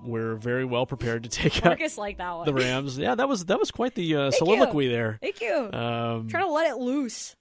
were 0.04 0.37
very 0.37 0.64
well 0.64 0.87
prepared 0.87 1.24
to 1.24 1.28
take 1.28 1.64
out 1.66 1.78
like 1.98 2.18
that 2.18 2.30
one. 2.32 2.46
the 2.46 2.54
Rams. 2.54 2.96
Yeah, 2.98 3.14
that 3.16 3.28
was 3.28 3.46
that 3.46 3.58
was 3.58 3.70
quite 3.72 3.94
the 3.94 4.14
uh, 4.14 4.30
soliloquy 4.30 4.84
you. 4.84 4.90
there. 4.90 5.18
Thank 5.20 5.40
you. 5.40 5.54
Um, 5.72 6.28
Trying 6.28 6.44
to 6.46 6.52
let 6.52 6.70
it 6.70 6.76
loose. 6.76 7.34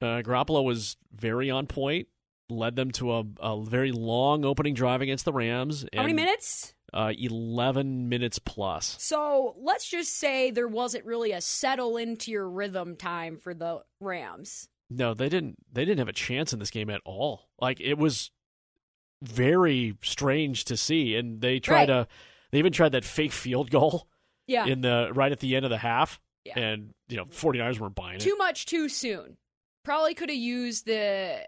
uh, 0.00 0.22
Garoppolo 0.22 0.64
was 0.64 0.96
very 1.14 1.50
on 1.50 1.66
point. 1.66 2.08
Led 2.50 2.76
them 2.76 2.90
to 2.92 3.12
a, 3.12 3.24
a 3.40 3.62
very 3.62 3.92
long 3.92 4.46
opening 4.46 4.72
drive 4.72 5.02
against 5.02 5.26
the 5.26 5.32
Rams. 5.34 5.84
How 5.94 6.00
many 6.00 6.14
minutes? 6.14 6.72
Uh, 6.92 7.12
Eleven 7.18 8.08
minutes 8.08 8.38
plus. 8.38 8.96
So 8.98 9.54
let's 9.58 9.88
just 9.88 10.14
say 10.18 10.50
there 10.50 10.66
wasn't 10.68 11.04
really 11.04 11.32
a 11.32 11.40
settle 11.40 11.96
into 11.98 12.30
your 12.30 12.48
rhythm 12.48 12.96
time 12.96 13.36
for 13.36 13.52
the 13.52 13.82
Rams. 14.00 14.68
No, 14.90 15.12
they 15.12 15.28
didn't. 15.28 15.56
They 15.70 15.84
didn't 15.84 15.98
have 15.98 16.08
a 16.08 16.12
chance 16.14 16.52
in 16.54 16.58
this 16.60 16.70
game 16.70 16.88
at 16.88 17.02
all. 17.04 17.50
Like 17.60 17.78
it 17.80 17.98
was 17.98 18.30
very 19.22 19.96
strange 20.02 20.64
to 20.66 20.76
see, 20.76 21.14
and 21.16 21.40
they 21.40 21.58
tried 21.60 21.88
Right. 21.90 22.04
to. 22.04 22.08
They 22.52 22.58
even 22.58 22.72
tried 22.72 22.92
that 22.92 23.04
fake 23.04 23.32
field 23.32 23.70
goal 23.70 24.08
Yeah. 24.46 24.64
in 24.66 24.80
the 24.80 25.10
right 25.12 25.32
at 25.32 25.40
the 25.40 25.56
end 25.56 25.66
of 25.66 25.70
the 25.70 25.78
half, 25.78 26.20
Yeah. 26.44 26.58
and 26.58 26.94
you 27.08 27.16
know 27.16 27.26
49ers 27.26 27.78
weren't 27.78 27.94
buying 27.94 28.16
it. 28.16 28.20
too 28.22 28.36
much 28.36 28.64
too 28.66 28.88
soon. 28.88 29.36
Probably 29.84 30.14
could 30.14 30.28
have 30.30 30.38
used 30.38 30.86
the 30.86 31.46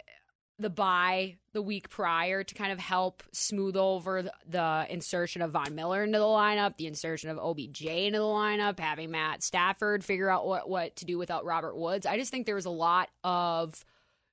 the 0.60 0.70
buy 0.70 1.36
the 1.52 1.62
week 1.62 1.88
prior 1.88 2.44
to 2.44 2.54
kind 2.54 2.72
of 2.72 2.78
help 2.78 3.22
smooth 3.32 3.76
over 3.76 4.30
the, 4.48 4.86
insertion 4.88 5.42
of 5.42 5.52
Von 5.52 5.74
Miller 5.74 6.04
into 6.04 6.18
the 6.18 6.24
lineup, 6.24 6.76
the 6.76 6.86
insertion 6.86 7.30
of 7.30 7.38
OBJ 7.38 7.82
into 7.82 8.18
the 8.18 8.24
lineup, 8.24 8.78
having 8.78 9.10
Matt 9.10 9.42
Stafford 9.42 10.04
figure 10.04 10.30
out 10.30 10.46
what 10.46 10.68
what 10.68 10.96
to 10.96 11.04
do 11.04 11.18
without 11.18 11.44
Robert 11.44 11.76
Woods. 11.76 12.06
I 12.06 12.16
just 12.16 12.30
think 12.30 12.46
there 12.46 12.54
was 12.54 12.66
a 12.66 12.70
lot 12.70 13.08
of 13.24 13.84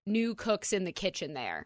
new 0.06 0.36
cooks 0.36 0.74
in 0.74 0.86
the 0.86 0.92
kitchen 0.92 1.34
there 1.34 1.66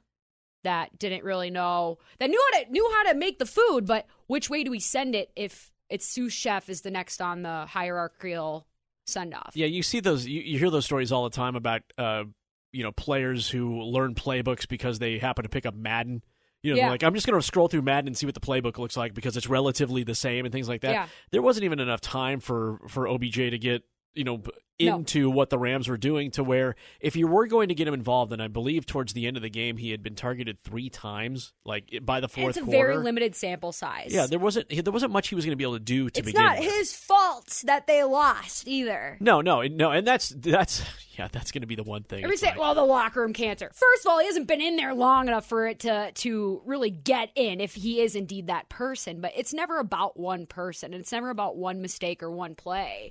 that 0.64 0.98
didn't 1.00 1.24
really 1.24 1.50
know 1.50 1.98
that 2.20 2.30
knew 2.30 2.42
how 2.52 2.60
to 2.60 2.72
knew 2.72 2.92
how 2.96 3.12
to 3.12 3.18
make 3.18 3.40
the 3.40 3.46
food, 3.46 3.86
but 3.86 4.06
which 4.28 4.50
way 4.50 4.64
do 4.64 4.72
we 4.72 4.80
send 4.80 5.16
it 5.16 5.32
if 5.36 5.72
it's 5.90 6.08
sous 6.08 6.32
chef 6.34 6.70
is 6.70 6.82
the 6.82 6.92
next 6.92 7.22
on 7.22 7.42
the 7.42 7.66
hierarchical 7.66 8.66
send 9.06 9.34
off? 9.34 9.52
Yeah, 9.54 9.68
you 9.68 9.84
see 9.84 10.00
those. 10.00 10.26
You, 10.26 10.42
you 10.42 10.60
hear 10.60 10.70
those 10.70 10.86
stories 10.86 11.12
all 11.12 11.24
the 11.24 11.36
time 11.36 11.56
about 11.56 11.82
uh, 11.98 12.24
you 12.72 12.84
know 12.84 12.92
players 12.92 13.50
who 13.50 13.82
learn 13.84 14.16
playbooks 14.16 14.68
because 14.68 15.00
they 15.00 15.18
happen 15.18 15.44
to 15.44 15.50
pick 15.50 15.66
up 15.66 15.76
Madden. 15.76 16.22
You 16.64 16.74
know, 16.74 16.78
Yeah. 16.78 16.90
like 16.90 17.04
I'm 17.04 17.16
just 17.16 17.26
going 17.26 17.40
to 17.40 17.46
scroll 17.46 17.68
through 17.68 17.82
Madden 17.82 18.08
and 18.08 18.16
see 18.18 18.28
what 18.28 18.36
the 18.36 18.40
playbook 18.42 18.78
looks 18.78 18.96
like 18.96 19.14
because 19.16 19.36
it's 19.36 19.50
relatively 19.50 20.04
the 20.04 20.14
same 20.14 20.46
and 20.46 20.52
things 20.52 20.70
like 20.70 20.82
that. 20.82 20.92
Yeah. 20.92 21.08
There 21.32 21.42
wasn't 21.42 21.64
even 21.66 21.80
enough 21.80 22.02
time 22.02 22.40
for 22.40 22.80
for 22.88 23.08
OBJ 23.08 23.36
to 23.50 23.58
get 23.58 23.84
you 24.16 24.24
know 24.24 24.38
b- 24.38 24.52
No. 24.80 24.96
into 24.98 25.30
what 25.30 25.52
the 25.52 25.60
Rams 25.60 25.88
were 25.88 25.98
doing 25.98 26.32
to 26.32 26.44
where 26.44 26.76
if 27.00 27.16
you 27.16 27.28
were 27.28 27.46
going 27.46 27.68
to 27.70 27.76
get 27.76 27.88
him 27.88 27.94
involved, 27.94 28.34
and 28.34 28.42
I 28.42 28.48
believe 28.48 28.88
towards 28.88 29.14
the 29.14 29.28
end 29.28 29.38
of 29.38 29.44
the 29.44 29.50
game 29.50 29.78
he 29.78 29.92
had 29.92 30.02
been 30.02 30.16
targeted 30.16 30.60
three 30.60 30.90
times, 30.90 31.54
like 31.64 32.00
by 32.04 32.20
the 32.20 32.28
fourth 32.28 32.50
it's 32.50 32.58
a 32.58 32.62
quarter. 32.62 32.78
very 32.78 32.98
limited 32.98 33.36
sample 33.36 33.72
size. 33.74 34.12
Yeah, 34.12 34.26
there 34.26 34.40
wasn't 34.40 34.70
there 34.70 34.92
wasn't 34.92 35.12
much 35.12 35.28
he 35.28 35.36
was 35.36 35.46
going 35.46 35.52
to 35.54 35.56
be 35.56 35.64
able 35.64 35.76
to 35.76 35.80
do 35.84 36.10
to 36.10 36.20
it's 36.20 36.26
begin 36.26 36.42
not 36.42 36.58
with. 36.60 36.68
his 36.74 36.96
fault 36.96 37.62
that 37.66 37.86
they 37.86 38.04
lost 38.04 38.68
either. 38.68 39.18
No, 39.20 39.42
no, 39.42 39.62
no, 39.62 39.92
and 39.92 40.06
that's 40.08 40.30
that's 40.30 40.84
yeah, 41.18 41.28
that's 41.32 41.52
going 41.52 41.62
to 41.62 41.68
be 41.68 41.76
the 41.76 41.84
one 41.84 42.02
thing. 42.02 42.24
It's 42.28 42.42
say, 42.42 42.48
like- 42.48 42.58
well, 42.60 42.74
the 42.74 42.82
locker 42.84 43.22
room 43.22 43.34
cancer. 43.34 43.70
First 43.74 44.06
of 44.06 44.12
all, 44.12 44.18
he 44.20 44.26
hasn't 44.26 44.48
been 44.48 44.62
in 44.62 44.78
there 44.78 44.96
long 44.96 45.28
enough 45.28 45.46
for 45.46 45.68
it 45.68 45.82
to 45.82 46.12
to 46.12 46.62
really 46.66 46.90
get 46.90 47.30
in 47.36 47.62
if 47.62 47.76
he 47.76 48.02
is 48.02 48.16
indeed 48.16 48.48
that 48.48 48.68
person. 48.68 49.22
But 49.22 49.34
it's 49.36 49.54
never 49.54 49.78
about 49.78 50.20
one 50.20 50.48
person, 50.48 50.92
and 50.94 51.02
it's 51.02 51.12
never 51.12 51.30
about 51.30 51.56
one 51.56 51.82
mistake 51.84 52.24
or 52.24 52.32
one 52.32 52.56
play. 52.56 53.10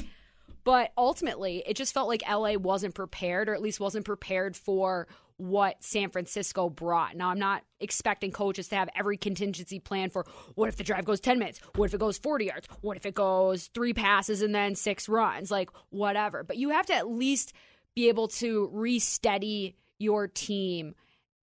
But 0.64 0.92
ultimately, 0.96 1.62
it 1.66 1.77
just 1.77 1.94
felt 1.94 2.09
like 2.09 2.23
LA 2.29 2.55
wasn't 2.55 2.94
prepared, 2.94 3.49
or 3.49 3.55
at 3.55 3.62
least 3.62 3.81
wasn't 3.81 4.05
prepared 4.05 4.57
for 4.57 5.09
what 5.37 5.83
San 5.83 6.11
Francisco 6.11 6.68
brought. 6.68 7.16
Now, 7.16 7.31
I'm 7.31 7.38
not 7.38 7.62
expecting 7.81 8.31
coaches 8.31 8.68
to 8.68 8.77
have 8.77 8.90
every 8.94 9.16
contingency 9.16 9.79
plan 9.79 10.11
for 10.11 10.27
what 10.55 10.68
if 10.68 10.77
the 10.77 10.85
drive 10.85 11.07
goes 11.07 11.18
10 11.18 11.38
minutes? 11.38 11.61
What 11.77 11.87
if 11.87 11.94
it 11.94 12.01
goes 12.01 12.18
40 12.18 12.44
yards? 12.44 12.68
What 12.83 12.99
if 12.99 13.07
it 13.07 13.14
goes 13.14 13.68
three 13.68 13.94
passes 13.94 14.42
and 14.42 14.55
then 14.55 14.75
six 14.75 15.09
runs? 15.09 15.51
Like, 15.51 15.70
whatever. 15.88 16.44
But 16.44 16.59
you 16.59 16.70
have 16.70 16.87
to 16.87 16.94
at 16.94 17.09
least 17.09 17.55
be 17.94 18.09
able 18.09 18.29
to 18.29 18.68
re-steady 18.73 19.77
your 19.99 20.29
team 20.29 20.94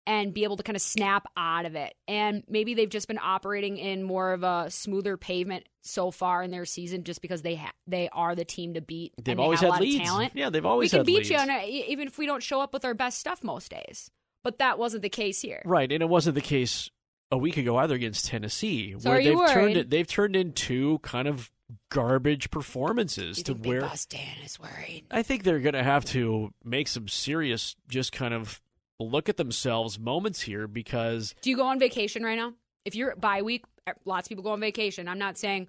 and 0.08 0.34
be 0.34 0.46
able 0.46 0.56
to 0.58 0.64
kind 0.64 0.76
of 0.76 0.82
snap 0.82 1.28
out 1.38 1.66
of 1.66 1.76
it. 1.76 1.94
And 2.08 2.44
maybe 2.48 2.74
they've 2.74 2.90
just 2.90 3.08
been 3.08 3.20
operating 3.22 3.78
in 3.78 4.02
more 4.04 4.32
of 4.34 4.42
a 4.42 4.72
smoother 4.72 5.18
pavement 5.18 5.66
so 5.84 6.10
far 6.12 6.42
in 6.42 6.50
their 6.50 6.66
season, 6.66 7.04
just 7.04 7.22
because 7.22 7.42
they 7.44 7.56
ha- 7.56 7.74
they 7.86 8.10
are 8.12 8.34
the 8.34 8.46
team 8.46 8.74
to 8.76 8.82
beat. 8.82 9.14
They've 9.22 9.36
they 9.38 9.44
always 9.44 9.60
had 9.60 9.70
lot 9.70 9.82
leads. 9.82 10.00
Of 10.00 10.06
talent. 10.06 10.32
Yeah, 10.34 10.50
they've 10.50 10.66
always 10.66 10.88
we 10.88 10.98
can 10.98 11.00
had 11.00 11.06
beat 11.06 11.30
you, 11.30 11.38
leads. 11.38 11.44
on 11.44 11.50
a, 11.52 11.86
even 11.90 12.08
if 12.08 12.18
we 12.18 12.26
don't 12.26 12.42
show 12.42 12.62
up 12.62 12.74
with 12.74 12.86
our 12.86 12.94
best 12.94 13.20
stuff 13.20 13.44
most 13.44 13.70
days. 13.70 14.10
But 14.44 14.60
that 14.60 14.80
wasn't 14.80 15.04
the 15.04 15.10
case 15.10 15.42
here. 15.42 15.62
Right, 15.66 15.92
and 15.92 16.02
it 16.02 16.08
wasn't 16.10 16.36
the 16.36 16.42
case 16.42 16.90
a 17.30 17.38
week 17.38 17.58
ago 17.58 17.76
either 17.76 17.96
against 17.96 18.28
Tennessee, 18.28 18.96
So 18.98 19.10
where 19.10 19.20
you 19.20 19.38
they've 19.38 19.50
turned 19.50 19.62
worried? 19.64 19.78
it. 19.78 19.90
They've 19.90 20.08
turned 20.08 20.38
into 20.38 21.00
kind 21.00 21.28
of 21.28 21.52
garbage 21.90 22.50
performances 22.50 23.40
You 23.40 23.44
to 23.46 23.54
where 23.56 23.82
Dan 23.82 24.22
is 24.46 24.58
worried? 24.58 25.04
I 25.12 25.24
think 25.24 25.44
they're 25.44 25.60
going 25.60 25.74
to 25.74 25.84
have 25.84 26.06
to 26.06 26.54
make 26.64 26.88
some 26.88 27.10
serious, 27.10 27.76
just 27.90 28.14
kind 28.14 28.34
of 28.34 28.62
look 29.00 29.30
at 29.30 29.38
themselves 29.38 30.00
moments 30.00 30.42
here 30.42 30.68
because 30.68 31.36
Do 31.42 31.50
you 31.50 31.56
go 31.58 31.66
on 31.68 31.80
vacation 31.80 32.24
right 32.24 32.38
now? 32.38 32.54
If 32.86 32.96
you're 32.96 33.16
bye 33.16 33.42
week, 33.42 33.66
eh, 33.86 33.94
lots 34.06 34.28
of 34.28 34.30
people 34.30 34.44
go 34.44 34.52
on 34.52 34.60
vacation. 34.60 35.08
I'm 35.08 35.20
not 35.20 35.38
saying 35.38 35.68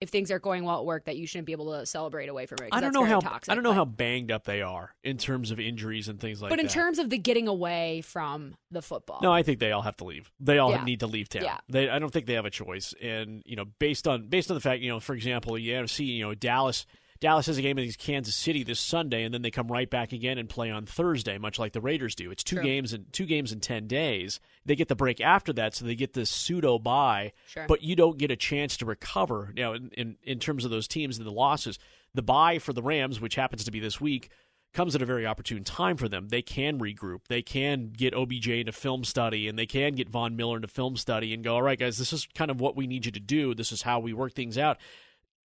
if 0.00 0.08
things 0.08 0.32
aren't 0.32 0.42
going 0.42 0.64
well 0.64 0.80
at 0.80 0.84
work 0.84 1.04
that 1.04 1.16
you 1.16 1.28
shouldn't 1.28 1.46
be 1.46 1.52
able 1.52 1.78
to 1.78 1.86
celebrate 1.86 2.28
away 2.28 2.44
from 2.46 2.58
it. 2.60 2.70
I 2.72 2.80
don't 2.80 2.92
know 2.92 3.04
how 3.04 3.20
toxic, 3.20 3.52
I 3.52 3.54
don't 3.54 3.62
know 3.62 3.70
but- 3.70 3.76
how 3.76 3.84
banged 3.84 4.32
up 4.32 4.42
they 4.44 4.60
are 4.60 4.92
in 5.04 5.16
terms 5.16 5.52
of 5.52 5.60
injuries 5.60 6.08
and 6.08 6.18
things 6.20 6.42
like 6.42 6.50
that. 6.50 6.56
but 6.56 6.62
in 6.64 6.68
terms 6.68 6.98
of 6.98 7.08
the 7.08 7.18
getting 7.18 7.46
away 7.46 8.00
from 8.00 8.56
the 8.72 8.82
football, 8.82 9.20
No, 9.22 9.32
I 9.32 9.44
think 9.44 9.60
they 9.60 9.70
all 9.70 9.82
have 9.82 9.96
to 9.98 10.04
leave. 10.04 10.32
They 10.40 10.58
all 10.58 10.72
Yeah. 10.72 10.82
need 10.84 11.00
to 11.00 11.06
leave 11.06 11.28
town. 11.28 11.44
Yeah. 11.44 11.58
They, 11.68 11.88
I 11.88 12.00
don't 12.00 12.12
think 12.12 12.26
they 12.26 12.34
have 12.34 12.44
a 12.46 12.50
choice. 12.50 12.92
And 13.00 13.42
you 13.46 13.54
know, 13.54 13.64
based 13.78 14.08
on 14.08 14.26
based 14.26 14.50
on 14.50 14.56
the 14.56 14.60
fact, 14.60 14.82
you 14.82 14.88
know, 14.90 14.98
for 14.98 15.14
example, 15.14 15.56
you 15.56 15.74
have 15.76 15.88
see, 15.90 16.04
you 16.04 16.24
know, 16.24 16.34
Dallas. 16.34 16.84
Dallas 17.22 17.46
has 17.46 17.56
a 17.56 17.62
game 17.62 17.78
against 17.78 18.00
Kansas 18.00 18.34
City 18.34 18.64
this 18.64 18.80
Sunday, 18.80 19.22
and 19.22 19.32
then 19.32 19.42
they 19.42 19.50
come 19.52 19.68
right 19.68 19.88
back 19.88 20.12
again 20.12 20.38
and 20.38 20.48
play 20.48 20.72
on 20.72 20.86
Thursday, 20.86 21.38
much 21.38 21.56
like 21.56 21.72
the 21.72 21.80
Raiders 21.80 22.16
do. 22.16 22.32
It's 22.32 22.42
two 22.42 22.56
True. 22.56 22.64
games 22.64 22.92
in 22.92 23.06
two 23.12 23.26
games 23.26 23.52
in 23.52 23.60
ten 23.60 23.86
days. 23.86 24.40
They 24.66 24.74
get 24.74 24.88
the 24.88 24.96
break 24.96 25.20
after 25.20 25.52
that, 25.52 25.76
so 25.76 25.84
they 25.84 25.94
get 25.94 26.14
this 26.14 26.30
pseudo 26.30 26.80
bye. 26.80 27.32
Sure. 27.46 27.64
But 27.68 27.82
you 27.84 27.94
don't 27.94 28.18
get 28.18 28.32
a 28.32 28.36
chance 28.36 28.76
to 28.78 28.86
recover. 28.86 29.52
Now, 29.56 29.72
in, 29.72 29.90
in 29.96 30.16
in 30.24 30.40
terms 30.40 30.64
of 30.64 30.72
those 30.72 30.88
teams 30.88 31.16
and 31.16 31.24
the 31.24 31.30
losses, 31.30 31.78
the 32.12 32.22
bye 32.22 32.58
for 32.58 32.72
the 32.72 32.82
Rams, 32.82 33.20
which 33.20 33.36
happens 33.36 33.62
to 33.64 33.70
be 33.70 33.78
this 33.78 34.00
week, 34.00 34.28
comes 34.74 34.96
at 34.96 35.02
a 35.02 35.06
very 35.06 35.24
opportune 35.24 35.62
time 35.62 35.96
for 35.96 36.08
them. 36.08 36.28
They 36.28 36.42
can 36.42 36.80
regroup. 36.80 37.28
They 37.28 37.42
can 37.42 37.92
get 37.96 38.14
OBJ 38.14 38.48
into 38.48 38.72
film 38.72 39.04
study 39.04 39.46
and 39.46 39.56
they 39.56 39.66
can 39.66 39.94
get 39.94 40.08
Von 40.08 40.34
Miller 40.34 40.56
into 40.56 40.66
film 40.66 40.96
study 40.96 41.32
and 41.32 41.44
go, 41.44 41.54
all 41.54 41.62
right, 41.62 41.78
guys, 41.78 41.98
this 41.98 42.12
is 42.12 42.26
kind 42.34 42.50
of 42.50 42.60
what 42.60 42.74
we 42.74 42.88
need 42.88 43.06
you 43.06 43.12
to 43.12 43.20
do. 43.20 43.54
This 43.54 43.70
is 43.70 43.82
how 43.82 44.00
we 44.00 44.12
work 44.12 44.32
things 44.32 44.58
out. 44.58 44.78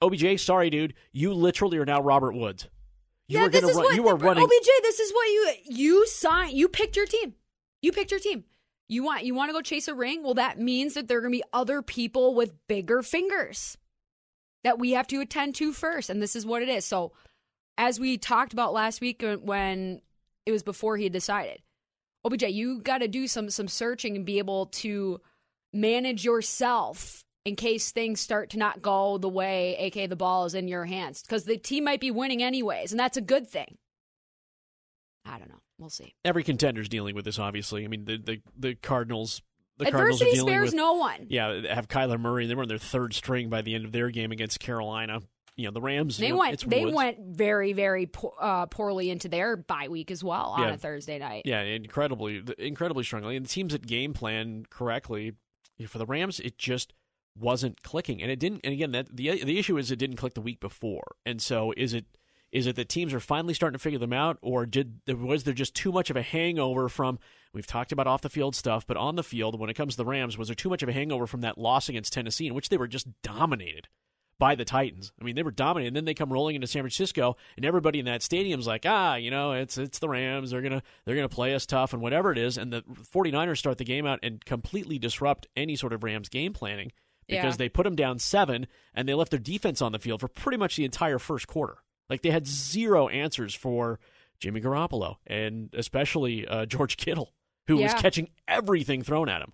OBJ, 0.02 0.40
sorry, 0.40 0.70
dude. 0.70 0.94
You 1.12 1.34
literally 1.34 1.78
are 1.78 1.86
now 1.86 2.02
Robert 2.02 2.36
Woods. 2.36 2.68
You 3.28 3.40
yeah, 3.40 3.46
are 3.46 3.50
this 3.50 3.62
gonna 3.62 3.72
is 3.72 3.78
run, 3.78 3.86
what 3.86 3.96
you 3.96 4.08
are 4.08 4.16
running. 4.16 4.44
OBJ. 4.44 4.68
This 4.84 5.00
is 5.00 5.12
what 5.12 5.26
you 5.26 5.54
you 5.66 6.08
sign. 6.08 6.56
You 6.56 6.68
picked 6.68 6.96
your 6.96 7.06
team. 7.06 7.34
You 7.82 7.92
picked 7.92 8.12
your 8.12 8.20
team. 8.20 8.46
You 8.88 9.04
want 9.04 9.26
you 9.26 9.36
want 9.36 9.50
to 9.50 9.54
go 9.54 9.62
chase 9.62 9.88
a 9.88 9.96
ring? 9.96 10.24
Well, 10.24 10.36
that 10.36 10.60
means 10.60 10.94
that 10.94 11.08
there 11.08 11.18
are 11.18 11.22
going 11.22 11.34
to 11.34 11.38
be 11.38 11.44
other 11.52 11.82
people 11.82 12.36
with 12.36 12.68
bigger 12.68 13.02
fingers 13.02 13.78
that 14.64 14.80
we 14.80 14.92
have 14.92 15.08
to 15.08 15.20
attend 15.20 15.56
to 15.56 15.74
first, 15.74 16.10
and 16.10 16.22
this 16.22 16.36
is 16.36 16.46
what 16.46 16.62
it 16.62 16.70
is. 16.70 16.86
So, 16.86 17.12
as 17.78 18.00
we 18.00 18.18
talked 18.18 18.54
about 18.54 18.74
last 18.74 19.02
week 19.02 19.24
uh, 19.24 19.38
when 19.38 20.02
it 20.46 20.52
was 20.52 20.64
before 20.64 20.96
he 20.96 21.04
had 21.04 21.14
decided, 21.14 21.62
OBJ, 22.24 22.44
you 22.44 22.82
got 22.82 23.00
to 23.00 23.08
do 23.10 23.28
some 23.28 23.50
some 23.50 23.68
searching 23.68 24.16
and 24.16 24.26
be 24.26 24.38
able 24.38 24.68
to 24.68 25.20
manage 25.74 26.24
yourself 26.24 27.26
in 27.48 27.56
case 27.56 27.92
things 27.92 28.20
start 28.20 28.50
to 28.52 28.58
not 28.58 28.82
go 28.82 29.18
the 29.18 29.30
way, 29.30 29.76
aka 29.78 30.08
the 30.08 30.16
ball 30.16 30.46
is 30.46 30.54
in 30.54 30.68
your 30.68 30.86
hands, 30.86 31.22
because 31.22 31.46
the 31.46 31.58
team 31.58 31.86
might 31.86 32.02
be 32.02 32.12
winning 32.12 32.44
anyways, 32.44 32.92
and 32.92 33.00
that's 33.00 33.18
a 33.18 33.22
good 33.22 33.48
thing. 33.48 33.78
I 35.26 35.38
don't 35.40 35.50
know. 35.50 35.62
We'll 35.80 35.90
see. 35.90 36.14
Every 36.26 36.44
contender's 36.44 36.90
dealing 36.90 37.16
with 37.16 37.26
this, 37.26 37.40
obviously. 37.40 37.86
I 37.86 37.88
mean, 37.88 38.06
the 38.06 38.18
the, 38.18 38.42
the 38.58 38.76
Cardinals. 38.76 39.42
The 39.78 39.86
Cardinals 39.92 40.22
are 40.22 40.26
Adversity 40.26 40.38
dealing 40.38 40.54
spares 40.54 40.68
with, 40.70 40.76
no 40.76 40.94
one. 40.94 41.28
Yeah, 41.30 41.74
have 41.74 41.88
Kyler 41.88 42.20
Murray. 42.20 42.46
And 42.46 42.50
they 42.52 42.56
were 42.56 42.64
on 42.64 42.68
their 42.68 42.80
third 42.80 43.14
string 43.14 43.50
by 43.50 43.62
the 43.62 43.76
end 43.76 43.86
of 43.86 43.92
their 43.92 44.10
game 44.10 44.32
against 44.32 44.60
Carolina. 44.60 45.22
You 45.56 45.66
know, 45.66 45.72
the 45.72 45.82
Rams. 45.82 46.18
They 46.18 46.28
you 46.28 46.34
know, 46.34 46.40
went. 46.40 46.68
They 46.68 46.86
went 46.86 47.18
very, 47.20 47.74
very 47.74 48.08
po- 48.08 48.34
uh, 48.40 48.66
poorly 48.66 49.12
into 49.12 49.28
their 49.28 49.56
bye 49.56 49.88
week 49.88 50.10
as 50.10 50.24
well 50.24 50.56
on 50.58 50.68
Yeah. 50.68 50.74
a 50.74 50.78
Thursday 50.78 51.20
night. 51.20 51.44
Yeah, 51.46 51.62
incredibly, 51.62 52.44
incredibly 52.58 53.04
strongly. 53.04 53.36
And 53.36 53.46
the 53.46 53.50
teams 53.50 53.74
that 53.74 53.86
game 53.86 54.14
plan 54.14 54.66
correctly 54.70 55.34
for 55.86 56.00
the 56.00 56.08
Rams, 56.08 56.40
it 56.40 56.58
just 56.58 56.94
wasn't 57.40 57.84
clicking, 57.84 58.22
and 58.22 58.32
it 58.32 58.40
didn't. 58.40 58.62
And 58.64 58.74
again, 58.74 58.92
that 58.92 59.16
the 59.16 59.44
the 59.44 59.60
issue 59.60 59.78
is 59.78 59.92
it 59.92 59.98
didn't 60.00 60.18
click 60.18 60.34
the 60.34 60.42
week 60.42 60.60
before. 60.60 61.16
And 61.26 61.42
so, 61.42 61.74
is 61.78 61.94
it 61.94 62.06
Is 62.52 62.66
it 62.66 62.76
that 62.78 62.90
teams 62.90 63.14
are 63.14 63.20
finally 63.20 63.54
starting 63.54 63.78
to 63.78 63.84
figure 63.84 64.00
them 64.00 64.14
out, 64.14 64.38
or 64.42 64.66
did 64.66 65.02
was 65.08 65.44
there 65.44 65.54
just 65.54 65.76
too 65.76 65.92
much 65.92 66.10
of 66.10 66.16
a 66.16 66.22
hangover 66.22 66.90
from? 66.90 67.20
We've 67.54 67.68
talked 67.68 67.92
about 67.92 68.08
off 68.08 68.22
the 68.22 68.30
field 68.30 68.56
stuff, 68.56 68.86
but 68.86 68.98
on 68.98 69.16
the 69.16 69.24
field, 69.24 69.60
when 69.60 69.70
it 69.70 69.74
comes 69.74 69.94
to 69.94 69.98
the 69.98 70.06
Rams, 70.06 70.38
was 70.38 70.48
there 70.48 70.56
too 70.56 70.70
much 70.70 70.84
of 70.84 70.90
a 70.90 70.94
hangover 70.94 71.28
from 71.28 71.42
that 71.42 71.58
loss 71.58 71.90
against 71.90 72.14
Tennessee, 72.14 72.48
in 72.48 72.54
which 72.54 72.70
they 72.70 72.78
were 72.78 72.88
just 72.88 73.08
dominated 73.22 73.88
by 74.40 74.54
the 74.54 74.66
Titans? 74.66 75.12
I 75.20 75.24
mean, 75.24 75.36
they 75.36 75.44
were 75.44 75.52
dominated, 75.52 75.88
and 75.88 75.96
then 75.96 76.06
they 76.06 76.14
come 76.14 76.32
rolling 76.32 76.56
into 76.56 76.68
San 76.68 76.84
Francisco, 76.84 77.36
and 77.56 77.66
everybody 77.66 78.00
in 78.00 78.06
that 78.06 78.22
stadium's 78.22 78.68
like, 78.68 78.86
ah, 78.86 79.16
you 79.16 79.32
know, 79.32 79.54
it's 79.54 79.78
it's 79.78 80.00
the 80.00 80.08
Rams. 80.10 80.52
They're 80.52 80.62
gonna 80.62 80.84
they're 81.06 81.16
gonna 81.16 81.30
play 81.30 81.56
us 81.56 81.66
tough 81.66 81.94
and 81.94 82.02
whatever 82.02 82.32
it 82.32 82.38
is, 82.38 82.58
and 82.58 82.72
the 82.72 82.84
49ers 82.84 83.58
start 83.58 83.78
the 83.78 83.84
game 83.84 84.06
out 84.06 84.20
and 84.24 84.46
completely 84.46 85.00
disrupt 85.00 85.48
any 85.56 85.76
sort 85.76 85.94
of 85.94 86.04
Rams 86.04 86.30
game 86.30 86.54
planning 86.54 86.92
because 87.28 87.54
Yeah. 87.54 87.58
they 87.58 87.70
put 87.70 87.84
them 87.84 87.96
down 87.96 88.20
seven 88.20 88.68
and 88.94 89.08
they 89.08 89.14
left 89.14 89.32
their 89.32 89.40
defense 89.40 89.82
on 89.82 89.92
the 89.92 90.00
field 90.00 90.22
for 90.22 90.28
pretty 90.28 90.58
much 90.58 90.76
the 90.76 90.86
entire 90.86 91.20
first 91.20 91.48
quarter. 91.48 91.78
Like 92.10 92.22
they 92.22 92.32
had 92.32 92.48
zero 92.48 93.08
answers 93.10 93.54
for 93.54 94.00
Jimmy 94.40 94.62
Garoppolo 94.62 95.18
and 95.28 95.70
especially 95.74 96.48
uh, 96.48 96.66
George 96.66 96.98
Kittle, 96.98 97.34
who 97.68 97.78
was 97.78 97.94
catching 97.96 98.30
everything 98.48 99.04
thrown 99.04 99.30
at 99.30 99.42
him. 99.42 99.54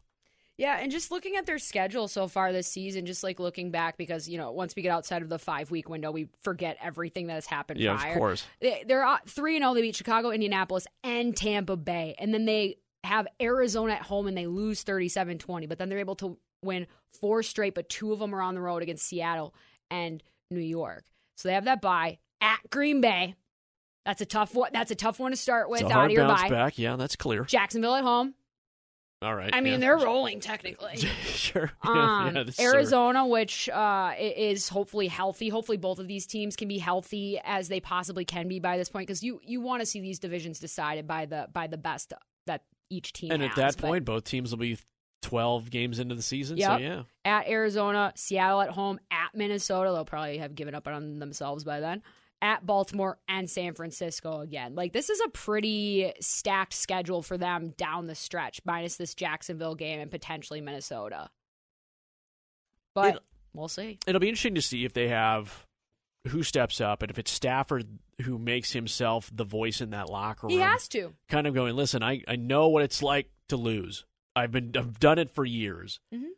Yeah, 0.56 0.78
and 0.80 0.92
just 0.92 1.10
looking 1.10 1.36
at 1.36 1.48
their 1.48 1.58
schedule 1.58 2.08
so 2.08 2.28
far 2.28 2.54
this 2.54 2.68
season, 2.68 3.08
just 3.08 3.24
like 3.24 3.40
looking 3.40 3.72
back, 3.72 3.98
because 3.98 4.30
you 4.30 4.38
know 4.38 4.52
once 4.52 4.76
we 4.76 4.84
get 4.84 4.92
outside 4.92 5.24
of 5.24 5.30
the 5.30 5.40
five 5.40 5.72
week 5.72 5.90
window, 5.90 6.12
we 6.12 6.30
forget 6.44 6.78
everything 6.80 7.26
that 7.26 7.34
has 7.34 7.48
happened. 7.48 7.80
Yeah, 7.80 7.96
of 7.96 8.16
course. 8.16 8.46
They- 8.62 8.84
They're 8.88 9.04
three 9.26 9.56
and 9.56 9.64
zero. 9.64 9.74
They 9.74 9.82
beat 9.82 9.96
Chicago, 9.96 10.30
Indianapolis, 10.30 10.86
and 11.04 11.36
Tampa 11.36 11.76
Bay, 11.76 12.14
and 12.20 12.32
then 12.32 12.46
they 12.46 12.78
have 13.04 13.28
Arizona 13.42 13.94
at 13.94 14.04
home 14.04 14.28
and 14.28 14.38
they 14.38 14.46
lose 14.48 14.84
37-20, 14.86 15.68
But 15.68 15.78
then 15.80 15.90
they're 15.90 16.00
able 16.00 16.16
to 16.18 16.38
win 16.64 16.88
four 17.20 17.44
straight, 17.44 17.76
but 17.76 17.90
two 17.90 18.12
of 18.14 18.20
them 18.20 18.34
are 18.34 18.42
on 18.42 18.56
the 18.56 18.62
road 18.62 18.84
against 18.84 19.06
Seattle 19.06 19.54
and 19.90 20.22
New 20.50 20.62
York. 20.62 21.04
So 21.36 21.50
they 21.50 21.54
have 21.54 21.66
that 21.66 21.82
bye 21.82 22.20
at 22.42 22.60
Green 22.70 23.02
Bay. 23.02 23.36
That's 24.06 24.22
a 24.22 24.26
tough 24.26 24.54
one. 24.54 24.72
That's 24.74 24.92
a 24.92 24.96
tough 24.96 25.20
one 25.20 25.32
to 25.32 25.38
start 25.38 25.70
with 25.70 25.82
It's 25.82 25.90
a 25.90 25.94
out 25.94 25.98
hard 25.98 26.12
of 26.12 26.16
your 26.16 26.28
bounce 26.28 26.42
bye. 26.44 26.50
back. 26.50 26.78
Yeah, 26.78 26.96
that's 26.96 27.16
clear. 27.16 27.46
Jacksonville 27.46 27.96
at 27.96 28.04
home. 28.04 28.34
All 29.24 29.34
right. 29.34 29.52
I 29.54 29.62
mean, 29.62 29.74
yeah. 29.74 29.80
they're 29.80 29.98
rolling 29.98 30.42
technically. 30.42 30.98
sure. 31.26 31.72
Um, 31.84 32.36
yeah, 32.36 32.44
Arizona, 32.60 33.26
which 33.28 33.70
uh, 33.70 34.14
is 34.20 34.68
hopefully 34.68 35.08
healthy. 35.08 35.50
Hopefully, 35.50 35.78
both 35.78 36.00
of 36.00 36.08
these 36.08 36.26
teams 36.26 36.56
can 36.56 36.68
be 36.68 36.78
healthy 36.78 37.40
as 37.44 37.68
they 37.68 37.80
possibly 37.80 38.26
can 38.26 38.48
be 38.48 38.60
by 38.60 38.78
this 38.78 38.90
point, 38.90 39.08
because 39.08 39.24
you 39.24 39.40
you 39.44 39.62
want 39.62 39.82
to 39.82 39.86
see 39.86 40.02
these 40.02 40.20
divisions 40.20 40.60
decided 40.60 41.08
by 41.08 41.26
the 41.26 41.48
by 41.54 41.68
the 41.68 41.78
best 41.78 42.14
that 42.48 42.64
each 42.90 43.14
team. 43.14 43.32
and 43.32 43.44
at 43.44 43.56
that 43.56 43.78
point, 43.78 44.06
both 44.06 44.24
teams 44.24 44.52
will 44.52 44.58
be 44.58 44.78
12 45.24 45.70
games 45.72 46.00
into 46.00 46.14
the 46.16 46.22
season. 46.22 46.58
Yep. 46.58 46.68
So, 46.70 46.78
yeah. 46.78 47.04
at 47.26 47.48
Arizona, 47.48 48.14
Seattle 48.16 48.62
at 48.62 48.70
home, 48.70 49.00
at 49.10 49.30
Minnesota, 49.34 49.92
they'll 49.92 50.06
probably 50.06 50.38
have 50.38 50.54
given 50.54 50.76
up 50.76 50.88
on 50.88 51.20
themselves 51.20 51.64
by 51.64 51.80
then. 51.80 52.04
At 52.42 52.66
Baltimore 52.66 53.18
and 53.30 53.50
San 53.50 53.74
Francisco 53.74 54.42
again. 54.42 54.76
Like 54.76 54.92
this 54.92 55.10
is 55.10 55.22
a 55.22 55.30
pretty 55.30 56.12
stacked 56.20 56.74
schedule 56.74 57.22
for 57.22 57.38
them 57.38 57.74
down 57.78 58.06
the 58.08 58.16
stretch, 58.16 58.60
minus 58.66 58.98
this 58.98 59.16
Jacksonville 59.16 59.76
game 59.76 60.00
and 60.02 60.12
potentially 60.12 60.60
Minnesota. 60.60 61.30
But 62.94 63.16
It- 63.16 63.24
we'll 63.54 63.70
see. 63.70 63.98
It'll 64.06 64.20
be 64.20 64.28
interesting 64.28 64.56
to 64.56 64.62
see 64.62 64.84
if 64.86 64.94
they 64.94 65.08
have 65.08 65.66
who 66.28 66.44
steps 66.44 66.80
up 66.82 67.02
and 67.02 67.10
if 67.10 67.18
it's 67.18 67.32
Stafford 67.32 68.00
who 68.22 68.38
makes 68.38 68.72
himself 68.74 69.32
the 69.34 69.44
voice 69.44 69.82
in 69.82 69.90
that 69.92 70.10
locker 70.10 70.48
room. 70.48 70.52
He 70.52 70.60
has 70.60 70.88
to. 70.90 71.14
kind 71.28 71.48
of 71.48 71.54
going, 71.54 71.76
listen, 71.76 72.04
I, 72.04 72.24
I 72.28 72.36
know 72.36 72.68
what 72.70 72.84
it's 72.84 73.02
like 73.02 73.30
to 73.50 73.58
lose. 73.58 74.06
I've 74.36 74.52
been 74.52 74.72
I've 74.76 75.00
done 75.00 75.20
it 75.20 75.30
for 75.32 75.46
years. 75.46 76.00
Mhm. 76.14 76.30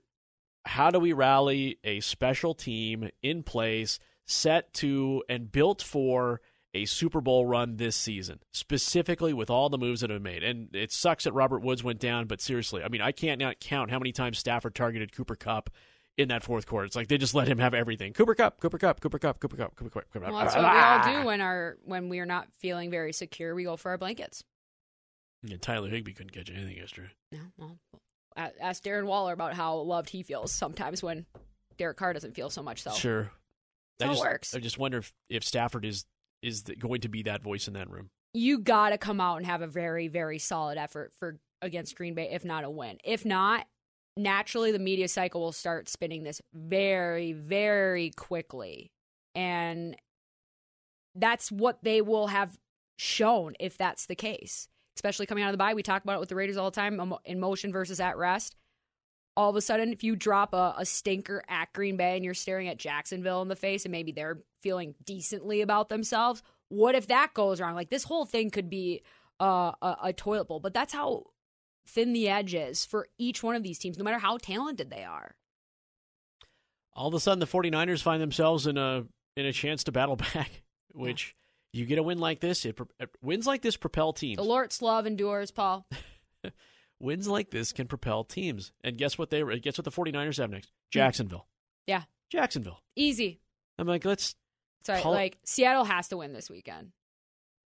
How 0.66 0.90
do 0.90 1.00
we 1.00 1.14
rally 1.14 1.78
a 1.84 2.00
special 2.00 2.54
team 2.54 3.10
in 3.22 3.44
place, 3.44 4.00
set 4.26 4.74
to 4.76 5.24
and 5.30 5.52
built 5.52 5.82
for 5.82 6.42
a 6.74 6.86
Super 6.86 7.22
Bowl 7.22 7.46
run 7.46 7.78
this 7.78 7.96
season, 7.96 8.40
specifically 8.52 9.32
with 9.32 9.50
all 9.50 9.70
the 9.70 9.78
moves 9.78 10.02
that 10.02 10.10
have 10.10 10.22
been 10.22 10.34
made? 10.34 10.44
And 10.44 10.76
it 10.76 10.92
sucks 10.92 11.24
that 11.26 11.34
Robert 11.34 11.60
Woods 11.60 11.84
went 11.84 12.00
down, 12.00 12.26
but 12.28 12.42
seriously, 12.42 12.84
I 12.84 12.90
mean, 12.90 13.02
I 13.02 13.12
can't 13.12 13.40
not 13.40 13.60
count 13.60 13.92
how 13.92 14.00
many 14.00 14.12
times 14.12 14.40
Stafford 14.40 14.76
targeted 14.76 15.12
Cooper 15.14 15.36
Kupp 15.36 15.70
in 16.18 16.30
that 16.30 16.44
fourth 16.44 16.66
quarter. 16.66 16.86
It's 16.86 16.96
like 16.96 17.08
they 17.10 17.18
just 17.18 17.36
let 17.36 17.48
him 17.48 17.60
have 17.60 17.74
everything. 17.74 18.12
Cooper 18.14 18.36
Kupp, 18.36 18.60
Cooper 18.60 18.78
Kupp, 18.78 19.00
Cooper 19.02 19.20
Kupp, 19.20 19.40
Cooper 19.40 19.56
Kupp, 19.58 19.76
Cooper 19.76 19.90
Kupp, 19.90 20.10
Cooper 20.12 20.26
Kupp. 20.26 20.34
Well, 20.34 20.44
that's 20.44 20.56
what 20.56 20.64
we 20.64 20.80
all 20.80 21.22
do 21.22 21.28
when 21.28 21.42
our 21.42 21.78
when 21.86 22.10
we 22.10 22.20
are 22.20 22.26
not 22.26 22.48
feeling 22.60 22.90
very 22.90 23.14
secure. 23.14 23.54
We 23.54 23.66
go 23.66 23.78
for 23.78 23.92
our 23.92 23.98
blankets. 23.98 24.44
And 25.52 25.62
Tyler 25.62 25.90
Higbee 25.90 26.14
couldn't 26.14 26.32
catch 26.32 26.50
anything 26.50 26.78
yesterday. 26.78 27.10
Yeah, 27.32 27.40
well, 27.58 27.78
ask 28.36 28.84
Darren 28.84 29.06
Waller 29.06 29.34
about 29.34 29.54
how 29.54 29.78
loved 29.78 30.10
he 30.10 30.24
feels 30.24 30.52
sometimes 30.52 31.02
when 31.04 31.26
Derek 31.78 31.98
Carr 31.98 32.14
doesn't 32.14 32.36
feel 32.36 32.50
so 32.50 32.64
much. 32.64 32.82
So 32.82 32.92
Sure. 32.92 33.32
That's 34.00 34.08
how 34.08 34.10
I 34.10 34.12
it 34.12 34.16
just, 34.16 34.24
works. 34.26 34.56
I 34.56 34.60
just 34.60 34.78
wonder 34.78 34.98
if, 34.98 35.14
if 35.30 35.44
Stafford 35.44 35.86
is 35.86 36.06
is 36.42 36.64
the, 36.64 36.76
going 36.76 37.02
to 37.02 37.10
be 37.10 37.24
that 37.24 37.42
voice 37.42 37.68
in 37.68 37.74
that 37.76 37.90
room. 37.90 38.10
you 38.34 38.60
got 38.60 38.90
to 38.90 38.98
come 38.98 39.22
out 39.22 39.38
and 39.38 39.46
have 39.46 39.62
a 39.62 39.68
very 39.68 40.08
very 40.08 40.38
solid 40.38 40.78
effort 40.78 41.14
for 41.18 41.40
against 41.62 41.96
Green 41.96 42.14
Bay, 42.14 42.30
if 42.32 42.44
not 42.44 42.64
a 42.64 42.70
win. 42.70 42.98
If 43.04 43.24
not, 43.26 43.66
naturally 44.18 44.72
the 44.72 44.80
media 44.80 45.08
cycle 45.08 45.42
will 45.42 45.52
start 45.54 45.88
spinning 45.90 46.24
this 46.24 46.42
very 46.54 47.32
very 47.34 48.12
quickly, 48.12 48.92
and 49.34 49.96
that's 51.16 51.52
what 51.52 51.80
they 51.84 52.02
will 52.02 52.28
have 52.28 52.58
shown 52.98 53.54
if 53.60 53.78
that's 53.78 54.06
the 54.06 54.16
case. 54.16 54.68
Especially 54.96 55.26
coming 55.26 55.44
out 55.44 55.50
of 55.50 55.54
the 55.54 55.58
bye, 55.58 55.74
we 55.74 55.84
talk 55.84 56.04
about 56.04 56.16
it 56.16 56.20
with 56.20 56.30
the 56.30 56.36
Raiders 56.36 56.58
all 56.58 56.72
the 56.72 56.76
time 56.76 57.14
in 57.26 57.40
motion 57.40 57.72
versus 57.72 58.00
at 58.00 58.18
rest. 58.18 58.56
All 59.38 59.50
of 59.50 59.56
a 59.58 59.62
sudden, 59.62 59.92
if 59.92 60.04
you 60.04 60.16
drop 60.16 60.54
a, 60.54 60.76
a 60.78 60.86
stinker 60.86 61.44
at 61.50 61.74
Green 61.74 61.98
Bay 61.98 62.16
and 62.16 62.24
you're 62.24 62.34
staring 62.34 62.70
at 62.70 62.78
Jacksonville 62.78 63.42
in 63.42 63.50
the 63.50 63.56
face 63.56 63.84
and 63.84 63.92
maybe 63.92 64.14
they're 64.14 64.40
feeling 64.62 64.96
decently 65.04 65.62
about 65.62 65.90
themselves, 65.90 66.42
what 66.70 66.96
if 66.96 67.08
that 67.08 67.34
goes 67.34 67.60
wrong? 67.60 67.76
Like 67.76 67.90
this 67.90 68.06
whole 68.06 68.26
thing 68.26 68.50
could 68.50 68.70
be 68.70 69.04
uh, 69.42 69.74
a, 69.82 69.98
a 70.04 70.14
toilet 70.14 70.48
bowl, 70.48 70.62
but 70.62 70.74
that's 70.74 70.94
how 70.94 71.26
thin 71.88 72.14
the 72.14 72.30
edge 72.30 72.54
is 72.54 72.86
for 72.86 73.08
each 73.18 73.44
one 73.44 73.56
of 73.56 73.64
these 73.64 73.78
teams, 73.78 73.98
no 73.98 74.04
matter 74.04 74.20
how 74.20 74.38
talented 74.38 74.90
they 74.90 75.04
are. 75.04 75.36
All 76.94 77.10
of 77.10 77.14
a 77.14 77.20
sudden, 77.20 77.40
the 77.40 77.48
49ers 77.48 78.02
find 78.02 78.22
themselves 78.22 78.68
in 78.68 78.78
a 78.78 79.06
in 79.36 79.46
a 79.46 79.52
chance 79.52 79.84
to 79.84 79.92
battle 79.92 80.16
back, 80.16 80.64
which 80.94 81.36
you 81.76 81.86
get 81.86 81.98
a 82.00 82.04
win 82.04 82.20
like 82.20 82.40
this. 82.40 82.66
It, 82.66 82.76
pro- 82.76 82.88
uh, 83.00 83.06
wins 83.22 83.46
like 83.46 83.62
this 83.62 83.76
propel 83.78 84.14
teams. 84.14 84.38
The 84.38 84.44
Lord's 84.44 84.82
love 84.82 85.06
endures, 85.06 85.52
Paul. 85.52 85.86
Wins 87.02 87.28
like 87.28 87.52
this 87.52 87.74
can 87.74 87.88
propel 87.88 88.24
teams. 88.24 88.72
And 88.84 88.98
guess 88.98 89.18
what 89.18 89.30
they 89.30 89.44
guess 89.60 89.78
what 89.78 89.84
the 89.86 89.92
49ers 89.92 90.38
have 90.38 90.50
next? 90.50 90.68
Hmm. 90.68 90.72
Jacksonville. 91.00 91.48
Yeah, 91.88 92.04
Jacksonville. 92.32 92.80
easy. 92.96 93.42
I'm 93.78 93.88
like, 93.88 94.06
let's 94.06 94.36
Sorry, 94.86 95.02
Call- 95.02 95.12
like 95.12 95.38
Seattle 95.44 95.84
has 95.84 96.08
to 96.10 96.18
win 96.18 96.32
this 96.32 96.50
weekend. 96.50 96.92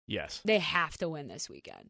yes. 0.05 0.41
They 0.45 0.59
have 0.59 0.97
to 0.99 1.09
win 1.09 1.27
this 1.27 1.49
weekend. 1.49 1.89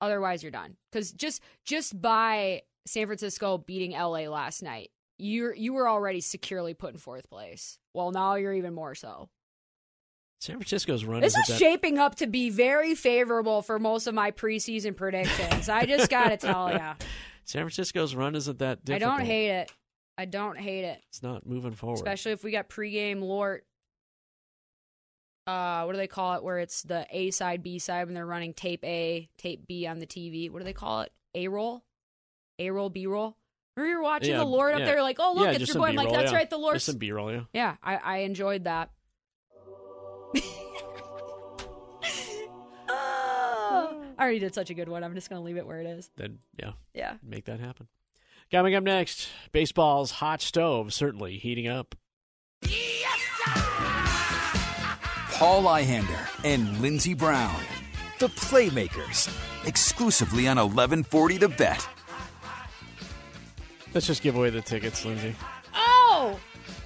Otherwise, 0.00 0.42
you're 0.42 0.52
done. 0.52 0.76
Because 0.92 1.10
just 1.12 1.42
just 1.64 2.00
by 2.00 2.62
San 2.86 3.06
Francisco 3.06 3.58
beating 3.58 3.92
LA 3.92 4.28
last 4.28 4.62
night, 4.62 4.90
you 5.18 5.52
you 5.56 5.72
were 5.72 5.88
already 5.88 6.20
securely 6.20 6.74
put 6.74 6.92
in 6.92 6.98
fourth 6.98 7.28
place. 7.28 7.78
Well, 7.94 8.12
now 8.12 8.36
you're 8.36 8.54
even 8.54 8.74
more 8.74 8.94
so. 8.94 9.28
San 10.42 10.56
Francisco's 10.56 11.04
run 11.04 11.20
This 11.20 11.36
is 11.36 11.56
shaping 11.56 11.98
up 11.98 12.16
to 12.16 12.26
be 12.26 12.50
very 12.50 12.96
favorable 12.96 13.62
for 13.62 13.78
most 13.78 14.08
of 14.08 14.14
my 14.14 14.32
preseason 14.32 14.96
predictions. 14.96 15.68
I 15.68 15.86
just 15.86 16.10
got 16.10 16.30
to 16.30 16.36
tell 16.36 16.72
you. 16.72 16.80
San 17.44 17.62
Francisco's 17.62 18.16
run 18.16 18.34
isn't 18.34 18.58
that 18.58 18.80
I 18.90 18.98
don't 18.98 19.20
hate 19.20 19.50
it. 19.50 19.72
I 20.18 20.24
don't 20.24 20.58
hate 20.58 20.84
it. 20.84 21.00
It's 21.10 21.22
not 21.22 21.46
moving 21.46 21.70
forward. 21.70 21.94
Especially 21.94 22.32
if 22.32 22.42
we 22.42 22.50
got 22.50 22.68
pregame 22.68 23.20
Lort. 23.20 23.64
Uh, 25.46 25.84
what 25.84 25.92
do 25.92 25.98
they 25.98 26.08
call 26.08 26.34
it? 26.34 26.42
Where 26.42 26.58
it's 26.58 26.82
the 26.82 27.06
A 27.12 27.30
side, 27.30 27.62
B 27.62 27.78
side 27.78 28.06
when 28.06 28.14
they're 28.14 28.26
running 28.26 28.52
tape 28.52 28.84
A, 28.84 29.28
tape 29.38 29.68
B 29.68 29.86
on 29.86 30.00
the 30.00 30.06
TV. 30.08 30.50
What 30.50 30.58
do 30.58 30.64
they 30.64 30.72
call 30.72 31.02
it? 31.02 31.12
A 31.36 31.46
roll, 31.46 31.84
A 32.58 32.68
roll, 32.70 32.90
B 32.90 33.06
roll. 33.06 33.36
Remember 33.76 33.92
you're 33.92 34.02
watching 34.02 34.30
Yeah, 34.30 34.38
the 34.38 34.44
Lord 34.44 34.74
up 34.74 34.80
yeah. 34.80 34.86
there, 34.86 35.02
like, 35.02 35.18
oh 35.20 35.34
look, 35.36 35.44
yeah, 35.44 35.50
it's 35.52 35.60
you're 35.60 35.66
some 35.68 35.82
going 35.82 35.94
like 35.94 36.10
that's 36.10 36.32
right, 36.32 36.50
the 36.50 36.58
Lord. 36.58 36.82
Some 36.82 36.96
B-roll, 36.96 37.32
yeah. 37.32 37.42
Yeah, 37.54 37.76
I, 37.80 37.96
I 37.96 38.16
enjoyed 38.18 38.64
that. 38.64 38.90
I 44.22 44.26
already 44.26 44.38
did 44.38 44.54
such 44.54 44.70
a 44.70 44.74
good 44.74 44.88
one. 44.88 45.02
I'm 45.02 45.14
just 45.16 45.28
gonna 45.28 45.42
leave 45.42 45.56
it 45.56 45.66
where 45.66 45.80
it 45.80 45.86
is. 45.88 46.08
Then 46.14 46.38
yeah, 46.56 46.74
Yeah. 46.94 47.14
make 47.24 47.46
that 47.46 47.58
happen. 47.58 47.88
Coming 48.52 48.76
up 48.76 48.84
next, 48.84 49.28
baseball's 49.50 50.12
hot 50.12 50.40
stove 50.40 50.94
certainly 50.94 51.38
heating 51.38 51.66
up. 51.66 51.96
Paul 55.32 55.64
Ihander 55.64 56.44
and 56.44 56.80
Lindsey 56.80 57.14
Brown, 57.14 57.60
the 58.20 58.28
Playmakers, 58.28 59.28
exclusively 59.66 60.46
on 60.46 60.56
1140 60.56 61.38
The 61.38 61.48
Bet. 61.48 61.84
Let's 63.92 64.06
just 64.06 64.22
give 64.22 64.36
away 64.36 64.50
the 64.50 64.62
tickets, 64.62 65.04
Lindsay. 65.04 65.34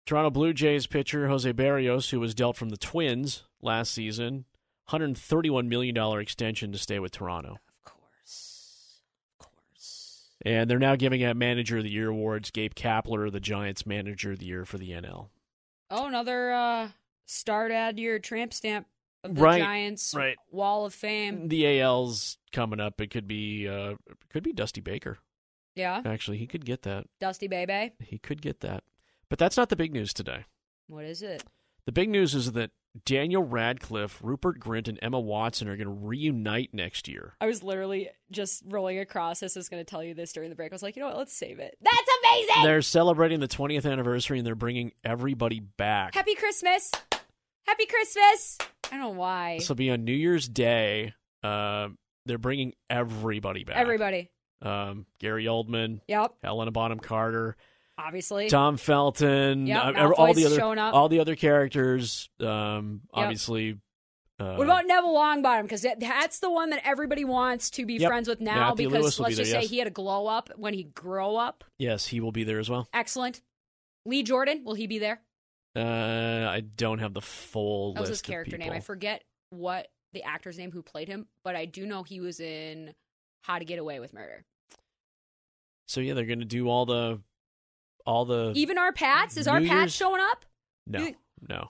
Toronto 0.06 0.30
Blue 0.30 0.54
Jays 0.54 0.88
pitcher 0.88 1.28
Jose 1.28 1.52
Berrios, 1.54 2.10
who 2.10 2.20
was 2.20 2.34
dealt 2.34 2.56
from 2.56 2.70
the 2.70 2.78
Twins 2.78 3.44
last 3.62 3.94
season, 3.94 4.46
$131 4.90 5.68
million 5.68 5.98
extension 6.20 6.72
to 6.72 6.78
stay 6.78 6.98
with 6.98 7.12
Toronto. 7.12 7.58
Of 7.86 7.94
course. 7.94 9.02
Of 9.40 9.46
course. 9.46 10.30
And 10.46 10.70
they're 10.70 10.80
now 10.80 10.96
giving 10.96 11.24
out 11.24 11.36
Manager 11.36 11.78
of 11.78 11.84
the 11.84 11.92
Year 11.92 12.10
awards. 12.10 12.52
Gabe 12.52 12.74
Kapler, 12.74 13.32
the 13.32 13.40
Giants 13.42 13.86
Manager 13.86 14.32
of 14.32 14.40
the 14.40 14.46
Year 14.46 14.66
for 14.66 14.78
the 14.78 14.92
NL. 14.92 15.28
Oh, 15.90 16.08
another 16.08 16.52
uh 16.52 16.90
start 17.26 17.72
add 17.72 18.00
your 18.00 18.18
tramp 18.20 18.54
stamp 18.54 18.88
the 19.36 19.42
Right, 19.42 19.62
Giants 19.62 20.14
right. 20.16 20.38
Wall 20.52 20.86
of 20.86 20.94
Fame. 20.94 21.48
The 21.48 21.82
AL's 21.82 22.38
coming 22.52 22.80
up. 22.80 23.00
It 23.02 23.08
could 23.12 23.28
be 23.28 23.68
uh, 23.68 23.96
could 24.30 24.44
be 24.44 24.54
Dusty 24.54 24.82
Baker. 24.82 25.20
Yeah. 25.76 26.02
Actually, 26.06 26.38
he 26.38 26.48
could 26.48 26.66
get 26.66 26.82
that. 26.84 27.06
Dusty 27.20 27.48
Baby. 27.48 27.94
He 28.00 28.18
could 28.18 28.42
get 28.42 28.62
that. 28.62 28.84
But 29.30 29.40
that's 29.40 29.58
not 29.58 29.70
the 29.70 29.76
big 29.76 29.94
news 29.94 30.14
today. 30.14 30.46
What 30.88 31.06
is 31.06 31.22
it? 31.22 31.44
The 31.86 31.92
big 31.92 32.10
news 32.10 32.34
is 32.34 32.54
that 32.54 32.72
Daniel 33.06 33.44
Radcliffe, 33.44 34.20
Rupert 34.22 34.60
Grint, 34.60 34.88
and 34.88 34.98
Emma 35.02 35.20
Watson 35.20 35.68
are 35.68 35.78
going 35.78 35.88
to 35.88 35.94
reunite 35.94 36.74
next 36.74 37.08
year. 37.08 37.36
I 37.40 37.46
was 37.46 37.64
literally 37.64 38.10
just 38.32 38.64
rolling 38.66 39.00
across 39.00 39.40
this. 39.40 39.56
I 39.56 39.60
was 39.60 39.70
going 39.70 39.84
to 39.84 39.90
tell 39.90 40.04
you 40.04 40.14
this 40.14 40.34
during 40.34 40.50
the 40.50 40.56
break. 40.56 40.72
I 40.72 40.76
was 40.76 40.84
like, 40.84 40.96
you 40.96 41.02
know 41.02 41.08
what? 41.10 41.18
Let's 41.18 41.34
save 41.34 41.60
it. 41.60 41.78
That's 41.82 42.10
amazing. 42.24 42.64
They're 42.64 42.82
celebrating 42.82 43.40
the 43.40 43.48
20th 43.48 43.90
anniversary 43.90 44.40
and 44.40 44.48
they're 44.48 44.56
bringing 44.56 44.94
everybody 45.04 45.60
back. 45.60 46.16
Happy 46.16 46.36
Christmas. 46.36 46.92
Happy 47.68 47.86
Christmas. 47.86 48.58
I 48.86 48.92
don't 48.92 49.00
know 49.02 49.10
why. 49.10 49.58
This 49.60 49.70
will 49.70 49.76
be 49.76 49.92
on 49.92 50.04
New 50.06 50.14
Year's 50.14 50.48
Day. 50.48 51.14
Uh, 51.44 51.90
they're 52.26 52.38
bringing 52.38 52.74
everybody 52.90 53.64
back. 53.64 53.76
Everybody. 53.78 54.30
Um, 54.62 55.06
Gary 55.20 55.46
Oldman, 55.46 56.02
Yep. 56.08 56.34
Helena 56.44 56.72
Bonham 56.72 57.00
Carter, 57.00 57.56
Obviously. 58.00 58.50
Tom 58.50 58.78
Felton, 58.78 59.68
Yep, 59.68 59.96
uh, 59.98 60.12
all 60.18 60.34
the 60.34 60.46
other 60.46 60.80
up. 60.80 60.94
all 60.94 61.10
the 61.10 61.20
other 61.20 61.36
characters. 61.36 62.30
Um, 62.40 63.02
Yep. 63.16 63.24
obviously. 63.24 63.78
Uh, 64.40 64.56
What 64.56 64.66
about 64.66 64.86
Neville 64.88 65.16
Longbottom? 65.16 65.64
Because 65.64 65.82
that's 66.00 66.40
the 66.40 66.50
one 66.50 66.70
that 66.70 66.82
everybody 66.86 67.26
wants 67.26 67.72
to 67.72 67.86
be 67.86 67.96
Yep. 67.96 68.08
friends 68.10 68.28
with 68.28 68.40
now. 68.40 68.70
Matthew 68.70 68.88
because 68.90 69.18
will 69.18 69.26
be 69.26 69.30
let's 69.30 69.36
just 69.38 69.52
there, 69.52 69.62
say 69.62 69.62
yes. 69.64 69.70
he 69.72 69.78
had 69.80 69.88
a 69.88 69.92
glow 69.92 70.28
up 70.28 70.50
when 70.56 70.74
he 70.76 70.84
grow 70.84 71.36
up. 71.38 71.64
Yes, 71.80 72.08
he 72.08 72.20
will 72.20 72.32
be 72.32 72.44
there 72.44 72.60
as 72.60 72.70
well. 72.70 72.88
Excellent. 72.94 73.42
Lee 74.06 74.24
Jordan, 74.24 74.64
will 74.64 74.76
he 74.76 74.86
be 74.88 75.00
there? 75.00 75.22
Uh, 75.78 76.48
I 76.50 76.62
don't 76.62 77.00
have 77.00 77.14
the 77.14 77.22
full 77.22 77.94
That 77.94 78.00
was 78.02 78.10
his 78.10 78.22
character 78.22 78.58
name. 78.58 78.72
I 78.72 78.80
forget 78.80 79.24
what 79.52 79.88
the 80.14 80.24
actor's 80.24 80.58
name 80.58 80.72
who 80.72 80.82
played 80.82 81.08
him, 81.08 81.28
but 81.44 81.56
I 81.56 81.66
do 81.66 81.86
know 81.86 82.04
he 82.04 82.20
was 82.20 82.40
in 82.40 82.94
How 83.42 83.60
to 83.60 83.66
Get 83.66 83.78
Away 83.80 84.00
with 84.00 84.14
Murder. 84.14 84.46
So 85.88 86.02
yeah, 86.02 86.14
they're 86.16 86.26
going 86.26 86.40
to 86.40 86.46
do 86.46 86.68
all 86.68 86.86
the, 86.86 87.22
all 88.06 88.26
the. 88.26 88.54
Even 88.56 88.78
our 88.78 88.92
Pats 88.92 89.38
is 89.38 89.48
our 89.48 89.60
New 89.60 89.68
Pats 89.70 89.94
showing 89.94 90.22
up? 90.22 90.46
no, 90.88 91.12
no. 91.48 91.70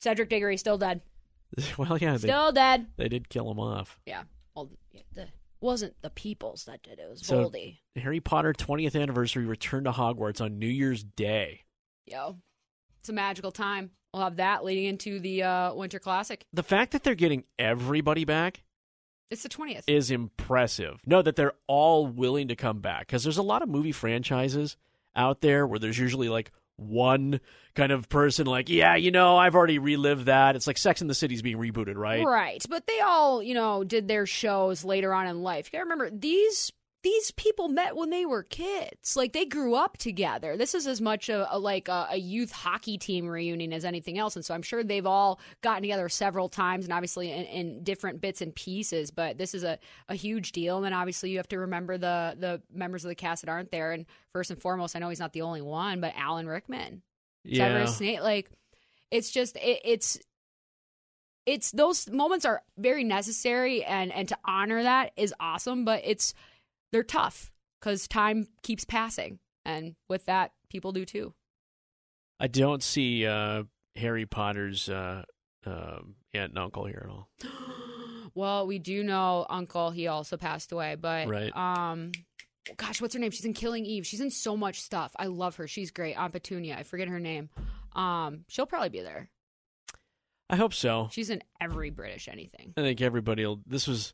Cedric 0.00 0.28
Diggory 0.28 0.56
still 0.56 0.78
dead. 0.78 1.00
well, 1.78 1.98
yeah, 1.98 2.12
they, 2.12 2.28
Still 2.28 2.50
dead. 2.52 2.86
they 2.96 3.08
did 3.08 3.28
kill 3.28 3.50
him 3.50 3.60
off. 3.60 3.98
Yeah. 4.06 4.22
Well, 4.54 4.70
the 5.14 5.28
wasn't 5.60 5.94
the 6.02 6.10
peoples 6.10 6.64
that 6.64 6.82
did 6.82 6.98
it. 6.98 7.02
It 7.02 7.10
was 7.10 7.24
So- 7.26 7.48
Voldy. 7.48 7.78
Harry 7.96 8.20
Potter 8.20 8.52
20th 8.52 9.00
anniversary 9.00 9.46
return 9.46 9.84
to 9.84 9.92
Hogwarts 9.92 10.40
on 10.40 10.58
New 10.58 10.66
Year's 10.66 11.04
Day. 11.04 11.60
Yo, 12.06 12.38
it's 13.02 13.08
a 13.08 13.12
magical 13.12 13.50
time. 13.50 13.90
We'll 14.14 14.22
have 14.22 14.36
that 14.36 14.64
leading 14.64 14.84
into 14.84 15.18
the 15.18 15.42
uh, 15.42 15.74
Winter 15.74 15.98
Classic. 15.98 16.44
The 16.52 16.62
fact 16.62 16.92
that 16.92 17.02
they're 17.02 17.16
getting 17.16 17.42
everybody 17.58 18.24
back 18.24 18.62
It's 19.28 19.42
the 19.42 19.48
twentieth. 19.48 19.84
is 19.88 20.10
impressive. 20.12 21.00
No, 21.04 21.20
that 21.20 21.34
they're 21.34 21.54
all 21.66 22.06
willing 22.06 22.46
to 22.48 22.54
come 22.54 22.80
back 22.80 23.06
because 23.08 23.24
there's 23.24 23.38
a 23.38 23.42
lot 23.42 23.62
of 23.62 23.68
movie 23.68 23.90
franchises 23.90 24.76
out 25.16 25.40
there 25.40 25.66
where 25.66 25.80
there's 25.80 25.98
usually 25.98 26.28
like 26.28 26.52
one 26.76 27.40
kind 27.74 27.90
of 27.90 28.08
person 28.08 28.46
like, 28.46 28.68
yeah, 28.68 28.94
you 28.96 29.10
know, 29.10 29.36
I've 29.36 29.54
already 29.54 29.78
relived 29.78 30.26
that. 30.26 30.54
It's 30.56 30.66
like 30.66 30.78
Sex 30.78 31.00
and 31.00 31.10
the 31.10 31.14
City's 31.14 31.42
being 31.42 31.58
rebooted, 31.58 31.96
right? 31.96 32.24
Right, 32.24 32.64
but 32.68 32.86
they 32.86 33.00
all, 33.00 33.42
you 33.42 33.54
know, 33.54 33.82
did 33.82 34.06
their 34.08 34.26
shows 34.26 34.84
later 34.84 35.12
on 35.12 35.26
in 35.26 35.42
life. 35.42 35.66
You 35.72 35.78
gotta 35.78 35.84
remember 35.90 36.10
these 36.10 36.70
these 37.02 37.32
people 37.32 37.68
met 37.68 37.96
when 37.96 38.10
they 38.10 38.24
were 38.24 38.44
kids. 38.44 39.16
Like 39.16 39.32
they 39.32 39.44
grew 39.44 39.74
up 39.74 39.96
together. 39.96 40.56
This 40.56 40.74
is 40.74 40.86
as 40.86 41.00
much 41.00 41.28
a, 41.28 41.52
a 41.54 41.58
like 41.58 41.88
a, 41.88 42.08
a 42.12 42.16
youth 42.16 42.52
hockey 42.52 42.96
team 42.96 43.26
reunion 43.26 43.72
as 43.72 43.84
anything 43.84 44.18
else, 44.18 44.36
and 44.36 44.44
so 44.44 44.54
I'm 44.54 44.62
sure 44.62 44.84
they've 44.84 45.06
all 45.06 45.40
gotten 45.62 45.82
together 45.82 46.08
several 46.08 46.48
times, 46.48 46.84
and 46.84 46.92
obviously 46.92 47.32
in, 47.32 47.44
in 47.44 47.84
different 47.84 48.20
bits 48.20 48.40
and 48.40 48.54
pieces. 48.54 49.10
But 49.10 49.36
this 49.36 49.54
is 49.54 49.64
a, 49.64 49.78
a 50.08 50.14
huge 50.14 50.52
deal, 50.52 50.76
and 50.76 50.84
then 50.84 50.92
obviously 50.92 51.30
you 51.30 51.38
have 51.38 51.48
to 51.48 51.58
remember 51.58 51.98
the 51.98 52.36
the 52.38 52.62
members 52.72 53.04
of 53.04 53.08
the 53.08 53.14
cast 53.16 53.42
that 53.42 53.50
aren't 53.50 53.72
there. 53.72 53.92
And 53.92 54.06
first 54.32 54.50
and 54.50 54.60
foremost, 54.60 54.94
I 54.94 55.00
know 55.00 55.08
he's 55.08 55.20
not 55.20 55.32
the 55.32 55.42
only 55.42 55.62
one, 55.62 56.00
but 56.00 56.14
Alan 56.16 56.46
Rickman, 56.46 57.02
Yeah. 57.44 57.66
Severus 57.66 57.96
Snape, 57.96 58.20
like 58.20 58.48
it's 59.10 59.30
just 59.30 59.56
it, 59.56 59.80
it's 59.84 60.20
it's 61.46 61.72
those 61.72 62.08
moments 62.08 62.44
are 62.44 62.62
very 62.78 63.02
necessary 63.02 63.82
and 63.84 64.12
and 64.12 64.28
to 64.28 64.38
honor 64.44 64.84
that 64.84 65.10
is 65.16 65.34
awesome 65.40 65.84
but 65.84 66.00
it's 66.04 66.34
they're 66.92 67.02
tough 67.02 67.50
because 67.80 68.06
time 68.06 68.46
keeps 68.62 68.84
passing 68.84 69.38
and 69.64 69.94
with 70.08 70.26
that 70.26 70.52
people 70.68 70.92
do 70.92 71.04
too 71.04 71.34
I 72.40 72.46
don't 72.48 72.82
see 72.82 73.24
uh, 73.26 73.62
Harry 73.96 74.26
Potter's 74.26 74.88
uh, 74.88 75.22
um, 75.64 76.16
aunt 76.34 76.50
and 76.50 76.58
uncle 76.58 76.86
here 76.86 77.02
at 77.04 77.10
all. 77.10 77.28
well 78.34 78.66
we 78.66 78.78
do 78.78 79.02
know 79.04 79.46
uncle 79.50 79.90
he 79.90 80.06
also 80.08 80.36
passed 80.36 80.72
away 80.72 80.94
but 80.94 81.28
Right. 81.28 81.54
um 81.56 82.12
gosh 82.76 83.00
what's 83.02 83.12
her 83.14 83.20
name 83.20 83.30
she's 83.30 83.44
in 83.44 83.52
killing 83.52 83.84
eve 83.84 84.06
she's 84.06 84.20
in 84.20 84.30
so 84.30 84.56
much 84.56 84.80
stuff 84.80 85.12
i 85.16 85.26
love 85.26 85.56
her 85.56 85.66
she's 85.68 85.90
great 85.90 86.14
aunt 86.14 86.32
petunia 86.32 86.76
i 86.78 86.82
forget 86.82 87.08
her 87.08 87.20
name 87.20 87.50
um 87.94 88.44
she'll 88.48 88.66
probably 88.66 88.88
be 88.88 89.00
there 89.02 89.28
I 90.48 90.56
hope 90.56 90.72
so. 90.74 91.08
she's 91.12 91.28
in 91.30 91.42
every 91.60 91.90
british 91.90 92.28
anything 92.28 92.72
I 92.76 92.80
think 92.82 93.00
everybody 93.00 93.44
will. 93.46 93.60
This 93.66 93.86
was. 93.88 94.12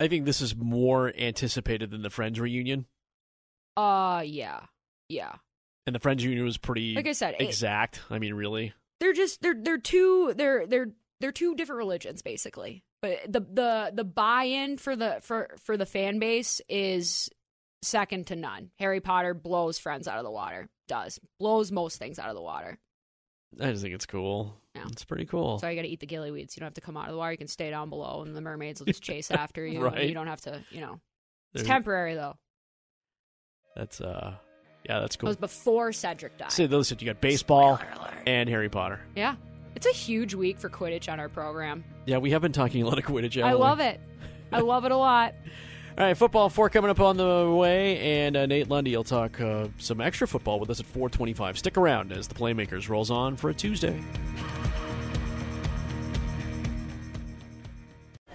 I 0.00 0.08
think 0.08 0.24
this 0.24 0.40
is 0.40 0.54
more 0.56 1.12
anticipated 1.18 1.90
than 1.90 2.02
the 2.02 2.10
Friends 2.10 2.38
reunion, 2.40 2.86
uh 3.76 4.22
yeah 4.24 4.60
yeah 5.08 5.34
and 5.86 5.94
the 5.94 6.00
Friends 6.00 6.24
reunion 6.24 6.44
was 6.44 6.58
pretty. 6.58 6.94
Like 6.94 7.06
I 7.06 7.12
said, 7.12 7.34
it- 7.38 7.42
exact. 7.42 8.00
I 8.10 8.18
mean, 8.18 8.34
really. 8.34 8.74
they're 9.00 9.12
just 9.12 9.40
they're 9.42 9.54
they're 9.56 9.78
two 9.78 10.34
they're 10.36 10.66
they're 10.66 10.88
they're 11.20 11.32
two 11.32 11.54
different 11.54 11.78
religions 11.78 12.22
basically 12.22 12.82
but 13.02 13.18
the 13.28 13.40
the 13.40 13.92
the 13.94 14.04
buy-in 14.04 14.76
for 14.76 14.94
the 14.96 15.18
for 15.22 15.50
for 15.64 15.76
the 15.76 15.86
fan 15.86 16.18
base 16.18 16.60
is 16.68 17.28
second 17.82 18.26
to 18.26 18.34
none 18.36 18.70
harry 18.78 19.00
potter 19.00 19.34
blows 19.34 19.78
friends 19.78 20.06
out 20.08 20.18
of 20.18 20.24
the 20.24 20.30
water 20.30 20.68
does 20.88 21.18
blows 21.40 21.70
most 21.72 21.98
things 21.98 22.18
out 22.18 22.28
of 22.28 22.34
the 22.34 22.42
water 22.42 22.76
I 23.60 23.70
just 23.70 23.82
think 23.82 23.94
it's 23.94 24.04
cool. 24.06 24.54
Yeah. 24.78 24.88
It's 24.92 25.04
pretty 25.04 25.26
cool. 25.26 25.58
so 25.58 25.68
you 25.68 25.76
got 25.76 25.82
to 25.82 25.88
eat 25.88 26.00
the 26.00 26.06
gillyweeds 26.06 26.56
you 26.56 26.60
don't 26.60 26.66
have 26.66 26.74
to 26.74 26.80
come 26.80 26.96
out 26.96 27.06
of 27.06 27.12
the 27.12 27.18
water 27.18 27.32
you 27.32 27.38
can 27.38 27.48
stay 27.48 27.70
down 27.70 27.90
below 27.90 28.22
and 28.22 28.34
the 28.36 28.40
mermaids 28.40 28.80
will 28.80 28.86
just 28.86 29.02
chase 29.02 29.30
after 29.30 29.64
you 29.66 29.80
Right. 29.82 30.08
you 30.08 30.14
don't 30.14 30.26
have 30.26 30.40
to 30.42 30.62
you 30.70 30.80
know 30.80 31.00
it's 31.54 31.62
There- 31.64 31.74
temporary 31.74 32.14
though 32.14 32.36
That's 33.76 34.00
uh, 34.00 34.34
yeah, 34.84 35.00
that's 35.00 35.16
it 35.16 35.18
cool. 35.18 35.28
was 35.28 35.36
before 35.36 35.92
cedric 35.92 36.38
died 36.38 36.52
So 36.52 36.66
those 36.66 36.90
you 36.90 36.96
got 37.06 37.20
baseball 37.20 37.80
and 38.26 38.48
Harry 38.48 38.68
Potter. 38.68 39.00
yeah 39.14 39.34
it's 39.76 39.86
a 39.86 39.92
huge 39.92 40.34
week 40.34 40.58
for 40.58 40.68
quidditch 40.68 41.10
on 41.12 41.20
our 41.20 41.28
program 41.28 41.84
Yeah, 42.06 42.18
we 42.18 42.30
have 42.30 42.42
been 42.42 42.52
talking 42.52 42.82
a 42.82 42.86
lot 42.86 42.98
of 42.98 43.04
Quidditch. 43.04 43.40
i 43.42 43.52
love 43.52 43.80
it 43.80 44.00
i 44.52 44.60
love 44.60 44.84
it 44.84 44.92
a 44.92 44.96
lot 44.96 45.34
All 45.98 46.04
right, 46.04 46.16
football 46.16 46.48
four 46.48 46.70
coming 46.70 46.92
up 46.92 47.00
on 47.00 47.16
the 47.16 47.50
way, 47.58 47.98
and 47.98 48.36
uh, 48.36 48.46
Nate 48.46 48.68
Lundy 48.68 48.96
will 48.96 49.02
talk 49.02 49.40
uh, 49.40 49.66
some 49.78 50.00
extra 50.00 50.28
football 50.28 50.60
with 50.60 50.70
us 50.70 50.78
at 50.78 50.86
four 50.86 51.08
twenty-five. 51.10 51.58
Stick 51.58 51.76
around 51.76 52.12
as 52.12 52.28
the 52.28 52.36
Playmakers 52.36 52.88
rolls 52.88 53.10
on 53.10 53.34
for 53.34 53.50
a 53.50 53.54
Tuesday. 53.54 54.00